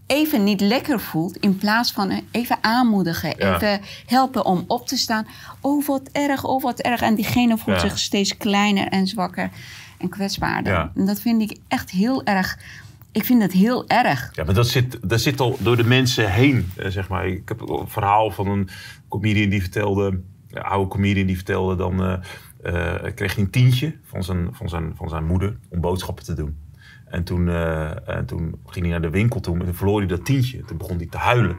even 0.09 0.43
niet 0.43 0.61
lekker 0.61 0.99
voelt, 0.99 1.37
in 1.37 1.57
plaats 1.57 1.91
van 1.91 2.21
even 2.31 2.57
aanmoedigen, 2.61 3.33
Ja. 3.37 3.55
even 3.55 3.79
helpen 4.05 4.45
om 4.45 4.63
op 4.67 4.87
te 4.87 4.97
staan. 4.97 5.27
Oh, 5.61 5.85
wat 5.87 6.09
erg, 6.11 6.43
oh, 6.43 6.61
wat 6.63 6.79
erg. 6.79 7.01
En 7.01 7.15
diegene 7.15 7.57
voelt 7.57 7.81
Ja. 7.81 7.87
zich 7.89 7.99
steeds 7.99 8.37
kleiner 8.37 8.87
en 8.87 9.07
zwakker 9.07 9.49
en 9.97 10.09
kwetsbaarder. 10.09 10.73
Ja. 10.73 10.91
En 10.95 11.05
dat 11.05 11.21
vind 11.21 11.41
ik 11.41 11.57
echt 11.67 11.89
heel 11.89 12.23
erg. 12.23 12.59
Ik 13.11 13.23
vind 13.25 13.41
het 13.41 13.51
heel 13.51 13.87
erg. 13.87 14.29
ja, 14.35 14.43
maar 14.43 14.53
dat 14.53 14.67
zit, 14.67 14.97
dat 15.09 15.21
zit 15.21 15.39
al 15.39 15.57
door 15.59 15.77
de 15.77 15.83
mensen 15.83 16.31
heen, 16.31 16.71
eh, 16.77 16.89
zeg 16.89 17.07
maar. 17.09 17.27
Ik 17.27 17.49
heb 17.49 17.61
een 17.69 17.87
verhaal 17.87 18.31
van 18.31 18.47
een 18.47 18.69
comedian 19.09 19.49
die 19.49 19.61
vertelde... 19.61 20.21
Een 20.49 20.61
oude 20.63 20.89
comedian 20.89 21.25
die 21.25 21.35
vertelde 21.35 21.75
dan... 21.75 22.01
eh, 22.63 22.93
kreeg 23.15 23.35
hij 23.35 23.43
een 23.43 23.49
tientje 23.49 23.95
van 24.03 24.23
zijn, 24.23 24.49
van, 24.51 24.69
zijn, 24.69 24.93
van 24.95 25.09
zijn 25.09 25.25
moeder 25.25 25.57
om 25.69 25.81
boodschappen 25.81 26.23
te 26.25 26.33
doen. 26.33 26.57
En 27.09 27.23
toen, 27.23 27.49
eh, 27.49 28.07
en 28.09 28.25
toen 28.25 28.55
ging 28.65 28.85
hij 28.85 28.93
naar 28.93 29.01
de 29.01 29.09
winkel 29.09 29.39
toe 29.39 29.59
en 29.59 29.65
toen 29.65 29.75
verloor 29.75 29.99
hij 29.99 30.07
dat 30.07 30.25
tientje. 30.25 30.63
Toen 30.65 30.77
begon 30.77 30.97
hij 30.97 31.05
te 31.05 31.17
huilen. 31.17 31.57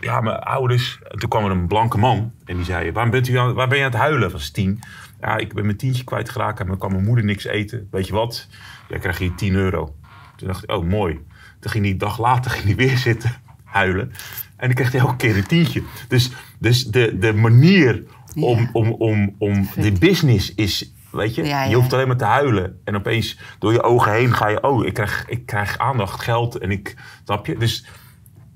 Ja, 0.00 0.20
mijn 0.20 0.38
ouders. 0.38 0.98
En 1.08 1.18
toen 1.18 1.28
kwam 1.28 1.44
er 1.44 1.50
een 1.50 1.66
blanke 1.66 1.98
man 1.98 2.32
en 2.44 2.56
die 2.56 2.64
zei: 2.64 2.92
Waar, 2.92 3.10
bent 3.10 3.28
u 3.28 3.36
aan, 3.36 3.54
waar 3.54 3.68
ben 3.68 3.78
je 3.78 3.84
aan 3.84 3.90
het 3.90 4.00
huilen? 4.00 4.20
Dat 4.20 4.32
was 4.32 4.50
tien. 4.50 4.80
Ja, 5.20 5.36
ik 5.36 5.54
ben 5.54 5.64
mijn 5.64 5.76
tientje 5.76 6.04
kwijtgeraakt 6.04 6.60
en 6.60 6.66
dan 6.66 6.78
kwam 6.78 6.92
mijn 6.92 7.04
moeder 7.04 7.24
niks 7.24 7.44
eten. 7.44 7.88
Weet 7.90 8.06
je 8.06 8.12
wat? 8.12 8.48
Jij 8.88 8.98
krijgt 8.98 9.18
hier 9.18 9.34
10 9.34 9.54
euro. 9.54 9.94
Toen 10.36 10.46
dacht 10.48 10.62
ik: 10.62 10.70
Oh, 10.72 10.84
mooi. 10.84 11.20
Toen 11.60 11.70
ging 11.70 11.84
hij 11.84 11.92
een 11.92 11.98
dag 11.98 12.18
later 12.18 12.50
ging 12.50 12.64
hij 12.64 12.74
weer 12.86 12.96
zitten 13.08 13.30
huilen. 13.64 14.12
En 14.56 14.66
dan 14.66 14.74
kreeg 14.74 14.92
hij 14.92 15.00
elke 15.00 15.16
keer 15.16 15.36
een 15.36 15.46
tientje. 15.46 15.82
Dus, 16.08 16.30
dus 16.58 16.84
de, 16.84 17.18
de 17.18 17.32
manier 17.32 18.04
om, 18.34 18.58
Ja. 18.58 18.70
om, 18.72 18.92
om, 18.92 19.34
om 19.38 19.68
de 19.76 19.92
business 19.92 20.54
is. 20.54 20.92
Weet 21.12 21.34
je, 21.34 21.44
Ja, 21.44 21.64
je 21.64 21.74
hoeft 21.74 21.92
alleen 21.92 22.06
maar 22.06 22.16
te 22.16 22.24
huilen. 22.24 22.80
En 22.84 22.96
opeens 22.96 23.38
door 23.58 23.72
je 23.72 23.82
ogen 23.82 24.12
heen 24.12 24.34
ga 24.34 24.48
je, 24.48 24.62
oh, 24.62 24.86
ik 24.86 24.94
krijg, 24.94 25.24
ik 25.28 25.46
krijg 25.46 25.78
aandacht, 25.78 26.20
geld 26.20 26.58
en 26.58 26.70
ik, 26.70 26.96
snap 27.24 27.46
je? 27.46 27.56
Dus 27.56 27.86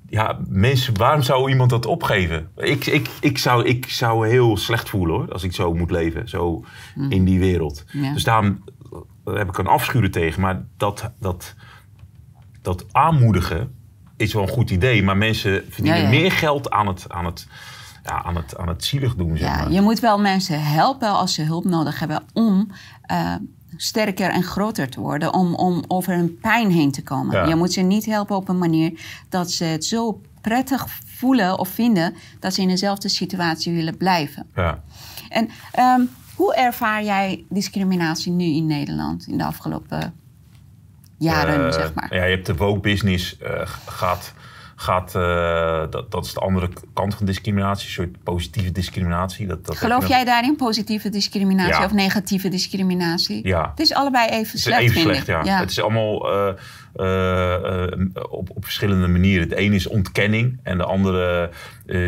ja, 0.08 0.38
mensen, 0.48 0.98
waarom 0.98 1.22
zou 1.22 1.50
iemand 1.50 1.70
dat 1.70 1.86
opgeven? 1.86 2.50
Ik, 2.56 2.86
ik, 2.86 3.08
ik, 3.20 3.38
zou, 3.38 3.64
ik 3.64 3.88
zou 3.88 4.28
heel 4.28 4.56
slecht 4.56 4.88
voelen 4.88 5.16
hoor, 5.16 5.32
als 5.32 5.42
ik 5.42 5.54
zo 5.54 5.74
moet 5.74 5.90
leven, 5.90 6.28
zo 6.28 6.64
in 7.08 7.24
die 7.24 7.38
wereld. 7.38 7.84
Ja. 7.92 8.12
Dus 8.12 8.24
daarom 8.24 8.62
daar 9.26 9.38
heb 9.38 9.48
ik 9.48 9.58
een 9.58 9.66
afschuw 9.66 10.08
tegen. 10.08 10.40
Maar 10.40 10.64
dat, 10.76 11.12
dat, 11.20 11.54
dat 12.62 12.84
aanmoedigen 12.92 13.74
is 14.16 14.32
wel 14.32 14.42
een 14.42 14.48
goed 14.48 14.70
idee. 14.70 15.02
Maar 15.02 15.16
mensen 15.16 15.64
verdienen 15.68 16.00
Ja, 16.00 16.10
ja. 16.10 16.18
meer 16.18 16.32
geld 16.32 16.70
aan 16.70 16.86
het, 16.86 17.04
aan 17.08 17.24
het, 17.24 17.48
ja, 18.06 18.22
aan 18.24 18.36
het, 18.36 18.56
aan 18.56 18.68
het 18.68 18.84
zielig 18.84 19.14
doen, 19.14 19.36
zeg 19.36 19.48
Ja, 19.48 19.56
maar. 19.56 19.72
je 19.72 19.80
moet 19.80 20.00
wel 20.00 20.18
mensen 20.20 20.62
helpen 20.62 21.08
als 21.08 21.34
ze 21.34 21.42
hulp 21.42 21.64
nodig 21.64 21.98
hebben 21.98 22.22
om 22.32 22.70
eh, 23.02 23.34
sterker 23.76 24.30
en 24.30 24.42
groter 24.42 24.88
te 24.90 25.00
worden, 25.00 25.34
om, 25.34 25.54
om 25.54 25.84
over 25.88 26.14
hun 26.14 26.38
pijn 26.38 26.70
heen 26.70 26.90
te 26.92 27.02
komen. 27.02 27.36
Ja. 27.36 27.44
Je 27.46 27.54
moet 27.54 27.72
ze 27.72 27.80
niet 27.80 28.06
helpen 28.06 28.36
op 28.36 28.48
een 28.48 28.58
manier 28.58 29.00
dat 29.28 29.50
ze 29.50 29.64
het 29.64 29.84
zo 29.84 30.20
prettig 30.40 30.86
voelen 31.04 31.58
of 31.58 31.68
vinden 31.68 32.14
dat 32.40 32.54
ze 32.54 32.60
in 32.60 32.68
dezelfde 32.68 33.08
situatie 33.08 33.74
willen 33.74 33.96
blijven. 33.96 34.46
Ja. 34.54 34.82
En 35.28 35.48
ehm, 35.72 36.00
hoe 36.34 36.54
ervaar 36.54 37.04
jij 37.04 37.44
discriminatie 37.48 38.32
nu 38.32 38.44
in 38.44 38.66
Nederland 38.66 39.26
in 39.26 39.38
de 39.38 39.44
afgelopen 39.44 40.14
jaren, 41.18 41.66
Eh, 41.66 41.72
zeg 41.72 41.94
maar? 41.94 42.14
Ja, 42.14 42.24
je 42.24 42.34
hebt 42.34 42.46
de 42.46 42.56
woke 42.56 42.80
business 42.80 43.38
eh, 43.38 43.60
gaat, 43.86 44.32
gaat 44.76 45.14
eh, 45.14 45.84
dat, 45.90 46.10
dat 46.10 46.24
is 46.24 46.32
de 46.32 46.40
andere 46.40 46.68
kant 46.94 47.14
van 47.14 47.26
discriminatie, 47.26 47.86
een 47.86 47.92
soort 47.92 48.22
positieve 48.22 48.72
discriminatie. 48.72 49.46
Dat, 49.46 49.66
dat 49.66 49.76
Geloof 49.76 50.08
jij 50.08 50.24
daarin 50.24 50.56
positieve 50.56 51.08
discriminatie 51.08 51.72
Ja. 51.72 51.84
of 51.84 51.92
negatieve 51.92 52.48
discriminatie? 52.48 53.46
Ja. 53.46 53.70
Het 53.70 53.80
is 53.80 53.94
allebei 53.94 54.28
even 54.28 54.58
slecht, 54.58 54.96
even 54.96 55.44
ja. 55.44 55.58
Het 55.58 55.70
is 55.70 55.80
allemaal 55.80 56.32
eh, 56.32 56.54
eh, 56.94 57.92
op, 58.30 58.50
op 58.50 58.64
verschillende 58.64 59.06
manieren. 59.06 59.48
Het 59.48 59.58
ene 59.58 59.74
is 59.74 59.86
ontkenning 59.86 60.58
en 60.62 60.78
de 60.78 60.84
andere 60.84 61.50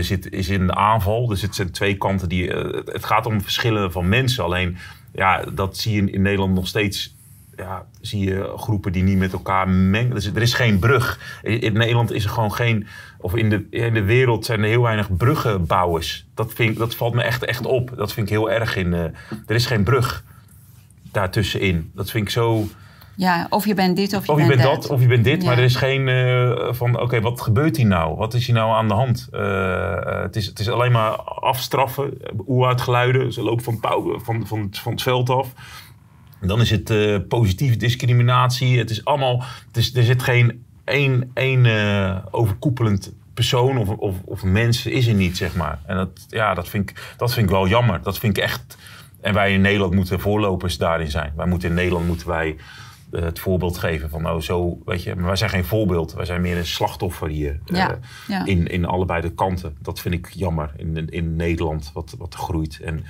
zit, 0.01 0.33
is 0.33 0.49
in 0.49 0.67
de 0.67 0.75
aanval. 0.75 1.27
Dus 1.27 1.43
het 1.43 1.55
zijn 1.55 1.71
twee 1.71 1.97
kanten 1.97 2.29
die. 2.29 2.51
het, 2.51 2.93
het 2.93 3.05
gaat 3.05 3.27
om 3.27 3.43
verschillen 3.43 3.93
van 3.93 4.09
mensen. 4.09 4.45
Alleen, 4.45 4.77
ja, 5.13 5.45
dat 5.55 5.77
zie 5.77 5.93
je 5.93 6.01
in, 6.01 6.13
in 6.13 6.23
Nederland 6.23 6.55
nog 6.55 6.67
steeds. 6.67 7.17
Ja, 7.59 7.87
zie 8.01 8.25
je 8.25 8.53
groepen 8.57 8.92
die 8.92 9.03
niet 9.03 9.18
met 9.18 9.33
elkaar 9.33 9.68
mengen. 9.68 10.14
Dus 10.14 10.27
er 10.27 10.42
is 10.42 10.55
geen 10.55 10.79
brug. 10.79 11.38
In, 11.42 11.73
Nederland 11.73 12.12
is 12.12 12.25
er 12.25 12.31
gewoon 12.31 12.53
geen. 12.53 12.87
Of 13.21 13.37
in 13.37 13.51
de, 13.51 13.66
in 13.71 13.94
de 13.94 14.03
wereld 14.03 14.44
zijn 14.44 14.61
er 14.62 14.68
heel 14.68 14.83
weinig 14.83 15.16
bruggenbouwers. 15.16 16.27
Dat, 16.35 16.53
vind, 16.53 16.71
ik- 16.71 16.79
dat 16.79 16.94
valt 16.94 17.14
me 17.14 17.23
echt, 17.23 17.44
echt 17.44 17.66
op. 17.66 17.92
Dat 17.97 18.12
vind 18.12 18.27
ik 18.27 18.33
heel 18.33 18.51
erg 18.51 18.77
in. 18.77 18.94
eh, 18.94 19.01
er 19.47 19.55
is 19.55 19.66
geen 19.66 19.83
brug 19.83 20.25
daartussenin. 21.12 21.90
Dat 21.94 22.11
vind 22.11 22.25
ik 22.25 22.31
zo. 22.31 22.64
Ja, 23.16 23.47
of 23.51 23.66
je 23.66 23.75
bent 23.75 23.97
dit 23.97 24.14
of 24.16 24.27
je 24.27 24.33
Of 24.33 24.40
je 24.40 24.47
bent 24.47 24.61
bent 24.62 24.83
dat. 24.83 24.90
of 24.90 25.01
je 25.01 25.07
bent 25.07 25.25
dit. 25.25 25.42
Ja. 25.42 25.49
Maar 25.49 25.59
er 25.59 25.64
is 25.64 25.77
geen 25.77 26.09
eh, 26.09 26.73
van, 26.73 27.01
oké, 27.01 27.21
wat 27.21 27.40
gebeurt 27.40 27.77
hier 27.77 27.87
nou? 27.87 28.16
Wat 28.16 28.35
is 28.35 28.47
hier 28.47 28.55
nou 28.55 28.73
aan 28.73 28.88
de 28.88 28.94
hand? 28.94 29.29
Eh, 29.33 30.23
het, 30.23 30.37
is, 30.37 30.47
het 30.47 30.59
is 30.59 30.68
alleen 30.68 30.92
maar 30.92 31.11
afstraffen, 31.23 32.18
oeruitgeluiden. 32.49 33.33
Ze 33.33 33.42
lopen 33.42 33.64
van, 33.64 33.73
het 33.73 33.83
touw- 33.83 34.18
van, 34.18 34.47
van, 34.47 34.68
van 34.71 34.92
het 34.92 35.03
veld 35.03 35.31
af. 35.31 35.53
Dan 36.40 36.61
is 36.61 36.70
het 36.70 36.90
eh, 36.90 37.16
positieve 37.29 37.77
discriminatie. 37.77 38.79
Het 38.79 38.90
is 38.90 39.05
allemaal, 39.05 39.42
het 39.66 39.77
is, 39.77 39.94
er 39.94 40.05
zit 40.05 40.22
geen 40.22 40.64
één, 40.85 41.31
één 41.35 41.66
eh, 41.66 42.18
overkoepelend 42.31 43.12
persoon 43.35 43.79
of, 43.79 43.88
of, 43.88 44.16
of 44.24 44.42
mens 44.42 44.87
is 44.87 45.07
er 45.07 45.14
niet, 45.14 45.37
zeg 45.37 45.57
maar. 45.57 45.79
En 45.87 45.96
dat, 45.96 46.27
ja, 46.29 46.55
dat, 46.55 46.68
vind 46.68 46.90
ik, 46.90 47.14
dat 47.16 47.35
vind 47.35 47.46
ik 47.46 47.53
wel 47.53 47.68
jammer. 47.68 48.03
Dat 48.03 48.18
vind 48.18 48.37
ik 48.37 48.42
echt... 48.42 48.77
En 49.20 49.35
wij 49.35 49.53
in 49.53 49.61
Nederland 49.61 49.94
moeten 49.94 50.20
voorlopers 50.20 50.79
daarin 50.79 51.11
zijn. 51.11 51.33
Wij 51.37 51.46
moeten 51.46 51.68
in 51.68 51.74
Nederland 51.74 52.07
moeten 52.07 52.29
wij 52.29 52.57
eh, 53.11 53.22
het 53.22 53.38
voorbeeld 53.38 53.79
geven 53.79 54.11
van, 54.11 54.29
oh 54.29 54.40
zo, 54.40 54.79
weet 54.85 55.03
je. 55.03 55.14
Maar 55.14 55.24
wij 55.24 55.37
zijn 55.37 55.51
geen 55.51 55.64
voorbeeld. 55.64 56.14
Wij 56.14 56.24
zijn 56.24 56.40
meer 56.40 56.57
een 56.57 56.66
slachtoffer 56.66 57.29
hier. 57.29 57.59
Ja, 57.64 57.98
ja. 58.29 58.44
In, 58.44 58.66
in 58.66 58.85
allebei 58.85 59.20
de 59.20 59.35
kanten. 59.35 59.77
Dat 59.83 60.01
vind 60.01 60.14
ik 60.14 60.31
jammer 60.35 60.70
in, 60.77 61.09
in 61.09 61.37
Nederland, 61.37 61.90
wat, 61.94 62.14
wat 62.18 62.35
groeit. 62.35 62.81
En 62.81 63.05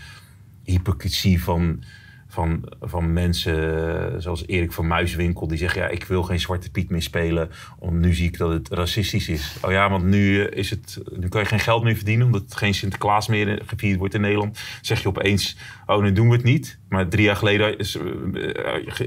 hypocrisie 0.64 1.42
van, 1.42 1.82
van, 2.28 2.64
van 2.80 3.12
mensen 3.12 4.12
eh, 4.12 4.20
zoals 4.20 4.46
Erik 4.46 4.72
van 4.72 4.86
Muiswinkel... 4.86 5.48
die 5.48 5.58
zeggen, 5.58 5.82
ja, 5.82 5.88
ik 5.88 6.04
wil 6.04 6.22
geen 6.22 6.40
Zwarte 6.40 6.70
Piet 6.70 6.90
meer 6.90 7.02
spelen... 7.02 7.50
om 7.78 8.00
nu 8.00 8.14
zie 8.14 8.26
ik 8.26 8.38
dat 8.38 8.50
het 8.50 8.68
racistisch 8.68 9.28
is. 9.28 9.56
Oh 9.62 9.70
ja, 9.70 9.90
want 9.90 10.04
nu, 10.04 10.42
eh, 10.42 10.58
is 10.58 10.70
het, 10.70 10.98
nu 11.16 11.28
kan 11.28 11.40
je 11.40 11.46
geen 11.46 11.60
geld 11.60 11.82
meer 11.82 11.96
verdienen... 11.96 12.26
omdat 12.26 12.56
geen 12.56 12.74
Sinterklaas 12.74 13.28
meer 13.28 13.48
eh, 13.48 13.66
gevierd 13.66 13.98
wordt 13.98 14.14
in 14.14 14.20
Nederland. 14.20 14.60
zeg 14.80 15.02
je 15.02 15.08
opeens, 15.08 15.56
oh, 15.86 16.02
nu 16.02 16.12
doen 16.12 16.28
we 16.28 16.34
het 16.34 16.44
niet. 16.44 16.78
Maar 16.88 17.08
drie 17.08 17.24
jaar 17.24 17.36
geleden 17.36 17.78
is, 17.78 17.98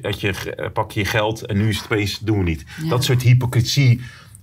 had 0.02 0.22
je, 0.22 0.70
pak 0.74 0.92
je 0.92 1.00
je 1.00 1.06
geld... 1.06 1.46
en 1.46 1.58
nu 1.58 1.70
is 1.70 1.76
het 1.76 1.86
opeens, 1.86 2.20
doen 2.20 2.38
we 2.38 2.44
niet. 2.44 2.66
Ja. 2.84 2.90
Dat 2.90 3.04
soort 3.04 3.22
hypocrisie 3.22 4.02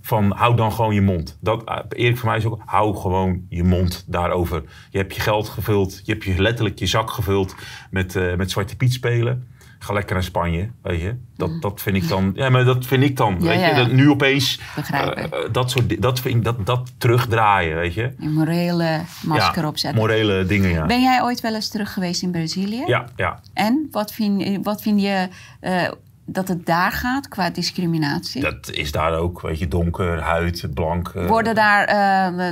van 0.09 0.31
hou 0.31 0.55
dan 0.55 0.71
gewoon 0.71 0.93
je 0.93 1.01
mond. 1.01 1.37
Dat, 1.41 1.63
eh, 1.63 1.77
Erik 1.89 2.17
van 2.17 2.29
mij 2.29 2.37
is 2.37 2.45
ook, 2.45 2.61
hou 2.65 2.95
gewoon 2.95 3.45
je 3.49 3.63
mond 3.63 4.03
daarover. 4.07 4.63
Je 4.89 4.97
hebt 4.97 5.15
je 5.15 5.21
geld 5.21 5.49
gevuld, 5.49 6.01
je 6.03 6.11
hebt 6.11 6.23
je 6.23 6.41
letterlijk 6.41 6.79
je 6.79 6.85
zak 6.85 7.09
gevuld 7.11 7.55
met, 7.91 8.15
eh, 8.15 8.35
met 8.35 8.51
Zwarte 8.51 8.75
Piet 8.75 8.93
spelen. 8.93 9.47
Ga 9.79 9.93
lekker 9.93 10.13
naar 10.13 10.23
Spanje, 10.23 10.69
weet 10.81 11.01
je. 11.01 11.15
Dat, 11.35 11.61
dat 11.61 11.81
vind 11.81 11.95
ik 11.95 12.07
dan, 12.07 12.31
ja, 12.35 12.49
maar 12.49 12.65
dat 12.65 12.85
vind 12.85 13.03
ik 13.03 13.17
dan, 13.17 13.35
Ja, 13.39 13.47
weet 13.47 13.59
ja. 13.59 13.67
je. 13.67 13.75
Dat 13.75 13.91
nu 13.91 14.09
opeens, 14.09 14.59
eh, 14.91 15.27
dat 15.51 15.71
soort, 15.71 16.01
dat 16.01 16.19
vind 16.19 16.43
dat, 16.43 16.65
dat 16.65 16.91
terugdraaien, 16.97 17.75
weet 17.75 17.93
je. 17.93 18.13
Een 18.19 18.33
morele 18.33 19.01
masker 19.23 19.61
ja, 19.61 19.67
opzetten. 19.67 19.99
morele 19.99 20.45
dingen, 20.45 20.69
ja. 20.69 20.85
Ben 20.85 21.01
jij 21.01 21.21
ooit 21.21 21.41
wel 21.41 21.55
eens 21.55 21.69
terug 21.69 21.93
geweest 21.93 22.21
in 22.21 22.31
Brazilië? 22.31 22.83
Ja, 22.85 23.05
ja. 23.15 23.39
En 23.53 23.87
wat 23.91 24.13
vind, 24.13 24.65
wat 24.65 24.81
vind 24.81 25.01
je 25.01 25.27
eh, 25.59 25.91
dat 26.31 26.47
het 26.47 26.65
daar 26.65 26.91
gaat 26.91 27.27
qua 27.27 27.49
discriminatie? 27.49 28.41
Dat 28.41 28.71
is 28.71 28.91
daar 28.91 29.13
ook, 29.17 29.41
weet 29.41 29.59
je, 29.59 29.67
donker, 29.67 30.21
huid, 30.21 30.67
blank. 30.73 31.07
eh, 31.07 31.27
Worden 31.27 31.55
daar 31.55 31.83
eh, 31.85 32.51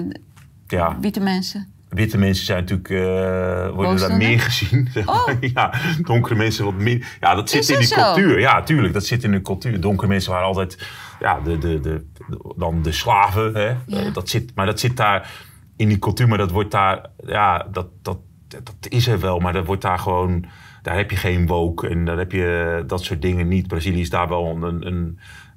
ja. 0.67 0.97
witte 1.01 1.19
mensen? 1.19 1.67
Witte 1.89 2.17
mensen 2.17 2.45
zijn 2.45 2.59
natuurlijk, 2.59 2.89
eh, 2.89 3.75
worden 3.75 3.97
daar 4.09 4.17
meer 4.17 4.39
gezien. 4.39 4.89
zeg 4.93 5.05
maar. 5.05 5.15
Oh. 5.15 5.33
Ja, 5.53 5.73
donkere 6.01 6.35
mensen 6.35 6.65
wat 6.65 6.73
meer. 6.73 7.07
Ja, 7.19 7.35
dat 7.35 7.49
zit 7.49 7.61
Is 7.61 7.69
in 7.69 7.77
die 7.77 7.87
zo? 7.87 7.95
cultuur. 7.95 8.39
Ja, 8.39 8.63
tuurlijk, 8.63 8.93
dat 8.93 9.05
zit 9.05 9.23
in 9.23 9.31
de 9.31 9.41
cultuur. 9.41 9.81
Donkere 9.81 10.07
mensen 10.07 10.31
waren 10.31 10.47
altijd, 10.47 10.87
ja, 11.19 11.39
de, 11.39 11.57
de, 11.57 11.79
de, 11.79 12.05
de- 12.27 12.53
dan 12.57 12.81
de 12.81 12.91
slaven. 12.91 13.53
Hè? 13.53 13.75
Ja. 13.85 14.09
Dat 14.09 14.29
zit, 14.29 14.51
maar 14.55 14.65
dat 14.65 14.79
zit 14.79 14.97
daar 14.97 15.31
in 15.75 15.87
die 15.87 15.99
cultuur. 15.99 16.27
Maar 16.27 16.37
dat 16.37 16.51
wordt 16.51 16.71
daar, 16.71 17.05
ja, 17.25 17.67
dat, 17.71 17.87
dat, 18.01 18.17
dat 18.47 18.75
is 18.89 19.07
er 19.07 19.19
wel. 19.19 19.39
Maar 19.39 19.53
dat 19.53 19.65
wordt 19.65 19.81
daar 19.81 19.99
gewoon, 19.99 20.45
daar 20.88 20.97
heb 20.97 21.12
je 21.12 21.17
geen 21.17 21.47
woke. 21.47 21.88
En 21.88 22.06
daar 22.06 22.17
heb 22.17 22.32
je 22.32 22.84
dat 22.88 23.04
soort 23.04 23.21
dingen 23.21 23.47
niet. 23.47 23.67
Brazilië 23.67 24.00
is 24.00 24.10
daar 24.10 24.28
wel 24.28 24.45
een, 24.45 24.62
een, 24.63 24.86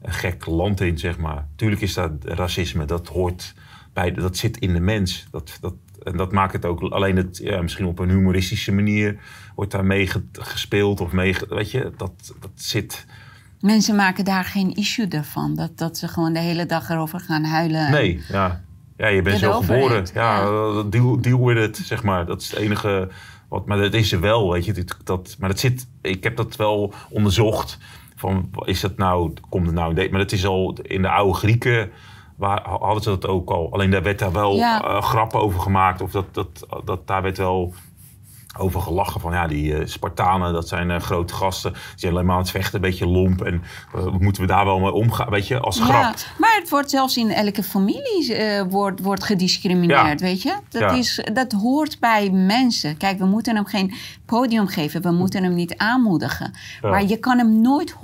een 0.03 0.12
gek 0.12 0.47
land 0.47 0.81
in, 0.81 0.99
zeg 0.99 1.19
maar. 1.19 1.47
Tuurlijk 1.57 1.81
is 1.81 1.95
dat 1.95 2.11
racisme. 2.25 2.85
Dat 2.85 3.09
hoort 3.09 3.55
bij, 3.93 4.12
dat 4.12 4.37
zit 4.37 4.59
in 4.59 4.73
de 4.73 4.81
mens. 4.81 5.27
Dat, 5.31 5.59
dat, 5.61 5.75
en 6.03 6.16
dat 6.16 6.33
maakt 6.33 6.53
het 6.53 6.64
ook 6.64 6.81
alleen 6.81 7.16
het, 7.16 7.40
ja, 7.43 7.62
misschien 7.62 7.87
op 7.87 7.99
een 7.99 8.09
humoristische 8.09 8.73
manier 8.73 9.16
wordt 9.55 9.73
daar 9.73 9.85
mee 9.85 10.07
ge- 10.07 10.29
gespeeld 10.33 11.01
of 11.01 11.12
mee, 11.12 11.37
weet 11.49 11.71
je, 11.71 11.93
dat, 11.97 12.35
dat 12.40 12.51
zit. 12.55 13.07
Mensen 13.61 13.97
maken 13.97 14.25
daar 14.25 14.45
geen 14.45 14.75
issue 14.75 15.09
ervan. 15.09 15.55
Dat, 15.55 15.79
dat 15.79 15.99
ze 15.99 16.09
gewoon 16.09 16.33
de 16.33 16.38
hele 16.38 16.66
dag 16.66 16.88
erover 16.90 17.21
gaan 17.21 17.45
huilen. 17.45 17.90
Nee, 17.90 18.23
ja. 18.29 18.62
Ja, 18.97 19.07
je 19.07 19.23
bent 19.23 19.38
zo 19.38 19.53
geboren. 19.61 20.07
Ja, 20.14 20.40
ja. 20.40 20.83
deal, 20.83 21.21
deal 21.21 21.45
with 21.45 21.59
it, 21.59 21.87
zeg 21.87 22.03
maar. 22.03 22.27
Dat 22.27 22.40
is 22.40 22.51
het 22.51 22.59
enige 22.59 23.09
wat, 23.51 23.67
maar 23.67 23.79
dat 23.79 23.95
is 23.95 24.13
er 24.13 24.21
wel, 24.21 24.51
weet 24.53 24.65
je. 24.65 24.85
Dat, 25.05 25.37
maar 25.39 25.49
dat 25.49 25.59
zit, 25.59 25.89
ik 26.03 26.25
heb 26.25 26.37
dat 26.37 26.57
wel 26.57 26.93
onderzocht. 27.11 27.79
Van, 28.17 28.51
is 28.65 28.81
dat 28.81 28.97
nou, 28.97 29.33
komt 29.49 29.67
het 29.67 29.75
nou 29.75 29.89
in 29.89 29.95
deze, 29.95 30.11
maar 30.11 30.21
dat 30.21 30.33
is 30.33 30.47
al 30.47 30.77
in 30.83 31.03
de 31.03 31.09
oude 31.09 31.35
Grieken, 31.39 31.91
waar, 32.37 32.69
hadden 32.69 33.03
ze 33.03 33.09
dat 33.09 33.27
ook 33.27 33.51
al. 33.51 33.73
Alleen 33.73 33.91
daar 33.91 34.03
werd 34.03 34.19
daar 34.19 34.33
wel 34.33 34.57
Ja. 34.57 34.83
eh, 34.83 35.03
grappen 35.03 35.41
over 35.41 35.61
gemaakt. 35.61 36.01
Of 36.01 36.11
dat, 36.11 36.35
dat, 36.35 36.67
dat, 36.85 37.07
daar 37.07 37.23
werd 37.23 37.39
wel 37.39 37.75
over 38.59 38.81
gelachen 38.81 39.21
van 39.21 39.33
ja, 39.33 39.47
die 39.47 39.75
eh, 39.77 39.87
Spartanen, 39.87 40.53
dat 40.53 40.69
zijn 40.69 40.91
eh, 40.91 41.01
grote 41.01 41.35
gasten. 41.35 41.73
Die 41.73 41.81
zijn 41.97 42.13
alleen 42.13 42.25
maar 42.27 42.35
aan 42.35 42.41
het 42.41 42.51
vechten, 42.51 42.75
een 42.75 42.81
beetje 42.81 43.07
lomp. 43.07 43.43
En 43.43 43.63
eh, 43.95 44.07
moeten 44.19 44.43
we 44.43 44.49
daar 44.49 44.65
wel 44.65 44.79
mee 44.79 44.93
omgaan, 44.93 45.31
weet 45.31 45.47
je, 45.49 45.61
als 45.61 45.77
Ja, 45.77 45.85
grap. 45.85 46.15
maar 46.39 46.57
het 46.61 46.69
wordt 46.71 46.91
zelfs 46.91 47.17
in 47.17 47.31
elke 47.31 47.63
familie 47.63 48.35
wordt, 48.69 49.01
wordt 49.01 49.25
gediscrimineerd, 49.25 50.21
Ja. 50.21 50.27
weet 50.27 50.43
je? 50.43 50.55
Dat, 50.69 50.81
Ja. 50.83 50.91
is, 50.91 51.25
dat 51.33 51.53
hoort 51.53 51.99
bij 52.01 52.31
mensen. 52.31 52.97
Kijk, 52.97 53.19
we 53.19 53.27
moeten 53.27 53.55
hem 53.55 53.65
geen 53.67 53.95
podium 54.31 54.66
geven. 54.66 55.03
We 55.03 55.11
moeten 55.11 55.43
hem 55.43 55.55
niet 55.55 55.77
aanmoedigen. 55.77 56.53
Ja. 56.83 56.90
Maar 56.90 57.05
je 57.05 57.16
kan 57.16 57.38
hem 57.38 57.61
nooit 57.61 57.95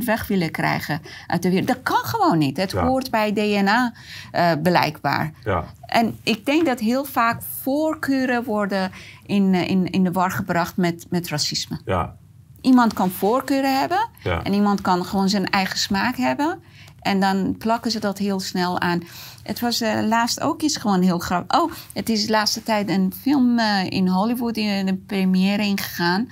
100% 0.00 0.04
weg 0.04 0.26
willen 0.26 0.50
krijgen 0.50 1.00
uit 1.26 1.42
de 1.42 1.48
wereld. 1.50 1.68
Dat 1.68 1.82
kan 1.82 2.04
gewoon 2.04 2.38
niet. 2.38 2.56
Het 2.56 2.70
Ja. 2.70 2.86
hoort 2.86 3.10
bij 3.10 3.32
DNA 3.32 3.92
eh, 4.32 4.52
blijkbaar. 4.62 5.32
Ja. 5.44 5.64
En 5.86 6.16
ik 6.22 6.46
denk 6.46 6.66
dat 6.66 6.80
heel 6.80 7.04
vaak 7.04 7.42
voorkeuren 7.62 8.44
worden 8.44 8.90
in, 9.26 9.54
eh, 9.54 9.68
in, 9.70 9.90
in 9.90 10.04
de 10.04 10.12
war 10.12 10.30
gebracht 10.30 10.76
met, 10.76 11.06
met 11.10 11.28
racisme. 11.28 11.80
Ja, 11.84 12.16
Iemand 12.60 12.92
kan 12.92 13.10
voorkeuren 13.10 13.78
hebben 13.78 14.08
en 14.44 14.52
iemand 14.52 14.80
kan 14.80 15.04
gewoon 15.04 15.28
zijn 15.28 15.50
eigen 15.50 15.78
smaak 15.78 16.16
hebben. 16.16 16.62
En 17.00 17.20
dan 17.20 17.56
plakken 17.58 17.90
ze 17.90 18.00
dat 18.00 18.18
heel 18.18 18.40
snel 18.40 18.80
aan. 18.80 19.02
Het 19.48 19.60
was 19.60 19.80
eh, 19.80 19.98
laatst 20.08 20.40
ook 20.40 20.62
iets 20.62 20.76
gewoon 20.76 21.02
heel 21.02 21.18
grappig. 21.18 21.60
Oh, 21.60 21.72
het 21.92 22.08
is 22.08 22.26
de 22.26 22.32
laatste 22.32 22.62
tijd 22.62 22.88
een 22.88 23.12
film 23.20 23.58
eh, 23.58 23.84
in 23.88 24.08
Hollywood 24.08 24.56
in 24.56 24.86
de 24.86 24.94
première 25.06 25.62
ingegaan. 25.62 26.28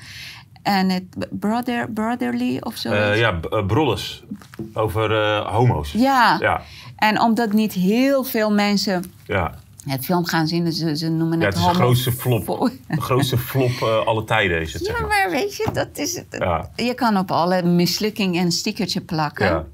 En 0.62 0.88
het 0.90 1.04
Brother, 1.30 1.90
Brotherly 1.90 2.56
of 2.60 2.76
zo. 2.76 2.90
Eh, 2.92 3.18
ja, 3.18 3.32
b- 3.32 3.64
Brolles. 3.66 4.24
Over 4.72 5.36
homo's. 5.42 5.92
ja. 5.92 6.36
Ja, 6.40 6.62
En 6.96 7.20
omdat 7.20 7.52
niet 7.52 7.72
heel 7.72 8.24
veel 8.24 8.52
mensen 8.52 9.04
ja. 9.26 9.54
het 9.86 10.04
film 10.04 10.26
gaan 10.26 10.46
zien, 10.46 10.64
dus 10.64 10.76
ze, 10.76 10.96
ze 10.96 11.08
noemen 11.08 11.40
ja 11.40 11.44
het 11.46 11.54
het 11.54 11.62
is 11.64 11.68
de 11.70 11.74
grootste 11.74 12.12
flop. 12.12 12.46
De 12.88 13.00
grootste 13.00 13.38
flop 13.38 13.70
eh, 13.82 14.06
alle 14.06 14.24
tijden 14.24 14.60
is 14.60 14.72
het, 14.72 14.84
zeg 14.84 14.94
Ja, 14.94 15.00
maar. 15.06 15.08
maar 15.18 15.30
weet 15.30 15.56
je, 15.56 15.68
dat 15.72 15.88
is 15.98 16.16
het. 16.16 16.26
Ja. 16.30 16.70
Je 16.76 16.94
kan 16.94 17.16
op 17.18 17.30
alle 17.30 17.62
mislukking 17.62 18.36
een 18.40 18.52
stickertje 18.52 19.00
plakken. 19.00 19.66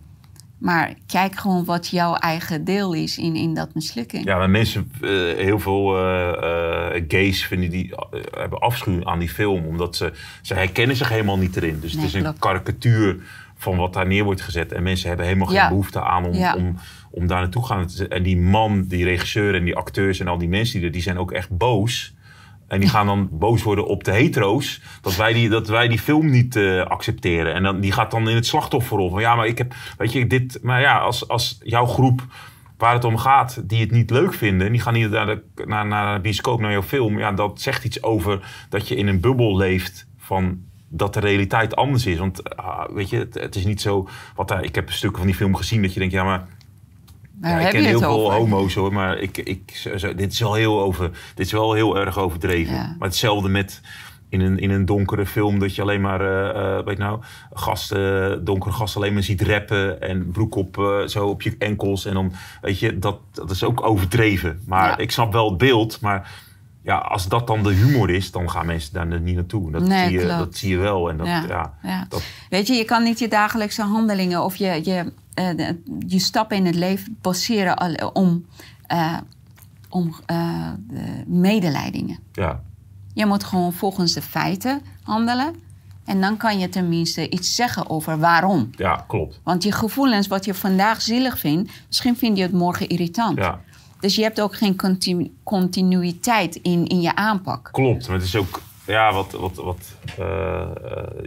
Maar 0.62 0.94
kijk 1.06 1.34
gewoon 1.34 1.64
wat 1.64 1.88
jouw 1.88 2.14
eigen 2.14 2.64
deel 2.64 2.92
is 2.92 3.18
in, 3.18 3.36
in 3.36 3.54
dat 3.54 3.74
mislukking. 3.74 4.24
ja, 4.24 4.36
maar 4.38 4.50
mensen, 4.50 4.92
eh, 5.00 5.10
heel 5.36 5.58
veel 5.58 5.96
eh, 5.98 6.96
eh, 6.96 7.04
gays 7.08 7.44
vinden 7.44 7.70
die, 7.70 7.94
hebben 8.36 8.58
afschuw 8.58 9.04
aan 9.04 9.18
die 9.18 9.28
film. 9.28 9.66
Omdat 9.66 9.96
ze, 9.96 10.12
ze 10.42 10.54
herkennen 10.54 10.96
zich 10.96 11.08
helemaal 11.08 11.38
niet 11.38 11.56
erin. 11.56 11.80
Dus 11.80 11.92
Nee, 11.94 12.04
het 12.04 12.14
is 12.14 12.22
een 12.22 12.38
karikatuur 12.38 13.16
van 13.56 13.76
wat 13.76 13.92
daar 13.92 14.06
neer 14.06 14.24
wordt 14.24 14.40
gezet. 14.40 14.72
En 14.72 14.82
mensen 14.82 15.08
hebben 15.08 15.26
helemaal 15.26 15.46
geen 15.48 15.56
Ja. 15.56 15.68
behoefte 15.68 16.02
aan 16.02 16.24
om, 16.24 16.34
Ja. 16.34 16.54
om, 16.56 16.76
om 17.10 17.26
daar 17.26 17.40
naartoe 17.40 17.62
te 17.62 17.68
gaan. 17.68 17.88
En 18.08 18.22
die 18.22 18.36
man, 18.38 18.84
die 18.86 19.04
regisseur 19.04 19.54
en 19.54 19.64
die 19.64 19.76
acteurs 19.76 20.20
en 20.20 20.28
al 20.28 20.38
die 20.38 20.48
mensen 20.48 20.78
die 20.78 20.86
er, 20.86 20.92
die 20.92 21.02
zijn 21.02 21.18
ook 21.18 21.32
echt 21.32 21.56
boos. 21.56 22.14
En 22.72 22.80
die 22.80 22.88
gaan 22.88 23.06
dan 23.06 23.28
boos 23.30 23.62
worden 23.62 23.86
op 23.86 24.04
de 24.04 24.12
hetero's. 24.12 24.80
Dat 25.00 25.16
wij 25.16 25.32
die, 25.32 25.48
dat 25.48 25.68
wij 25.68 25.88
die 25.88 25.98
film 25.98 26.30
niet 26.30 26.56
eh, 26.56 26.82
accepteren. 26.82 27.54
En 27.54 27.62
dan, 27.62 27.80
die 27.80 27.92
gaat 27.92 28.10
dan 28.10 28.28
in 28.28 28.34
het 28.34 28.46
slachtofferrol. 28.46 29.10
Van 29.10 29.20
ja, 29.20 29.34
maar 29.34 29.46
ik 29.46 29.58
heb, 29.58 29.74
weet 29.98 30.12
je, 30.12 30.26
dit. 30.26 30.58
Maar 30.62 30.80
ja, 30.80 30.98
als, 30.98 31.28
als 31.28 31.58
jouw 31.62 31.86
groep 31.86 32.26
waar 32.76 32.94
het 32.94 33.04
om 33.04 33.16
gaat, 33.16 33.68
die 33.68 33.80
het 33.80 33.90
niet 33.90 34.10
leuk 34.10 34.34
vinden. 34.34 34.66
En 34.66 34.72
die 34.72 34.80
gaan 34.80 34.92
niet 34.92 35.10
naar 35.10 35.26
de, 35.26 35.42
naar, 35.64 35.86
naar 35.86 36.14
de 36.14 36.20
bioscoop, 36.20 36.60
naar 36.60 36.72
jouw 36.72 36.82
film. 36.82 37.18
Ja, 37.18 37.32
dat 37.32 37.60
zegt 37.60 37.84
iets 37.84 38.02
over 38.02 38.66
dat 38.68 38.88
je 38.88 38.96
in 38.96 39.06
een 39.06 39.20
bubbel 39.20 39.56
leeft 39.56 40.06
van 40.18 40.58
dat 40.88 41.14
de 41.14 41.20
realiteit 41.20 41.76
anders 41.76 42.06
is. 42.06 42.18
Want 42.18 42.56
ah, 42.56 42.88
weet 42.90 43.10
je, 43.10 43.16
het, 43.16 43.34
het 43.34 43.54
is 43.54 43.64
niet 43.64 43.80
zo. 43.80 44.08
Wat 44.34 44.48
daar, 44.48 44.64
ik 44.64 44.74
heb 44.74 44.90
stukken 44.90 45.18
van 45.18 45.28
die 45.28 45.36
film 45.36 45.56
gezien 45.56 45.82
dat 45.82 45.92
je 45.92 45.98
denkt, 45.98 46.14
ja, 46.14 46.24
maar 46.24 46.46
ja, 47.50 47.56
ik 47.56 47.62
heb 47.62 47.72
ken 47.72 47.82
heel 47.84 47.92
het 47.92 48.02
veel 48.04 48.24
over? 48.24 48.38
homo's 48.38 48.74
hoor, 48.74 48.92
maar 48.92 49.18
ik, 49.18 49.36
ik, 49.38 49.70
zo- 49.96 50.14
dit, 50.14 50.32
is 50.32 50.40
wel 50.40 50.54
heel 50.54 50.80
over, 50.82 51.10
dit 51.34 51.46
is 51.46 51.52
wel 51.52 51.72
heel 51.72 51.98
erg 51.98 52.18
overdreven. 52.18 52.74
Ja. 52.74 52.94
Maar 52.98 53.08
hetzelfde 53.08 53.48
met 53.48 53.80
in 54.28 54.40
een, 54.40 54.58
in 54.58 54.70
een 54.70 54.84
donkere 54.84 55.26
film 55.26 55.58
dat 55.58 55.74
je 55.74 55.82
alleen 55.82 56.00
maar, 56.00 56.20
eh, 56.54 56.84
weet 56.84 56.98
nou, 56.98 57.20
gasten, 57.52 58.44
donkere 58.44 58.72
gasten 58.74 59.00
alleen 59.00 59.12
maar 59.14 59.22
ziet 59.22 59.42
rappen 59.42 60.00
en 60.00 60.30
broek 60.30 60.54
op, 60.54 60.78
eh, 60.78 61.06
zo 61.06 61.26
op 61.26 61.42
je 61.42 61.54
enkels. 61.58 62.04
En 62.04 62.14
dan, 62.14 62.32
weet 62.60 62.78
je, 62.78 62.98
dat, 62.98 63.18
dat 63.32 63.50
is 63.50 63.64
ook 63.64 63.82
overdreven. 63.86 64.60
Maar 64.66 64.88
Ja. 64.88 64.96
ik 64.98 65.10
snap 65.10 65.32
wel 65.32 65.48
het 65.48 65.58
beeld, 65.58 66.00
maar 66.00 66.30
ja, 66.82 66.96
als 66.96 67.28
dat 67.28 67.46
dan 67.46 67.62
de 67.62 67.72
humor 67.72 68.10
is, 68.10 68.30
dan 68.30 68.50
gaan 68.50 68.66
mensen 68.66 68.92
daar 68.92 69.20
niet 69.20 69.34
naartoe. 69.34 69.70
Dat, 69.70 69.82
Nee, 69.82 70.04
zie, 70.08 70.18
je, 70.18 70.24
klopt. 70.24 70.38
dat 70.38 70.56
zie 70.56 70.70
je 70.70 70.76
wel. 70.78 71.10
En 71.10 71.16
dat, 71.16 71.26
ja. 71.26 71.74
Ja, 71.82 72.06
dat, 72.08 72.22
Weet 72.50 72.66
je, 72.66 72.72
je 72.74 72.84
kan 72.84 73.02
niet 73.02 73.18
je 73.18 73.28
dagelijkse 73.28 73.82
handelingen 73.82 74.42
of 74.44 74.56
je, 74.56 74.80
je, 74.84 75.12
de- 75.34 75.82
je 76.06 76.18
stappen 76.18 76.56
in 76.56 76.66
het 76.66 76.74
leven 76.74 77.16
baseren 77.20 77.76
al- 77.76 78.10
om, 78.12 78.46
eh, 78.86 79.16
om 79.88 80.14
eh, 80.26 80.70
de 80.88 81.22
medeleidingen. 81.26 82.18
ja, 82.32 82.62
Je 83.14 83.26
moet 83.26 83.44
gewoon 83.44 83.72
volgens 83.72 84.12
de 84.12 84.22
feiten 84.22 84.80
handelen. 85.02 85.54
En 86.04 86.20
dan 86.20 86.36
kan 86.36 86.58
je 86.58 86.68
tenminste 86.68 87.28
iets 87.30 87.54
zeggen 87.54 87.90
over 87.90 88.18
waarom. 88.18 88.70
ja, 88.76 89.04
klopt. 89.08 89.40
Want 89.44 89.62
je 89.62 89.72
gevoelens, 89.72 90.26
wat 90.26 90.44
je 90.44 90.54
vandaag 90.54 91.02
zielig 91.02 91.38
vindt, 91.38 91.70
misschien 91.86 92.16
vind 92.16 92.36
je 92.36 92.42
het 92.42 92.52
morgen 92.52 92.88
irritant. 92.88 93.38
Ja. 93.38 93.60
Dus 94.00 94.14
je 94.14 94.22
hebt 94.22 94.40
ook 94.40 94.56
geen 94.56 94.76
continu- 94.76 95.30
continuïteit 95.42 96.56
in, 96.56 96.86
in 96.86 97.00
je 97.00 97.14
aanpak. 97.16 97.68
Klopt, 97.72 98.06
maar 98.06 98.16
het 98.16 98.24
is 98.26 98.36
ook, 98.36 98.62
ja, 98.86 99.12
wat, 99.12 99.32
wat, 99.32 99.54
wat 99.56 99.96
eh, 100.18 100.60
eh, 100.60 100.68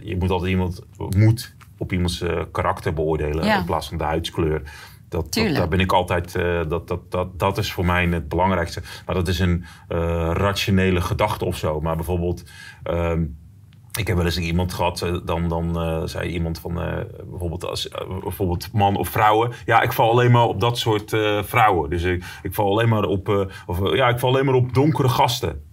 je 0.04 0.16
moet 0.18 0.30
altijd 0.30 0.50
iemand, 0.50 0.80
moet 1.16 1.54
op 1.78 1.92
iemands 1.92 2.20
eh, 2.20 2.42
karakter 2.52 2.92
beoordelen 2.92 3.44
Ja. 3.44 3.58
in 3.58 3.64
plaats 3.64 3.88
van 3.88 3.98
de 3.98 4.04
huidskleur. 4.04 4.62
Dat, 5.08 5.34
dat, 5.34 5.54
daar 5.54 5.68
ben 5.68 5.80
ik 5.80 5.92
altijd, 5.92 6.34
eh, 6.34 6.60
dat, 6.68 6.88
dat, 6.88 7.10
dat, 7.10 7.38
dat 7.38 7.58
is 7.58 7.72
voor 7.72 7.84
mij 7.84 8.06
het 8.06 8.28
belangrijkste. 8.28 8.82
Maar 9.06 9.14
dat 9.14 9.28
is 9.28 9.38
een 9.38 9.64
eh, 9.88 10.30
rationele 10.32 11.00
gedachte 11.00 11.44
of 11.44 11.56
zo. 11.56 11.80
Maar 11.80 11.96
bijvoorbeeld, 11.96 12.44
ehm, 12.82 13.24
ik 13.98 14.06
heb 14.06 14.16
wel 14.16 14.24
eens 14.24 14.38
iemand 14.38 14.74
gehad, 14.74 15.02
eh, 15.02 15.16
dan, 15.24 15.48
dan 15.48 16.08
zei 16.08 16.28
iemand 16.28 16.58
van 16.58 16.74
bijvoorbeeld, 17.30 17.64
als, 17.64 17.88
bijvoorbeeld 18.22 18.72
man 18.72 18.96
of 18.96 19.08
vrouwen. 19.08 19.52
Ja, 19.64 19.82
ik 19.82 19.92
val 19.92 20.10
alleen 20.10 20.30
maar 20.30 20.44
op 20.44 20.60
dat 20.60 20.78
soort 20.78 21.10
vrouwen. 21.44 21.90
Dus 21.90 22.02
ik, 22.02 22.24
ik 22.42 22.54
val 22.54 22.70
alleen 22.70 22.88
maar 22.88 23.04
op, 23.04 23.48
of, 23.66 23.94
ja, 23.94 24.08
ik 24.08 24.18
val 24.18 24.30
alleen 24.30 24.44
maar 24.44 24.54
op 24.54 24.74
donkere 24.74 25.08
gasten. 25.08 25.65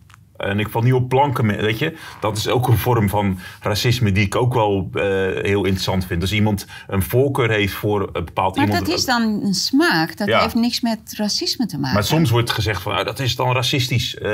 En 0.47 0.59
ik 0.59 0.69
val 0.69 0.81
niet 0.81 0.93
op 0.93 1.09
blanke 1.09 1.43
mensen, 1.43 1.65
weet 1.65 1.79
je. 1.79 1.97
Dat 2.19 2.37
is 2.37 2.47
ook 2.47 2.67
een 2.67 2.77
vorm 2.77 3.09
van 3.09 3.39
racisme 3.61 4.11
die 4.11 4.25
ik 4.25 4.35
ook 4.35 4.53
wel 4.53 4.89
eh, 4.93 5.01
heel 5.43 5.63
interessant 5.63 6.05
vind. 6.05 6.21
Als 6.21 6.31
iemand 6.33 6.65
een 6.87 7.03
voorkeur 7.03 7.49
heeft 7.49 7.73
voor 7.73 8.09
een 8.13 8.25
bepaald 8.25 8.55
Maar 8.55 8.65
iemand. 8.65 8.85
dat 8.85 8.95
is 8.97 9.05
dan 9.05 9.21
een 9.43 9.53
smaak. 9.53 10.17
Dat 10.17 10.27
Ja. 10.27 10.41
heeft 10.41 10.55
niks 10.55 10.81
met 10.81 10.99
racisme 11.17 11.65
te 11.65 11.77
maken. 11.77 11.93
Maar 11.93 12.03
soms 12.03 12.29
wordt 12.29 12.51
gezegd 12.51 12.81
van, 12.81 12.95
ah, 12.95 13.05
dat 13.05 13.19
is 13.19 13.35
dan 13.35 13.51
racistisch. 13.53 14.15
Eh, 14.17 14.29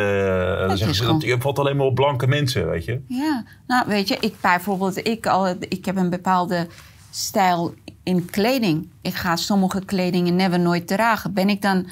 dan 0.60 0.72
is 0.72 0.78
zeggen 0.78 0.95
ze, 0.95 1.03
gewoon- 1.03 1.20
dat, 1.20 1.30
je 1.30 1.36
valt 1.39 1.60
alleen 1.60 1.78
maar 1.78 1.86
op 1.86 1.95
blanke 1.95 2.28
mensen, 2.28 2.70
weet 2.70 2.86
je. 2.86 3.01
Ja, 3.07 3.43
nou 3.68 3.84
weet 3.88 4.07
je, 4.07 4.18
ik 4.20 4.34
bijvoorbeeld, 4.41 5.07
ik, 5.07 5.26
al, 5.28 5.47
ik 5.60 5.86
heb 5.86 5.95
een 5.95 6.10
bepaalde 6.10 6.68
stijl 7.12 7.74
in 8.03 8.26
kleding. 8.26 8.88
Ik 9.01 9.14
ga 9.14 9.36
sommige 9.36 9.86
kledingen 9.86 10.36
never 10.36 10.60
nooit 10.60 10.88
dragen. 10.88 11.34
Ben 11.34 11.49
ik 11.49 11.62
dan 11.62 11.88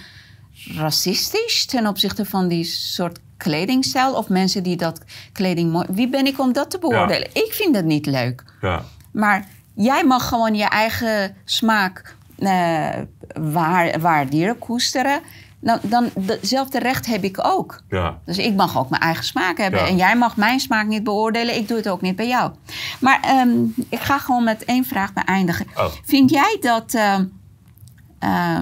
racistisch 0.75 1.65
ten 1.65 1.87
opzichte 1.87 2.25
van 2.25 2.47
die 2.47 2.63
soort 2.63 3.19
kledingstijl? 3.37 4.13
Of 4.13 4.29
mensen 4.29 4.63
die 4.63 4.75
dat 4.77 5.01
kleding 5.31 5.71
mooi... 5.71 5.85
Wie 5.89 6.09
ben 6.09 6.25
ik 6.25 6.39
om 6.39 6.53
dat 6.53 6.69
te 6.69 6.79
beoordelen? 6.79 7.27
Ik 7.33 7.49
vind 7.51 7.73
dat 7.73 7.83
niet 7.83 8.05
leuk. 8.05 8.43
Ja, 8.61 8.83
Maar 9.11 9.47
jij 9.73 10.05
mag 10.05 10.27
gewoon 10.27 10.55
je 10.55 10.63
eigen 10.63 11.35
smaak 11.45 12.15
eh, 12.37 12.89
waar, 13.33 13.99
waarderen, 13.99 14.57
koesteren. 14.57 15.21
Dan, 15.59 15.79
dan 15.81 16.09
hetzelfde 16.25 16.79
recht 16.79 17.05
heb 17.05 17.23
ik 17.23 17.45
ook. 17.45 17.81
ja. 17.89 18.19
Dus 18.25 18.37
ik 18.37 18.55
mag 18.55 18.77
ook 18.77 18.89
mijn 18.89 19.01
eigen 19.01 19.23
smaak 19.23 19.57
hebben. 19.57 19.85
En 19.87 19.95
jij 19.95 20.15
mag 20.15 20.37
mijn 20.37 20.59
smaak 20.59 20.87
niet 20.87 21.03
beoordelen. 21.03 21.55
Ik 21.55 21.67
doe 21.67 21.77
het 21.77 21.89
ook 21.89 22.01
niet 22.01 22.15
bij 22.15 22.27
jou. 22.27 22.51
Maar 22.99 23.19
ehm, 23.21 23.49
ik 23.89 23.99
ga 23.99 24.17
gewoon 24.17 24.43
met 24.43 24.65
één 24.65 24.85
vraag 24.85 25.13
beëindigen. 25.13 25.65
Oh. 25.75 25.85
Vind 26.03 26.29
jij 26.29 26.57
dat 26.61 26.93
ehm, 26.93 27.25
eh, 28.19 28.59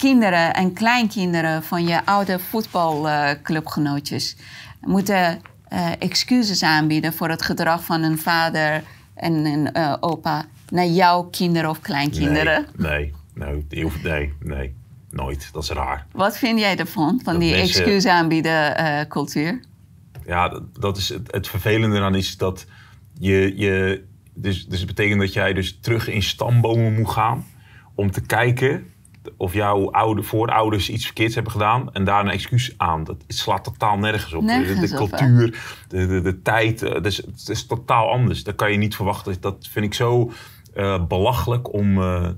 kinderen 0.00 0.54
en 0.54 0.72
kleinkinderen 0.72 1.62
van 1.62 1.84
je 1.86 2.04
oude 2.06 2.38
voetbalclubgenootjes 2.38 4.36
moeten 4.80 5.40
eh, 5.68 5.88
excuses 5.98 6.62
aanbieden 6.62 7.12
voor 7.12 7.28
het 7.28 7.42
gedrag 7.42 7.84
van 7.84 8.02
een 8.02 8.18
vader 8.18 8.82
en 9.14 9.32
een 9.32 9.72
eh, 9.72 9.96
opa 10.00 10.44
naar 10.70 10.86
jouw 10.86 11.22
kinderen 11.22 11.70
of 11.70 11.80
kleinkinderen? 11.80 12.66
Nee, 12.76 13.12
nee, 13.34 13.64
nee, 13.68 13.90
nee, 14.02 14.32
nee, 14.40 14.74
nooit. 15.10 15.48
Dat 15.52 15.62
is 15.62 15.68
raar. 15.70 16.06
Wat 16.12 16.38
vind 16.38 16.58
jij 16.58 16.76
ervan, 16.76 17.20
van 17.24 17.32
Dat 17.32 17.42
die 17.42 17.50
mensen- 17.56 17.80
excuus 17.84 18.06
aanbieden 18.06 18.76
eh, 18.76 19.00
cultuur? 19.08 19.60
Ja, 20.26 20.60
dat- 20.78 20.96
is 20.96 21.08
het, 21.08 21.32
het 21.32 21.48
vervelende 21.48 21.96
eraan 21.96 22.14
is 22.14 22.36
dat 22.36 22.66
je, 23.18 23.52
je 23.56 24.04
dus, 24.34 24.66
dus 24.66 24.78
het 24.78 24.88
betekent 24.88 25.20
dat 25.20 25.32
jij 25.32 25.52
dus 25.52 25.78
terug 25.80 26.08
in 26.08 26.22
stambomen 26.22 26.94
moet 26.94 27.10
gaan 27.10 27.46
om 27.94 28.10
te 28.10 28.20
kijken 28.20 28.92
of 29.36 29.52
jouw 29.52 29.90
oude, 29.90 30.22
voorouders 30.22 30.90
iets 30.90 31.04
verkeerds 31.04 31.34
hebben 31.34 31.52
gedaan 31.52 31.92
en 31.92 32.04
daar 32.04 32.20
een 32.20 32.30
excuus 32.30 32.74
aan. 32.76 33.04
Dat 33.04 33.22
het 33.26 33.36
slaat 33.36 33.64
totaal 33.64 33.98
nergens 33.98 34.32
op. 34.32 34.42
Nergens 34.42 34.90
de, 34.90 34.96
cultuur, 34.96 35.62
de, 35.88 36.06
de, 36.06 36.20
de 36.20 36.42
tijd, 36.42 36.82
eh, 36.82 37.02
dus, 37.02 37.16
het 37.16 37.48
is 37.48 37.66
totaal 37.66 38.10
anders. 38.10 38.44
Dat 38.44 38.54
kan 38.54 38.72
je 38.72 38.78
niet 38.78 38.94
verwachten. 38.96 39.36
Dat 39.40 39.68
vind 39.70 39.84
ik 39.84 39.94
zo 39.94 40.32
eh, 40.74 41.06
belachelijk 41.06 41.72
om, 41.72 42.02
eh, 42.02 42.28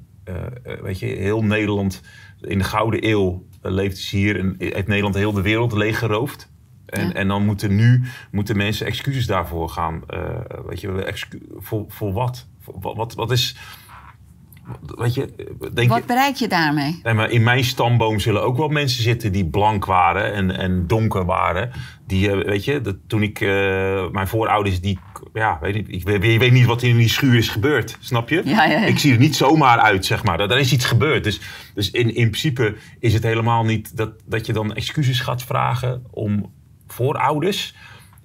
weet 0.83 0.99
je, 0.99 1.07
heel 1.07 1.45
Nederland 1.45 2.01
in 2.41 2.59
de 2.59 2.65
Gouden 2.65 3.09
Eeuw 3.09 3.47
leeft 3.63 3.99
ze 3.99 4.17
hier 4.17 4.39
en 4.39 4.55
heeft 4.59 4.87
Nederland 4.87 5.15
heel 5.15 5.33
de 5.33 5.43
wereld 5.43 5.73
leeggeroofd. 5.73 6.51
En, 6.87 7.07
Ja. 7.07 7.13
en 7.13 7.29
dan 7.29 7.45
moeten 7.45 7.77
nu 7.77 8.03
moeten 8.31 8.57
mensen 8.57 8.87
excuses 8.87 9.27
daarvoor 9.27 9.69
gaan. 9.69 10.03
weet 10.67 10.81
je, 10.81 11.15
voor, 11.57 11.85
voor 11.89 12.13
wat? 12.13 12.47
Voor, 12.61 12.81
wat, 12.81 12.97
wat? 12.97 13.15
Wat 13.15 13.31
is. 13.31 13.57
Weet 14.81 15.15
je, 15.15 15.29
denk 15.75 15.89
Wat 15.89 15.99
je. 15.99 16.07
bereik 16.07 16.35
je 16.35 16.49
daarmee? 16.49 17.01
Nee, 17.03 17.15
maar 17.15 17.31
in 17.31 17.43
mijn 17.43 17.65
stamboom 17.65 18.19
zullen 18.19 18.43
ook 18.43 18.57
wel 18.57 18.69
mensen 18.69 19.03
zitten 19.03 19.33
die 19.33 19.47
blank 19.47 19.85
waren 19.85 20.33
en, 20.33 20.51
en 20.51 20.87
donker 20.87 21.25
waren. 21.25 21.71
Die, 22.07 22.31
eh, 22.31 22.47
weet 22.47 22.65
je, 22.65 22.81
dat, 22.81 22.97
toen 23.07 23.23
ik, 23.23 23.41
eh, 23.41 23.49
mijn 24.11 24.29
voorouders, 24.29 24.81
die, 24.81 24.99
ja, 25.33 25.59
weet 25.61 25.75
ik, 25.75 25.89
ik 25.89 26.05
weet, 26.05 26.25
je 26.25 26.39
weet 26.39 26.53
niet 26.53 26.67
wat 26.67 26.83
in 26.83 26.97
die 26.97 27.09
schuur 27.09 27.35
is 27.35 27.49
gebeurd, 27.49 27.97
snap 28.01 28.29
je? 28.29 28.43
Ja, 28.45 28.65
ja, 28.65 28.81
ja. 28.81 28.87
Ik 28.87 28.99
zie 28.99 29.13
er 29.13 29.19
niet 29.19 29.37
zomaar 29.37 29.79
uit, 29.79 30.07
zeg 30.07 30.25
maar. 30.25 30.41
Er 30.41 30.59
is 30.59 30.73
iets 30.73 30.85
gebeurd. 30.85 31.25
Dus, 31.25 31.41
dus 31.75 31.91
in, 31.91 32.15
in 32.15 32.29
principe 32.29 32.77
is 32.99 33.15
het 33.15 33.23
helemaal 33.23 33.65
niet 33.65 33.97
dat, 33.97 34.11
dat 34.27 34.47
je 34.47 34.53
dan 34.53 34.75
excuses 34.75 35.21
gaat 35.21 35.43
vragen 35.43 36.05
om 36.11 36.53
voorouders. 36.87 37.75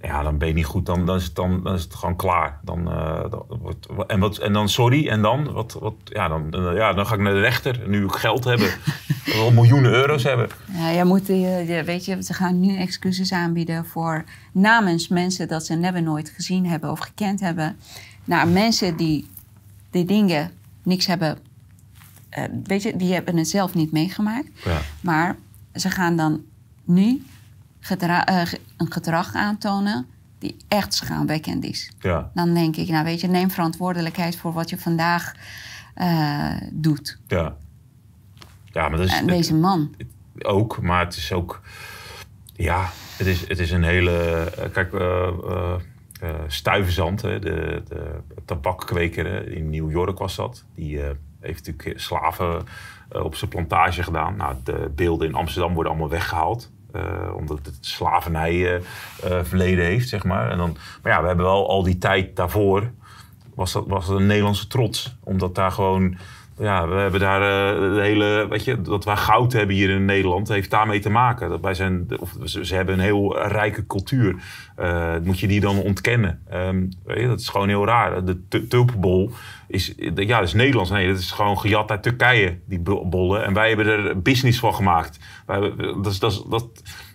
Ja, 0.02 0.24
dan 0.24 0.38
ben 0.38 0.48
je 0.48 0.54
niet 0.54 0.66
goed. 0.66 0.86
Dan, 0.86 1.06
dan, 1.06 1.16
is, 1.16 1.24
het, 1.24 1.36
dan, 1.36 1.64
dan 1.64 1.74
is 1.74 1.84
het 1.84 1.96
gewoon 1.96 2.16
klaar. 2.16 2.60
Dan, 2.62 2.92
eh, 2.92 3.30
dan 3.30 3.46
wordt, 3.48 3.88
en, 4.08 4.20
wat, 4.20 4.38
en 4.38 4.54
dan 4.54 4.70
sorry. 4.70 5.08
En 5.08 5.22
dan? 5.22 5.52
Wat, 5.52 5.74
wat, 5.80 5.96
ja, 6.04 6.28
dan, 6.28 6.74
ja, 6.76 6.94
dan 6.94 7.08
ga 7.08 7.14
ik 7.14 7.22
naar 7.22 7.34
de 7.34 7.40
rechter. 7.40 7.80
Nu 7.88 8.04
ik 8.04 8.12
geld 8.12 8.44
hebben. 8.44 8.70
wel 9.36 9.52
miljoenen 9.52 9.92
euro's 9.92 10.24
hebben. 10.24 10.50
Ja, 10.74 10.94
jij 10.94 11.04
moet, 11.04 11.30
eh, 11.30 11.68
je, 11.68 11.84
weet 11.84 12.06
je, 12.06 12.24
ze 12.24 12.34
gaan 12.34 12.60
nu 12.60 12.78
excuses 12.78 13.32
aanbieden 13.32 13.86
voor 13.86 14.24
namens 14.52 15.08
mensen 15.08 15.48
dat 15.48 15.66
ze 15.66 15.74
never 15.74 16.02
nooit 16.02 16.30
gezien 16.30 16.66
hebben 16.66 16.92
of 16.92 17.00
gekend 17.00 17.40
hebben. 17.40 17.78
Naar 18.24 18.48
mensen 18.48 18.96
die 18.96 19.28
die 19.90 20.06
dingen 20.06 20.52
niks 20.84 21.06
hebben, 21.06 21.38
eh, 22.30 22.44
weet 22.64 22.84
je, 22.84 22.96
die 22.96 23.14
hebben 23.14 23.38
het 23.38 23.48
zelf 23.48 23.74
niet 23.74 23.92
meegemaakt. 23.92 24.48
Ja. 24.64 24.82
Maar 25.02 25.36
ze 25.74 25.90
gaan 25.90 26.16
dan 26.16 26.42
nu 26.84 27.24
gedra- 27.80 28.26
eh, 28.26 28.42
een 28.78 28.92
gedrag 28.92 29.34
aantonen 29.34 30.06
die 30.40 30.56
echt 30.68 30.94
schaamwekkend 30.94 31.64
is. 31.64 31.92
Ja, 32.00 32.32
Dan 32.34 32.54
denk 32.54 32.76
ik, 32.76 32.88
nou 32.88 33.04
weet 33.04 33.22
je, 33.22 33.28
neem 33.28 33.52
verantwoordelijkheid 33.52 34.36
voor 34.36 34.54
wat 34.54 34.70
je 34.70 34.78
vandaag 34.78 35.32
eh, 35.94 36.56
doet. 36.72 37.20
ja. 37.28 37.56
Ja, 38.72 38.90
maar 38.90 38.98
dat 38.98 39.08
is 39.08 39.20
En 39.20 39.28
deze 39.28 39.56
man. 39.56 39.96
ook. 40.42 40.82
Maar 40.82 41.06
het 41.06 41.16
is 41.16 41.32
ook... 41.34 41.62
Ja, 42.54 42.90
het 43.18 43.28
is, 43.28 43.48
het 43.48 43.60
is 43.60 43.72
een 43.72 43.84
hele... 43.84 44.12
eh, 44.58 44.72
Kijk, 44.72 44.94
eh 44.94 45.74
Stuyvesant, 46.48 47.22
hè, 47.22 47.40
de, 47.40 47.84
de 47.88 48.22
tabakkweker 48.46 49.26
hè, 49.26 49.50
in 49.50 49.70
New 49.70 49.92
York 49.92 50.18
was 50.18 50.36
dat. 50.36 50.64
Die 50.76 51.00
heeft 51.40 51.66
natuurlijk 51.68 52.00
slaven 52.00 52.64
op 53.10 53.36
zijn 53.36 53.50
plantage 53.50 54.04
gedaan. 54.04 54.36
Nou, 54.36 54.56
de 54.64 54.92
beelden 54.96 55.28
in 55.28 55.34
Amsterdam 55.36 55.74
worden 55.74 55.92
allemaal 55.92 56.10
weggehaald. 56.10 56.72
Eh, 56.92 57.36
omdat 57.36 57.60
het 57.64 57.78
slavernij 57.80 58.54
eh, 58.54 58.76
eh, 58.76 59.46
verleden 59.46 59.86
heeft, 59.86 60.10
zeg 60.10 60.24
maar. 60.24 60.52
En 60.52 60.58
dan, 60.58 60.78
maar 61.04 61.12
ja, 61.12 61.22
we 61.22 61.28
hebben 61.28 61.46
wel 61.46 61.70
al 61.70 61.84
die 61.84 61.98
tijd 61.98 62.36
daarvoor... 62.36 62.92
was 63.56 63.72
dat, 63.72 63.84
was 63.88 64.08
dat 64.08 64.20
een 64.20 64.26
Nederlandse 64.26 64.68
trots. 64.68 65.16
Omdat 65.24 65.56
daar 65.56 65.72
gewoon... 65.72 66.18
Ja, 66.60 66.88
we 66.88 66.96
hebben 66.96 67.20
daar 67.20 67.42
eh, 67.42 67.94
de 67.96 68.02
hele... 68.02 68.48
Weet 68.50 68.64
je, 68.64 68.82
dat 68.82 69.06
wij 69.06 69.16
goud 69.16 69.54
hebben 69.54 69.76
hier 69.76 69.90
in 69.90 70.06
Nederland... 70.06 70.48
heeft 70.48 70.70
daarmee 70.70 71.00
te 71.00 71.10
maken. 71.10 71.50
Dat 71.50 71.62
wij 71.62 71.74
zijn, 71.74 72.08
of, 72.20 72.36
ze, 72.44 72.76
hebben 72.76 72.94
een 72.94 73.00
heel 73.00 73.48
rijke 73.48 73.86
cultuur. 73.88 74.36
Eh, 74.76 75.14
moet 75.24 75.40
je 75.40 75.48
die 75.48 75.60
dan 75.60 75.78
ontkennen? 75.82 76.42
Ehm, 76.50 76.86
weet 77.06 77.20
je, 77.20 77.28
dat 77.28 77.40
is 77.40 77.50
gewoon 77.50 77.68
heel 77.68 77.86
raar. 77.86 78.26
De 78.26 78.48
tu- 78.48 78.68
tulpenbol 78.68 79.32
is, 79.68 79.94
ja, 79.98 80.40
dat 80.40 80.48
is 80.48 80.54
Nederlands. 80.54 80.90
Nee, 80.90 81.08
dat 81.08 81.18
is 81.18 81.32
gewoon 81.32 81.60
gejat 81.60 81.92
uit 81.92 82.04
Turkije, 82.04 82.60
die 82.66 82.80
bo- 82.80 83.06
bollen. 83.06 83.46
En 83.46 83.54
wij 83.54 83.68
hebben 83.68 83.88
er 83.88 84.22
business 84.22 84.60
van 84.60 84.74
gemaakt. 84.74 85.20
Wij 85.46 85.60
dat 85.78 86.06
is, 86.06 86.20
dat 86.20 86.46
dat, 86.50 86.68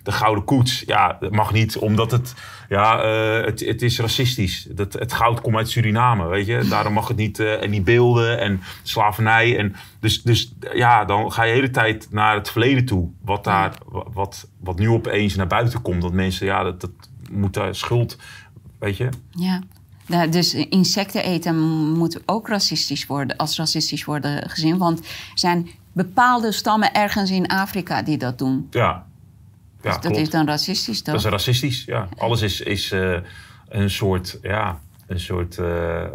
de 0.03 0.11
gouden 0.11 0.43
koets, 0.43 0.83
ja, 0.85 1.17
dat 1.19 1.31
mag 1.31 1.53
niet, 1.53 1.77
omdat 1.77 2.11
het, 2.11 2.33
ja, 2.73 3.01
eh, 3.01 3.45
het, 3.45 3.59
het 3.59 3.81
is 3.81 3.99
racistisch. 3.99 4.67
Dat, 4.71 4.93
het 4.93 5.13
goud 5.13 5.41
komt 5.41 5.55
uit 5.55 5.69
Suriname, 5.69 6.27
weet 6.27 6.45
je. 6.45 6.65
Daarom 6.69 6.93
mag 6.93 7.07
het 7.07 7.17
niet, 7.17 7.39
eh, 7.39 7.63
en 7.63 7.71
die 7.71 7.81
beelden 7.81 8.39
en 8.39 8.61
slavernij. 8.83 9.57
En 9.57 9.75
dus, 9.99 10.21
dus 10.21 10.53
ja, 10.73 11.05
dan 11.05 11.31
ga 11.31 11.43
je 11.43 11.51
de 11.51 11.57
hele 11.57 11.71
tijd 11.71 12.07
naar 12.11 12.35
het 12.35 12.49
verleden 12.49 12.85
toe. 12.85 13.09
Wat, 13.21 13.43
daar, 13.43 13.77
wat, 14.13 14.47
wat 14.59 14.79
nu 14.79 14.89
opeens 14.89 15.35
naar 15.35 15.47
buiten 15.47 15.81
komt. 15.81 16.01
Dat 16.01 16.13
mensen, 16.13 16.45
ja, 16.45 16.63
dat, 16.63 16.81
dat 16.81 16.91
moet 17.31 17.53
daar 17.53 17.75
schuld, 17.75 18.17
weet 18.79 18.97
je. 18.97 19.09
Ja. 19.29 19.61
Nou, 20.05 20.29
dus 20.29 20.53
insecten 20.53 21.23
eten 21.23 21.59
moet 21.91 22.21
ook 22.25 22.47
racistisch 22.47 23.05
worden, 23.05 23.37
als 23.37 23.57
racistisch 23.57 24.05
worden 24.05 24.49
gezien. 24.49 24.77
Want 24.77 24.99
er 24.99 25.05
zijn 25.33 25.69
bepaalde 25.91 26.51
stammen 26.51 26.93
ergens 26.93 27.31
in 27.31 27.47
Afrika 27.47 28.01
die 28.01 28.17
dat 28.17 28.37
doen. 28.37 28.67
Ja, 28.69 29.05
ja 29.83 29.89
Dus 29.91 30.01
dat 30.01 30.11
klopt. 30.11 30.17
is 30.17 30.29
dan 30.29 30.45
racistisch, 30.47 31.01
toch? 31.01 31.13
Dat 31.15 31.23
is 31.23 31.29
racistisch, 31.29 31.83
ja. 31.85 32.07
Alles 32.17 32.41
is, 32.41 32.61
is 32.61 32.91
eh, 32.91 33.17
een 33.69 33.89
soort, 33.89 34.39
ja, 34.41 34.79
een 35.07 35.19
soort 35.19 35.57
eh, 35.57 36.03
eh, 36.03 36.09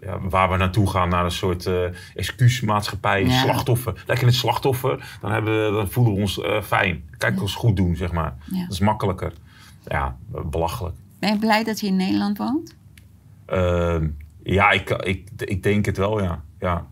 ja, 0.00 0.20
waar 0.20 0.50
we 0.50 0.56
naartoe 0.56 0.90
gaan, 0.90 1.08
naar 1.08 1.24
een 1.24 1.30
soort 1.30 1.68
excuusmaatschappij, 2.14 3.24
Ja. 3.24 3.40
slachtoffer. 3.40 3.92
Lekker 3.96 4.20
in 4.20 4.26
het 4.26 4.34
slachtoffer, 4.36 5.16
dan, 5.20 5.32
hebben 5.32 5.64
we, 5.66 5.72
dan 5.76 5.90
voelen 5.90 6.14
we 6.14 6.20
ons 6.20 6.40
fijn. 6.62 7.04
Kijk, 7.18 7.40
ons 7.40 7.54
goed 7.54 7.76
doen, 7.76 7.96
zeg 7.96 8.12
maar. 8.12 8.34
Dat 8.46 8.70
is 8.72 8.80
makkelijker. 8.80 9.32
Ja, 9.86 10.16
belachelijk. 10.44 10.96
Ben 11.18 11.32
je 11.32 11.38
blij 11.38 11.64
dat 11.64 11.80
je 11.80 11.86
in 11.86 11.96
Nederland 11.96 12.38
woont? 12.38 12.74
Ehm, 13.46 14.08
ja, 14.42 14.70
ik, 14.70 14.90
ik, 14.90 15.28
ik 15.36 15.62
denk 15.62 15.84
het 15.84 15.96
wel, 15.96 16.22
ja. 16.22 16.42
Ja, 16.60 16.86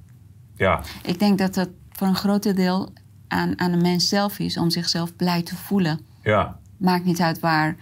ja. 0.57 0.83
Ik 1.03 1.19
denk 1.19 1.39
dat 1.39 1.55
dat 1.55 1.69
voor 1.93 2.07
een 2.07 2.15
groot 2.15 2.57
deel 2.57 2.93
aan, 3.29 3.59
aan 3.61 3.71
de 3.71 3.77
mens 3.77 4.09
zelf 4.09 4.39
is 4.39 4.59
om 4.59 4.71
zichzelf 4.71 5.17
blij 5.17 5.43
te 5.43 5.57
voelen. 5.57 6.01
Ja. 6.29 6.59
Maakt 6.77 7.05
niet 7.05 7.21
uit 7.21 7.41
waar, 7.41 7.77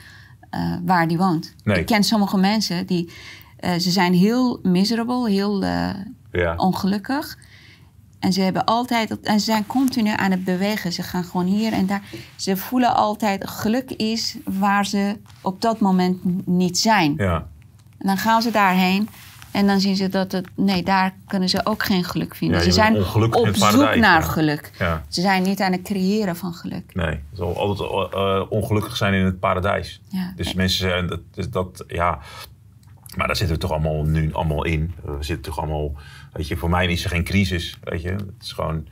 eh, 0.51 0.75
waar 0.85 1.09
die 1.09 1.19
woont. 1.19 1.55
Nee. 1.65 1.79
Ik 1.79 1.87
ken 1.87 2.05
sommige 2.05 2.37
mensen 2.37 2.87
die 2.87 3.13
eh, 3.57 3.75
ze 3.75 3.91
zijn 3.91 4.15
heel 4.15 4.59
miserable, 4.63 5.31
heel 5.31 5.63
eh, 5.63 5.91
ja. 6.33 6.55
ongelukkig. 6.57 7.39
En 8.19 8.33
ze 8.33 8.41
hebben 8.41 8.65
altijd, 8.65 9.21
en 9.21 9.39
ze 9.39 9.45
zijn 9.45 9.67
continu 9.67 10.11
aan 10.17 10.31
het 10.31 10.45
bewegen. 10.45 10.93
Ze 10.93 11.03
gaan 11.03 11.25
gewoon 11.25 11.47
hier 11.47 11.73
en 11.73 11.87
daar. 11.87 12.03
Ze 12.37 12.57
voelen 12.57 12.95
altijd, 12.95 13.49
geluk 13.49 13.91
is 13.91 14.37
waar 14.45 14.87
ze 14.87 15.17
op 15.41 15.61
dat 15.61 15.81
moment 15.81 16.47
niet 16.47 16.79
zijn. 16.79 17.15
ja. 17.17 17.49
En 17.99 18.07
dan 18.07 18.17
gaan 18.17 18.43
ze 18.43 18.51
daarheen. 18.51 19.09
En 19.57 19.67
dan 19.67 19.81
zien 19.81 19.97
ze 19.97 20.09
dat 20.09 20.33
het, 20.33 20.49
nee, 20.55 20.83
daar 20.83 21.15
kunnen 21.27 21.49
ze 21.49 21.61
ook 21.65 21.83
geen 21.83 22.05
geluk 22.05 22.35
vinden. 22.35 22.59
Ja, 22.59 22.65
ze 22.65 22.73
zijn 22.73 22.97
op 22.97 23.05
zoek 23.05 23.59
paradijs, 23.59 24.01
naar 24.01 24.21
ja. 24.21 24.27
geluk. 24.27 24.71
ja. 24.79 25.05
Ze 25.09 25.21
zijn 25.21 25.43
niet 25.43 25.61
aan 25.61 25.73
het 25.73 25.83
creëren 25.83 26.37
van 26.37 26.55
geluk. 26.55 26.95
Nee, 26.95 27.07
het 27.07 27.21
zal 27.33 27.59
altijd 27.59 27.91
eh, 28.13 28.43
ongelukkig 28.49 28.97
zijn 28.97 29.15
in 29.15 29.25
het 29.25 29.41
paradijs. 29.41 30.01
Ja. 30.09 30.33
Dus 30.37 30.55
mensen 30.55 30.89
zijn, 30.89 31.07
dat, 31.07 31.21
dus 31.31 31.51
dat, 31.51 31.85
ja. 31.87 32.19
Maar 33.17 33.27
daar 33.27 33.37
zitten 33.37 33.57
we 33.57 33.63
toch 33.63 33.71
allemaal 33.71 34.05
nu 34.05 34.33
allemaal 34.33 34.65
in. 34.65 34.95
We 35.05 35.17
zitten 35.21 35.45
toch 35.45 35.59
allemaal, 35.59 35.93
weet 36.33 36.49
je, 36.49 36.57
voor 36.57 36.71
mij 36.71 36.87
is 36.87 37.05
er 37.05 37.11
geen 37.11 37.25
crisis, 37.25 37.79
weet 37.83 38.03
je. 38.03 38.11
Het 38.11 38.35
is 38.41 38.53
gewoon, 38.53 38.87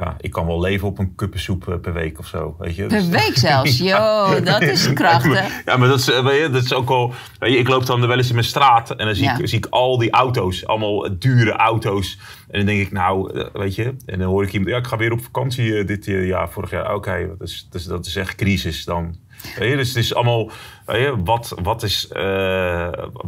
ja, 0.00 0.16
ik 0.20 0.30
kan 0.30 0.46
wel 0.46 0.60
leven 0.60 0.88
op 0.88 0.98
een 0.98 1.14
kuppensoep 1.14 1.68
eh, 1.68 1.78
per 1.80 1.92
week 1.92 2.18
of 2.18 2.26
zo, 2.26 2.56
weet 2.58 2.76
je. 2.76 2.86
Per 2.86 2.98
Dus- 2.98 3.08
week 3.08 3.36
zelfs. 3.48 3.78
Jo, 3.78 4.40
dat 4.44 4.62
is 4.62 4.92
krachtig. 4.92 5.62
Ja, 5.64 5.76
maar 5.76 5.88
dat 5.88 5.98
is, 5.98 6.10
eh, 6.10 6.24
weet 6.24 6.40
je, 6.42 6.50
dat 6.50 6.62
is 6.64 6.72
ook 6.74 6.90
al. 6.90 7.12
Weet 7.38 7.52
je, 7.52 7.58
ik 7.58 7.68
loop 7.68 7.86
dan 7.86 8.06
wel 8.06 8.16
eens 8.16 8.28
in 8.28 8.34
mijn 8.34 8.46
straat 8.46 8.90
en 8.90 9.06
dan 9.06 9.14
zie, 9.14 9.24
Ja. 9.24 9.38
ik, 9.38 9.48
zie 9.48 9.58
ik 9.58 9.66
al 9.70 9.98
die 9.98 10.10
auto's, 10.10 10.66
allemaal 10.66 11.18
dure 11.18 11.52
auto's. 11.52 12.18
En 12.50 12.58
dan 12.58 12.66
denk 12.66 12.80
ik, 12.86 12.92
nou, 12.92 13.38
eh, 13.40 13.46
weet 13.52 13.74
je, 13.74 13.94
en 14.06 14.18
dan 14.18 14.28
hoor 14.28 14.42
ik 14.44 14.52
iemand, 14.52 14.70
ja, 14.70 14.76
ik 14.76 14.86
ga 14.86 14.96
weer 14.96 15.12
op 15.12 15.22
vakantie 15.22 15.84
dit 15.84 16.04
jaar, 16.04 16.50
vorig 16.50 16.70
jaar. 16.70 16.94
Oké, 16.94 17.28
dat, 17.38 17.48
is, 17.72 17.84
dat 17.84 18.06
echt 18.14 18.34
crisis 18.34 18.84
dan. 18.84 19.16
Weet 19.58 19.70
je, 19.70 19.76
dus 19.76 19.88
het 19.88 19.96
is 19.96 20.14
allemaal, 20.14 20.50
weet 20.86 21.02
je, 21.02 21.14
wat, 21.24 21.54
wat 21.62 21.82
is, 21.82 22.08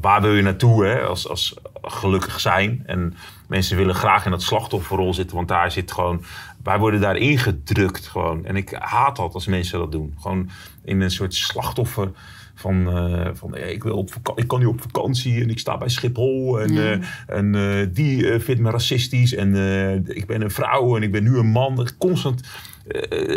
waar 0.01 0.21
wil 0.21 0.35
je 0.35 0.43
naartoe 0.43 0.85
hè, 0.85 1.01
als, 1.01 1.29
als 1.29 1.55
gelukkig 1.83 2.41
zijn? 2.41 2.83
En 2.87 3.15
mensen 3.49 3.77
willen 3.77 3.95
graag 3.95 4.25
in 4.25 4.31
dat 4.31 4.43
slachtofferrol 4.43 5.15
zitten, 5.15 5.37
want 5.37 5.49
daar 5.49 5.71
zit 5.71 5.93
gewoon, 5.93 6.25
wij 6.69 6.79
worden 6.79 7.01
daarin 7.01 7.39
gedrukt 7.39 8.07
gewoon. 8.07 8.45
En 8.45 8.57
ik 8.57 8.77
haat 8.79 9.17
dat 9.17 9.35
als 9.35 9.47
mensen 9.47 9.79
dat 9.79 9.93
doen. 9.93 10.15
Gewoon 10.21 10.51
in 10.85 11.01
een 11.01 11.11
soort 11.11 11.35
slachtoffer 11.35 12.11
van, 12.55 12.89
eh, 12.89 13.31
van 13.33 13.57
ik, 13.57 13.83
wil 13.83 13.97
op 13.97 14.11
ik 14.35 14.47
kan 14.47 14.59
nu 14.59 14.67
op 14.67 14.81
vakantie 14.81 15.43
en 15.43 15.51
ik 15.51 15.59
sta 15.59 15.79
bij 15.79 15.89
Schiphol 15.89 16.61
en, 16.61 16.71
eh, 16.77 17.07
en 17.27 17.55
eh, 17.55 17.87
die 17.93 18.39
vindt 18.39 18.61
me 18.61 18.71
racistisch 18.71 19.35
en 19.35 19.55
ik 20.07 20.27
ben 20.27 20.43
een 20.43 20.51
vrouw 20.51 20.97
en 20.97 21.03
ik 21.03 21.13
ben 21.13 21.23
nu 21.23 21.37
een 21.37 21.51
man. 21.51 21.89
Constant 21.99 22.41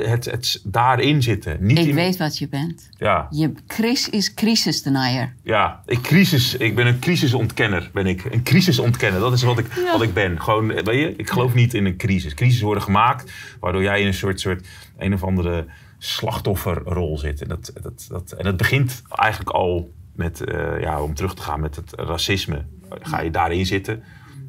het, 0.09 0.25
het 0.25 0.61
daarin 0.63 1.21
zitten. 1.23 1.57
Niet 1.59 1.77
Ik 1.77 1.85
in, 1.87 1.95
weet 1.95 2.17
wat 2.17 2.37
je 2.37 2.47
bent. 2.49 2.89
Ja, 2.97 3.27
Je 3.29 3.51
Chris 3.67 4.09
is 4.09 4.33
crisis 4.33 4.83
denier. 4.83 5.33
ja, 5.43 5.81
ik, 5.85 6.01
crisis, 6.01 6.55
ik 6.57 6.75
ben 6.75 6.87
een 6.87 6.99
crisisontkenner. 6.99 7.89
Ben 7.93 8.05
ik. 8.05 8.25
Een 8.25 8.43
crisisontkenner, 8.43 9.19
dat 9.19 9.33
is 9.33 9.43
wat 9.43 9.57
ik, 9.59 9.65
Ja. 9.75 9.91
wat 9.91 10.01
ik 10.01 10.13
ben. 10.13 10.41
Gewoon, 10.41 10.71
eh, 10.71 10.83
weet 10.83 10.99
je, 10.99 11.13
ik 11.15 11.29
geloof 11.29 11.53
niet 11.53 11.73
in 11.73 11.85
een 11.85 11.97
crisis. 11.97 12.33
Crisis 12.33 12.61
worden 12.61 12.83
gemaakt 12.83 13.31
waardoor 13.59 13.81
jij 13.81 14.01
in 14.01 14.07
een 14.07 14.13
soort, 14.13 14.39
soort 14.39 14.67
een 14.97 15.13
of 15.13 15.23
andere 15.23 15.65
slachtofferrol 15.97 17.17
zit. 17.17 17.41
En 17.41 17.47
dat, 17.47 17.71
dat, 17.81 18.05
dat, 18.09 18.31
en 18.31 18.43
dat 18.43 18.57
begint 18.57 19.01
eigenlijk 19.09 19.49
al 19.49 19.91
met, 20.15 20.41
eh, 20.43 20.81
ja, 20.81 21.01
om 21.01 21.13
terug 21.13 21.33
te 21.35 21.41
gaan 21.41 21.59
met 21.59 21.75
het 21.75 21.93
racisme. 21.95 22.65
Ga 23.01 23.21
je 23.21 23.31
daarin 23.31 23.65
zitten? 23.65 24.03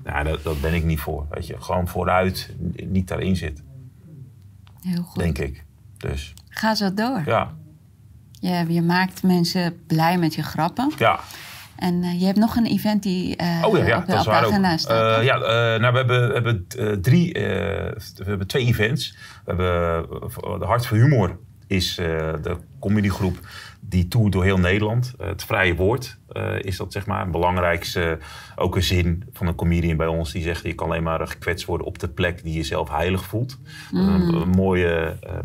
Ja, 0.04 0.22
dat, 0.22 0.42
dat 0.42 0.60
ben 0.60 0.74
ik 0.74 0.84
niet 0.84 1.00
voor. 1.00 1.26
Weet 1.30 1.46
je, 1.46 1.54
gewoon 1.58 1.88
vooruit, 1.88 2.54
niet 2.86 3.08
daarin 3.08 3.36
zitten, 3.36 3.64
Heel 4.82 5.02
goed. 5.02 5.22
denk 5.22 5.38
ik. 5.38 5.64
Dus 5.96 6.34
Ga 6.48 6.74
zo 6.74 6.94
door. 6.94 7.22
ja, 7.26 7.54
Je, 8.32 8.64
je 8.68 8.82
maakt 8.82 9.22
mensen 9.22 9.86
blij 9.86 10.18
met 10.18 10.34
je 10.34 10.42
grappen. 10.42 10.90
ja. 10.98 11.20
En 11.82 12.02
eh, 12.02 12.20
je 12.20 12.26
hebt 12.26 12.38
nog 12.38 12.56
een 12.56 12.66
event 12.66 13.02
die 13.02 13.36
eh, 13.36 13.62
Oh 13.64 13.76
ja, 13.78 13.84
ja 13.86 13.98
op, 13.98 14.06
dat 14.06 14.18
op 14.18 14.24
de 14.24 14.30
agenda 14.30 14.76
staat. 14.76 15.18
Eh, 15.18 15.24
ja, 15.24 15.36
nou, 15.78 15.92
we 15.92 15.98
hebben, 15.98 16.28
we 16.28 16.34
hebben 16.34 16.66
drie, 17.02 17.32
we 17.32 18.24
hebben 18.24 18.46
twee 18.46 18.66
events. 18.66 19.16
We 19.44 19.52
hebben 19.54 20.58
de 20.58 20.64
Hart 20.64 20.86
voor 20.86 20.96
Humor 20.96 21.38
is 21.66 21.94
de 21.94 22.56
comedygroep 22.80 23.38
die 23.80 24.08
toert 24.08 24.32
door 24.32 24.44
heel 24.44 24.58
Nederland. 24.58 25.12
Het 25.18 25.44
vrije 25.44 25.74
woord 25.74 26.18
eh, 26.32 26.58
is 26.58 26.76
dat 26.76 26.92
zeg 26.92 27.06
maar. 27.06 27.22
Een 27.22 27.30
belangrijkste, 27.30 28.18
ook 28.56 28.76
een 28.76 28.82
zin 28.82 29.24
van 29.32 29.46
een 29.46 29.54
comedian 29.54 29.96
bij 29.96 30.06
ons 30.06 30.32
die 30.32 30.42
zegt 30.42 30.62
je 30.62 30.74
kan 30.74 30.86
alleen 30.86 31.02
maar 31.02 31.26
gekwetst 31.26 31.66
worden 31.66 31.86
op 31.86 31.98
de 31.98 32.08
plek 32.08 32.42
die 32.42 32.54
je 32.54 32.62
zelf 32.62 32.88
heilig 32.88 33.24
voelt. 33.24 33.58
Is 33.92 33.98
Een, 33.98 34.34
een 34.34 34.48
mooie 34.48 35.16
eh, 35.20 35.38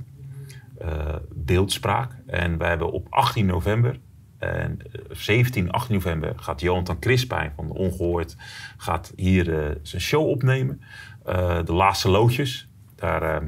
eh, 0.79 1.15
beeldspraak. 1.33 2.11
En 2.25 2.57
wij 2.57 2.69
hebben 2.69 2.91
op 2.91 3.07
18 3.09 3.45
november 3.45 3.99
en 4.37 4.79
eh, 4.91 5.01
17, 5.11 5.71
18 5.71 5.95
november 5.95 6.33
gaat 6.35 6.61
Jonathan 6.61 6.99
Crispijn 6.99 7.53
van 7.55 7.69
Ongehoord 7.69 8.35
gaat 8.77 9.13
hier 9.15 9.59
eh, 9.59 9.75
zijn 9.81 10.01
show 10.01 10.27
opnemen. 10.27 10.81
Eh, 11.25 11.59
de 11.65 11.73
laatste 11.73 12.09
loodjes. 12.09 12.67
Daar, 12.95 13.21
eh, 13.21 13.47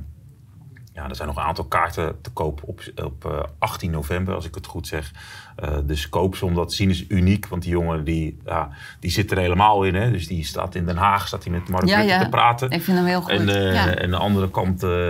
ja, 0.94 1.10
er 1.10 1.16
zijn 1.16 1.28
nog 1.28 1.38
een 1.38 1.44
aantal 1.44 1.66
kaarten 1.66 2.22
te 2.22 2.30
koop 2.30 2.62
op, 2.64 2.82
op 3.04 3.26
eh, 3.26 3.44
18 3.60 3.92
november, 3.92 4.34
als 4.34 4.46
ik 4.46 4.56
het 4.56 4.66
goed 4.66 4.88
zeg. 4.88 5.12
Eh, 5.62 5.78
dus 5.84 6.10
koop 6.10 6.36
ze, 6.36 6.46
omdat 6.46 6.74
zien 6.74 6.90
is 6.90 7.06
uniek. 7.08 7.48
Want 7.48 7.62
die 7.62 7.72
jongen 7.72 8.04
die, 8.04 8.38
ja, 8.46 8.70
die 9.00 9.12
zit 9.12 9.32
er 9.32 9.38
helemaal 9.38 9.84
in. 9.84 9.96
Hè? 9.96 10.12
Dus 10.12 10.28
die 10.28 10.46
staat 10.46 10.76
in 10.76 10.86
Den 10.86 10.98
Haag, 10.98 11.28
staat 11.28 11.44
hij 11.44 11.54
met 11.54 11.70
Mark 11.70 11.88
Ja, 11.88 11.96
Rutte 11.96 12.14
ja. 12.14 12.24
te 12.24 12.30
praten. 12.30 12.70
Ik 12.70 12.82
vind 12.82 12.98
hem 12.98 13.06
heel 13.06 13.22
goed. 13.22 13.32
En, 13.32 13.50
eh, 13.50 13.74
ja. 13.74 13.88
en 13.88 14.04
aan 14.04 14.10
de 14.10 14.18
andere 14.18 14.50
kant 14.50 14.84
eh, 14.84 15.10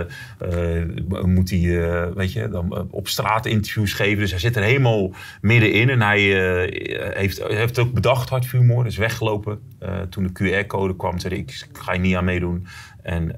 moet 1.24 1.50
hij, 1.50 2.14
weet 2.14 2.32
je, 2.32 2.48
dan 2.48 2.88
op 2.90 3.08
straat 3.08 3.46
interviews 3.46 3.92
geven. 3.92 4.18
Dus 4.18 4.30
hij 4.30 4.40
zit 4.40 4.56
er 4.56 4.62
helemaal 4.62 5.10
middenin. 5.40 5.88
En 5.88 6.02
hij 6.02 6.20
heeft, 7.14 7.42
heeft 7.42 7.78
ook 7.78 7.92
bedacht, 7.92 8.50
humor, 8.50 8.86
is 8.86 8.96
weggelopen. 8.96 9.60
Toen 10.08 10.30
de 10.32 10.62
QR-code 10.64 10.96
kwam, 10.96 11.18
zei 11.18 11.34
ik 11.34 11.68
ga 11.72 11.92
je 11.92 11.98
niet 11.98 12.16
aan 12.16 12.24
meedoen. 12.24 12.66
En 13.02 13.34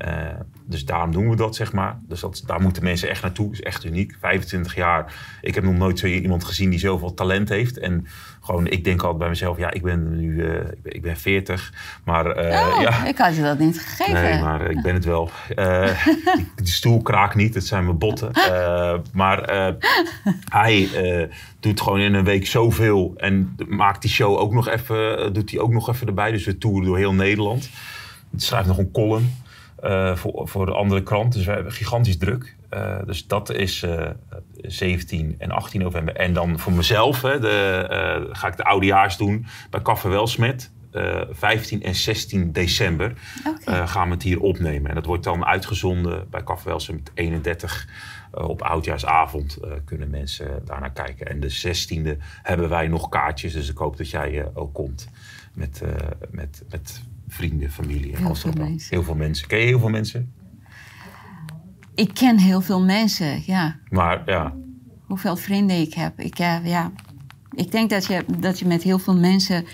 dus 0.72 0.84
daarom 0.84 1.12
doen 1.12 1.30
we 1.30 1.36
dat, 1.36 1.56
zeg 1.56 1.72
maar. 1.72 1.98
Dus 2.08 2.20
dat, 2.20 2.42
daar 2.46 2.60
moeten 2.60 2.84
mensen 2.84 3.08
echt 3.08 3.22
naartoe. 3.22 3.46
Dat 3.46 3.54
is 3.54 3.60
echt 3.62 3.84
uniek. 3.84 4.16
25 4.20 4.74
jaar. 4.74 5.14
Ik 5.40 5.54
heb 5.54 5.64
nog 5.64 5.76
nooit 5.76 5.98
zo 5.98 6.06
iemand 6.06 6.44
gezien 6.44 6.70
die 6.70 6.78
zoveel 6.78 7.14
talent 7.14 7.48
heeft. 7.48 7.78
En 7.78 8.06
gewoon, 8.40 8.66
ik 8.66 8.84
denk 8.84 9.00
altijd 9.00 9.18
bij 9.18 9.28
mezelf, 9.28 9.58
ja, 9.58 9.70
ik 9.70 9.82
ben 9.82 10.16
nu, 10.20 10.44
eh, 10.44 10.54
ik, 10.54 10.82
ben, 10.82 10.94
ik 10.94 11.02
ben 11.02 11.16
40. 11.16 11.72
Maar 12.04 12.26
eh, 12.26 12.66
Oh, 12.66 12.80
ja. 12.80 13.04
ik 13.04 13.18
had 13.18 13.36
je 13.36 13.42
dat 13.42 13.58
niet 13.58 13.80
gegeven. 13.80 14.22
Nee, 14.22 14.40
maar 14.40 14.70
ik 14.70 14.82
ben 14.82 14.94
het 14.94 15.04
wel. 15.04 15.30
Eh, 15.54 16.06
die 16.56 16.66
stoel 16.72 17.02
kraakt 17.02 17.34
niet, 17.34 17.54
het 17.54 17.66
zijn 17.66 17.84
mijn 17.84 17.98
botten. 17.98 18.32
Eh, 18.32 18.94
maar 19.12 19.42
eh, 19.42 19.74
hij 20.48 20.88
eh, 20.94 21.28
doet 21.60 21.80
gewoon 21.80 22.00
in 22.00 22.14
een 22.14 22.24
week 22.24 22.46
zoveel. 22.46 23.12
En 23.16 23.56
maakt 23.68 24.02
die 24.02 24.10
show 24.10 24.38
ook 24.38 24.52
nog 24.52 24.68
even, 24.68 25.18
eh, 25.18 25.32
doet 25.32 25.50
hij 25.50 25.60
ook 25.60 25.72
nog 25.72 25.88
even 25.88 26.06
erbij. 26.06 26.30
Dus 26.30 26.44
we 26.44 26.58
toeren 26.58 26.86
door 26.86 26.98
heel 26.98 27.14
Nederland. 27.14 27.70
Schrijft 28.36 28.66
nog 28.68 28.78
een 28.78 28.90
column 28.90 29.30
eh, 29.82 30.16
voor, 30.16 30.48
voor 30.48 30.66
de 30.66 30.72
andere 30.72 31.02
krant. 31.02 31.32
Dus 31.32 31.44
we 31.44 31.52
hebben 31.52 31.72
gigantisch 31.72 32.18
druk. 32.18 32.56
Eh, 32.68 32.98
dus 33.06 33.26
dat 33.26 33.50
is 33.50 33.82
eh, 33.82 34.10
17 34.56 35.34
en 35.38 35.50
18 35.50 35.80
november. 35.80 36.16
En 36.16 36.32
dan 36.32 36.58
voor 36.58 36.72
mezelf 36.72 37.22
hè, 37.22 37.40
de, 37.40 37.86
eh, 37.90 38.34
ga 38.38 38.48
ik 38.48 38.56
de 38.56 38.64
oudejaars 38.64 39.16
doen 39.16 39.46
bij 39.70 39.82
Café 39.82 40.08
Welsmet. 40.08 40.70
Eh 40.90 41.20
15 41.30 41.82
en 41.82 41.94
16 41.94 42.52
december 42.52 43.12
eh, 43.64 43.88
gaan 43.88 44.08
we 44.08 44.14
het 44.14 44.22
hier 44.22 44.40
opnemen. 44.40 44.88
En 44.88 44.94
dat 44.94 45.06
wordt 45.06 45.24
dan 45.24 45.44
uitgezonden 45.44 46.26
bij 46.30 46.44
Café 46.44 46.68
Welsmet 46.68 47.10
31 47.14 47.88
eh, 48.32 48.48
op 48.48 48.62
oudjaarsavond 48.62 49.56
eh, 49.56 49.70
kunnen 49.84 50.10
mensen 50.10 50.62
daarnaar 50.64 50.92
kijken. 50.92 51.26
En 51.26 51.40
de 51.40 51.50
16e 51.50 52.22
hebben 52.42 52.68
wij 52.68 52.88
nog 52.88 53.08
kaartjes. 53.08 53.52
Dus 53.52 53.70
ik 53.70 53.76
hoop 53.76 53.96
dat 53.96 54.10
jij 54.10 54.40
eh, 54.40 54.46
ook 54.54 54.74
komt 54.74 55.08
met, 55.52 55.82
eh, 55.82 55.90
met, 56.30 56.64
met 56.70 57.02
vrienden, 57.32 57.70
familie. 57.70 58.16
aan. 58.16 58.58
mensen. 58.58 58.96
Heel 58.96 59.02
veel 59.02 59.14
mensen. 59.14 59.48
Ken 59.48 59.58
je 59.58 59.66
heel 59.66 59.78
veel 59.78 59.88
mensen? 59.88 60.32
Ik 61.94 62.14
ken 62.14 62.38
heel 62.38 62.60
veel 62.60 62.82
mensen, 62.82 63.42
ja. 63.46 63.78
Maar 63.88 64.22
ja, 64.26 64.54
Hoeveel 65.06 65.36
vrienden 65.36 65.80
ik 65.80 65.94
heb. 65.94 66.20
Ik, 66.20 66.38
eh, 66.38 66.66
ja, 66.66 66.92
ik 67.50 67.70
denk 67.70 67.90
dat 67.90 68.06
je, 68.06 68.24
dat 68.38 68.58
je 68.58 68.66
met 68.66 68.82
heel 68.82 68.98
veel 68.98 69.16
mensen... 69.16 69.64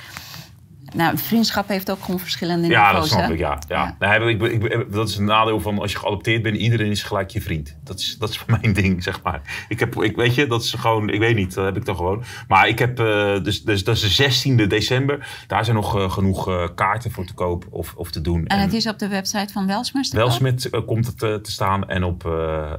Nou, 0.95 1.19
vriendschap 1.19 1.69
heeft 1.69 1.91
ook 1.91 2.03
gewoon 2.05 2.21
verschillende 2.21 2.69
ja 2.69 2.93
dat 2.93 3.03
niveaus. 3.03 3.09
snap 3.09 3.23
hè? 3.23 3.33
ik. 3.33 3.39
Ja, 3.39 3.59
ja. 3.69 3.97
Nee, 3.99 4.35
ik, 4.35 4.43
ik, 4.43 4.63
ik- 4.63 4.93
dat 4.93 5.09
is 5.09 5.17
een 5.17 5.25
nadeel 5.25 5.61
van 5.61 5.79
als 5.79 5.93
je 5.93 5.99
geadopteerd 5.99 6.43
bent. 6.43 6.57
Iedereen 6.57 6.91
is 6.91 7.03
gelijk 7.03 7.31
je 7.31 7.41
vriend. 7.41 7.77
Dat 7.85 7.99
is, 7.99 8.17
dat 8.19 8.29
is 8.29 8.45
mijn 8.61 8.73
ding, 8.73 9.03
zeg 9.03 9.23
maar. 9.23 9.65
Ik 9.69 9.81
heb, 9.81 10.03
ik, 10.03 10.17
weet 10.17 10.35
je, 10.35 10.47
dat 10.47 10.63
is 10.63 10.73
gewoon, 10.73 11.11
ik 11.11 11.19
weet 11.21 11.37
niet, 11.37 11.55
dat 11.55 11.65
heb 11.65 11.77
ik 11.77 11.85
dan 11.85 11.97
gewoon. 11.97 12.23
Maar 12.49 12.69
ik 12.69 12.79
heb, 12.79 12.99
eh, 13.01 13.43
dus, 13.43 13.63
dus 13.63 13.85
dat 13.85 13.97
is 13.97 14.17
de 14.17 14.53
16e 14.63 14.67
december. 14.67 15.29
Daar 15.47 15.65
zijn 15.65 15.77
nog 15.77 15.97
eh, 15.99 16.11
genoeg 16.11 16.49
eh, 16.49 16.69
kaarten 16.75 17.11
voor 17.11 17.25
te 17.25 17.35
koop 17.35 17.67
of, 17.71 17.95
of 17.97 18.11
te 18.11 18.21
doen. 18.21 18.47
En 18.47 18.61
het 18.61 18.73
is 18.73 18.87
op 18.87 18.99
de 18.99 19.09
website 19.09 19.53
van 19.53 19.67
Welsmers 19.67 20.09
te? 20.11 20.17
Welsmit 20.17 20.71
eh, 20.71 20.81
komt 20.87 21.07
het 21.07 21.23
eh, 21.23 21.35
te 21.35 21.51
staan 21.51 21.89
en 21.89 22.05
op, 22.05 22.27
eh, 22.27 22.33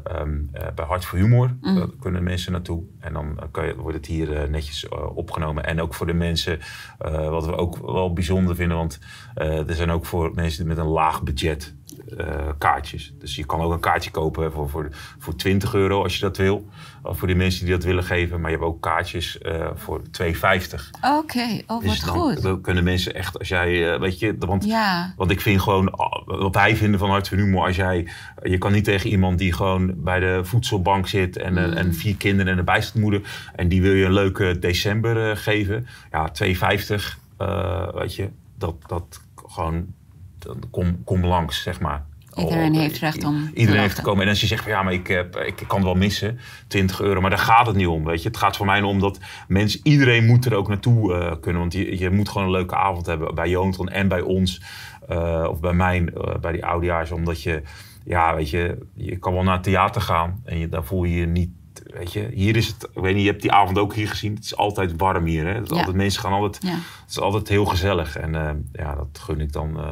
ehm, 0.04 0.30
eh, 0.52 0.68
bij 0.76 0.86
Hart 0.86 1.06
voor 1.06 1.20
Humor 1.20 1.58
Mm. 1.62 1.76
Daar 1.76 1.88
kunnen 2.00 2.24
mensen 2.24 2.52
naartoe. 2.52 2.84
En 3.00 3.14
dan 3.14 3.40
kan 3.52 3.66
je, 3.66 3.76
wordt 3.76 3.98
het 3.98 4.06
hier 4.06 4.36
eh, 4.36 4.50
netjes 4.50 4.88
eh, 4.88 5.18
opgenomen. 5.18 5.66
En 5.66 5.82
ook 5.82 5.94
voor 5.94 6.06
de 6.06 6.14
mensen, 6.14 6.60
eh, 7.00 7.30
wat 7.30 7.46
we 7.46 7.56
ook 7.56 7.78
wel 7.78 8.14
bijzonder 8.14 8.56
vinden, 8.56 8.78
want 8.78 9.00
er 9.34 9.76
zijn 9.76 9.92
ook 9.92 10.06
voor 10.06 10.32
mensen 10.34 10.68
met 10.68 10.78
een 10.78 10.86
laag 10.86 11.24
budget 11.24 11.76
eh, 12.18 12.48
kaartjes. 12.58 13.14
Dus 13.20 13.36
je 13.36 13.46
kan 13.46 13.62
ook 13.62 13.72
een 13.72 13.80
kaartje 13.80 14.12
kopen 14.12 14.52
voor, 14.52 14.70
voor, 14.70 14.90
voor 15.18 15.36
20 15.36 15.74
euro 15.74 16.04
als 16.04 16.16
je 16.16 16.22
dat 16.22 16.38
wil. 16.38 16.68
Of 17.02 17.18
voor 17.18 17.28
de 17.28 17.36
mensen 17.36 17.66
die 17.66 17.74
dat 17.74 17.84
willen 17.84 18.04
geven. 18.04 18.42
Maar 18.42 18.52
je 18.52 18.56
hebt 18.58 18.70
ook 18.70 18.82
kaartjes 18.82 19.38
eh, 19.38 19.68
voor 19.76 20.02
2,50. 20.02 20.90
Oké, 21.18 21.62
oh, 21.68 21.68
wat 21.68 21.82
Dus 21.82 22.00
dan, 22.00 22.16
goed. 22.16 22.42
dan 22.42 22.62
kunnen 22.62 22.84
mensen 22.84 23.14
echt, 23.14 23.40
als 23.40 23.48
jij, 23.48 23.94
eh, 23.94 24.00
weet 24.00 24.20
je, 24.20 24.36
want 24.40 24.66
Ja, 24.66 25.14
want 25.18 25.32
ik 25.32 25.42
vind 25.42 25.62
gewoon, 25.62 25.92
ah, 25.92 26.26
wat 26.26 26.56
wij 26.56 26.76
vinden 26.76 27.00
van 27.00 27.10
Hart 27.10 27.28
voor 27.28 27.38
Humor, 27.38 27.66
als 27.66 27.76
jij, 27.76 28.08
je 28.44 28.58
kan 28.58 28.72
niet 28.72 28.84
tegen 28.84 29.10
iemand 29.10 29.38
die 29.38 29.54
gewoon 29.54 29.94
bij 30.04 30.20
de 30.20 30.40
voedselbank 30.44 31.08
zit 31.08 31.38
en, 31.38 31.76
en 31.76 31.94
vier 31.94 32.16
kinderen 32.16 32.52
en 32.52 32.60
een 32.60 32.66
bijstandmoeder, 32.66 33.22
en 33.56 33.68
die 33.68 33.82
wil 33.82 33.94
je 33.94 34.06
een 34.06 34.14
leuke 34.14 34.60
december 34.60 35.38
geven. 35.38 35.88
Ja, 36.12 36.32
2,50, 36.32 37.20
eh, 37.38 37.94
weet 37.94 38.16
je, 38.16 38.30
dat, 38.58 38.76
dat 38.88 39.22
gewoon, 39.46 39.94
dan 40.40 40.64
kom, 40.72 41.04
kom 41.04 41.26
langs, 41.26 41.62
zeg 41.64 41.80
maar. 41.80 42.06
Iedereen 42.36 42.72
Oh, 42.74 42.80
heeft 42.80 42.98
recht 43.00 43.24
om 43.24 43.46
te 43.54 43.60
Iedereen 43.60 43.82
heeft 43.82 43.96
te 43.96 44.02
komen. 44.02 44.24
En 44.24 44.30
als 44.30 44.42
je 44.42 44.48
zegt 44.48 44.64
van 44.64 44.72
ja, 44.72 44.84
maar 44.84 44.94
ik, 44.94 45.08
heb, 45.08 45.36
ik 45.36 45.56
kan 45.68 45.78
het 45.78 45.86
wel 45.86 45.96
missen, 45.96 46.40
20 46.68 47.02
euro. 47.02 47.22
Maar 47.22 47.30
daar 47.30 47.40
gaat 47.40 47.66
het 47.68 47.76
niet 47.76 47.88
om, 47.88 48.04
weet 48.04 48.22
je. 48.22 48.28
Het 48.28 48.38
gaat 48.38 48.58
voor 48.58 48.66
mij 48.66 48.82
om 48.82 49.00
dat 49.00 49.20
mensen, 49.48 49.80
iedereen 49.84 50.26
moet 50.26 50.46
er 50.46 50.54
ook 50.56 50.68
naartoe 50.68 51.14
eh, 51.14 51.32
kunnen. 51.42 51.62
Want 51.62 51.74
je, 51.74 52.00
je 52.00 52.10
moet 52.10 52.30
gewoon 52.30 52.48
een 52.48 52.54
leuke 52.54 52.76
avond 52.76 53.06
hebben 53.06 53.36
bij 53.36 53.50
Jonathan 53.50 53.90
en 53.90 54.08
bij 54.08 54.22
ons. 54.22 54.62
eh, 55.08 55.46
of 55.50 55.60
bij 55.60 55.74
mij, 55.74 56.06
eh, 56.16 56.36
bij 56.42 56.52
die 56.52 56.66
oudejaars. 56.66 57.12
Omdat 57.12 57.42
je, 57.44 57.62
ja, 58.06 58.36
weet 58.36 58.50
je, 58.50 58.78
je 58.94 59.18
kan 59.18 59.34
wel 59.34 59.44
naar 59.44 59.54
het 59.54 59.64
theater 59.64 60.02
gaan. 60.02 60.42
En 60.46 60.58
je, 60.58 60.70
daar 60.70 60.84
voel 60.84 61.04
je 61.04 61.16
je 61.16 61.26
niet, 61.26 61.50
weet 61.84 62.14
je. 62.14 62.30
Hier 62.34 62.56
is 62.56 62.68
het, 62.68 62.84
ik 62.94 63.02
weet 63.02 63.14
niet, 63.14 63.24
je 63.24 63.30
hebt 63.30 63.42
die 63.42 63.52
avond 63.52 63.78
ook 63.78 63.94
hier 63.94 64.10
gezien. 64.10 64.36
Het 64.36 64.44
is 64.44 64.56
altijd 64.56 64.94
warm 64.98 65.26
hier, 65.26 65.46
hè. 65.48 65.54
Het 65.54 65.64
is 65.64 65.70
Ja. 65.70 65.76
altijd, 65.78 65.96
mensen 65.96 66.22
gaan 66.22 66.32
altijd, 66.32 66.64
ja. 66.64 66.70
het 67.02 67.10
is 67.10 67.20
altijd 67.20 67.48
heel 67.48 67.66
gezellig. 67.66 68.18
En 68.18 68.36
eh, 68.36 68.50
ja, 68.74 68.96
dat 68.96 69.20
gun 69.22 69.40
ik 69.42 69.52
dan, 69.54 69.78
eh, 69.80 69.92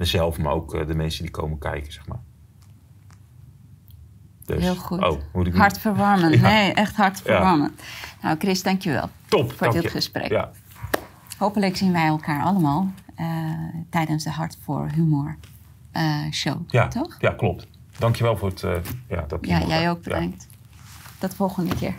mezelf, 0.00 0.38
maar 0.38 0.52
ook 0.52 0.74
eh, 0.74 0.86
de 0.86 0.94
mensen 0.94 1.22
die 1.22 1.30
komen 1.30 1.58
kijken, 1.58 1.92
zeg 1.92 2.06
maar. 2.08 2.20
Dus, 4.44 4.62
Heel 4.62 4.74
goed. 4.76 4.98
Oh, 5.02 5.20
moet 5.32 5.46
ik 5.46 5.52
niet- 5.52 5.60
Hartverwarmend. 5.62 6.34
Ja. 6.40 6.40
Nee, 6.40 6.72
echt 6.72 6.96
hartverwarmend. 6.96 7.82
Nou, 8.22 8.36
Chris, 8.38 8.62
dankjewel 8.62 9.08
Top, 9.28 9.52
voor 9.52 9.72
dit 9.72 9.90
gesprek. 9.90 10.28
Ja, 10.28 10.50
Hopelijk 11.38 11.76
zien 11.76 11.92
wij 11.92 12.06
elkaar 12.06 12.42
allemaal 12.42 12.92
eh, 13.14 13.26
tijdens 13.90 14.24
de 14.24 14.30
Hart 14.30 14.56
voor 14.64 14.88
Humor 14.94 15.36
eh, 15.92 16.30
show. 16.30 16.60
ja, 16.66 16.88
Toch? 16.88 17.16
ja, 17.20 17.30
klopt. 17.30 17.66
Dankjewel 17.98 18.36
voor 18.36 18.48
het... 18.48 18.62
eh, 18.62 18.74
ja, 19.08 19.24
dat 19.28 19.46
Ja, 19.46 19.66
jij 19.66 19.90
ook 19.90 20.02
bedankt. 20.02 20.46
Tot 21.18 21.34
volgende 21.34 21.74
keer. 21.74 21.94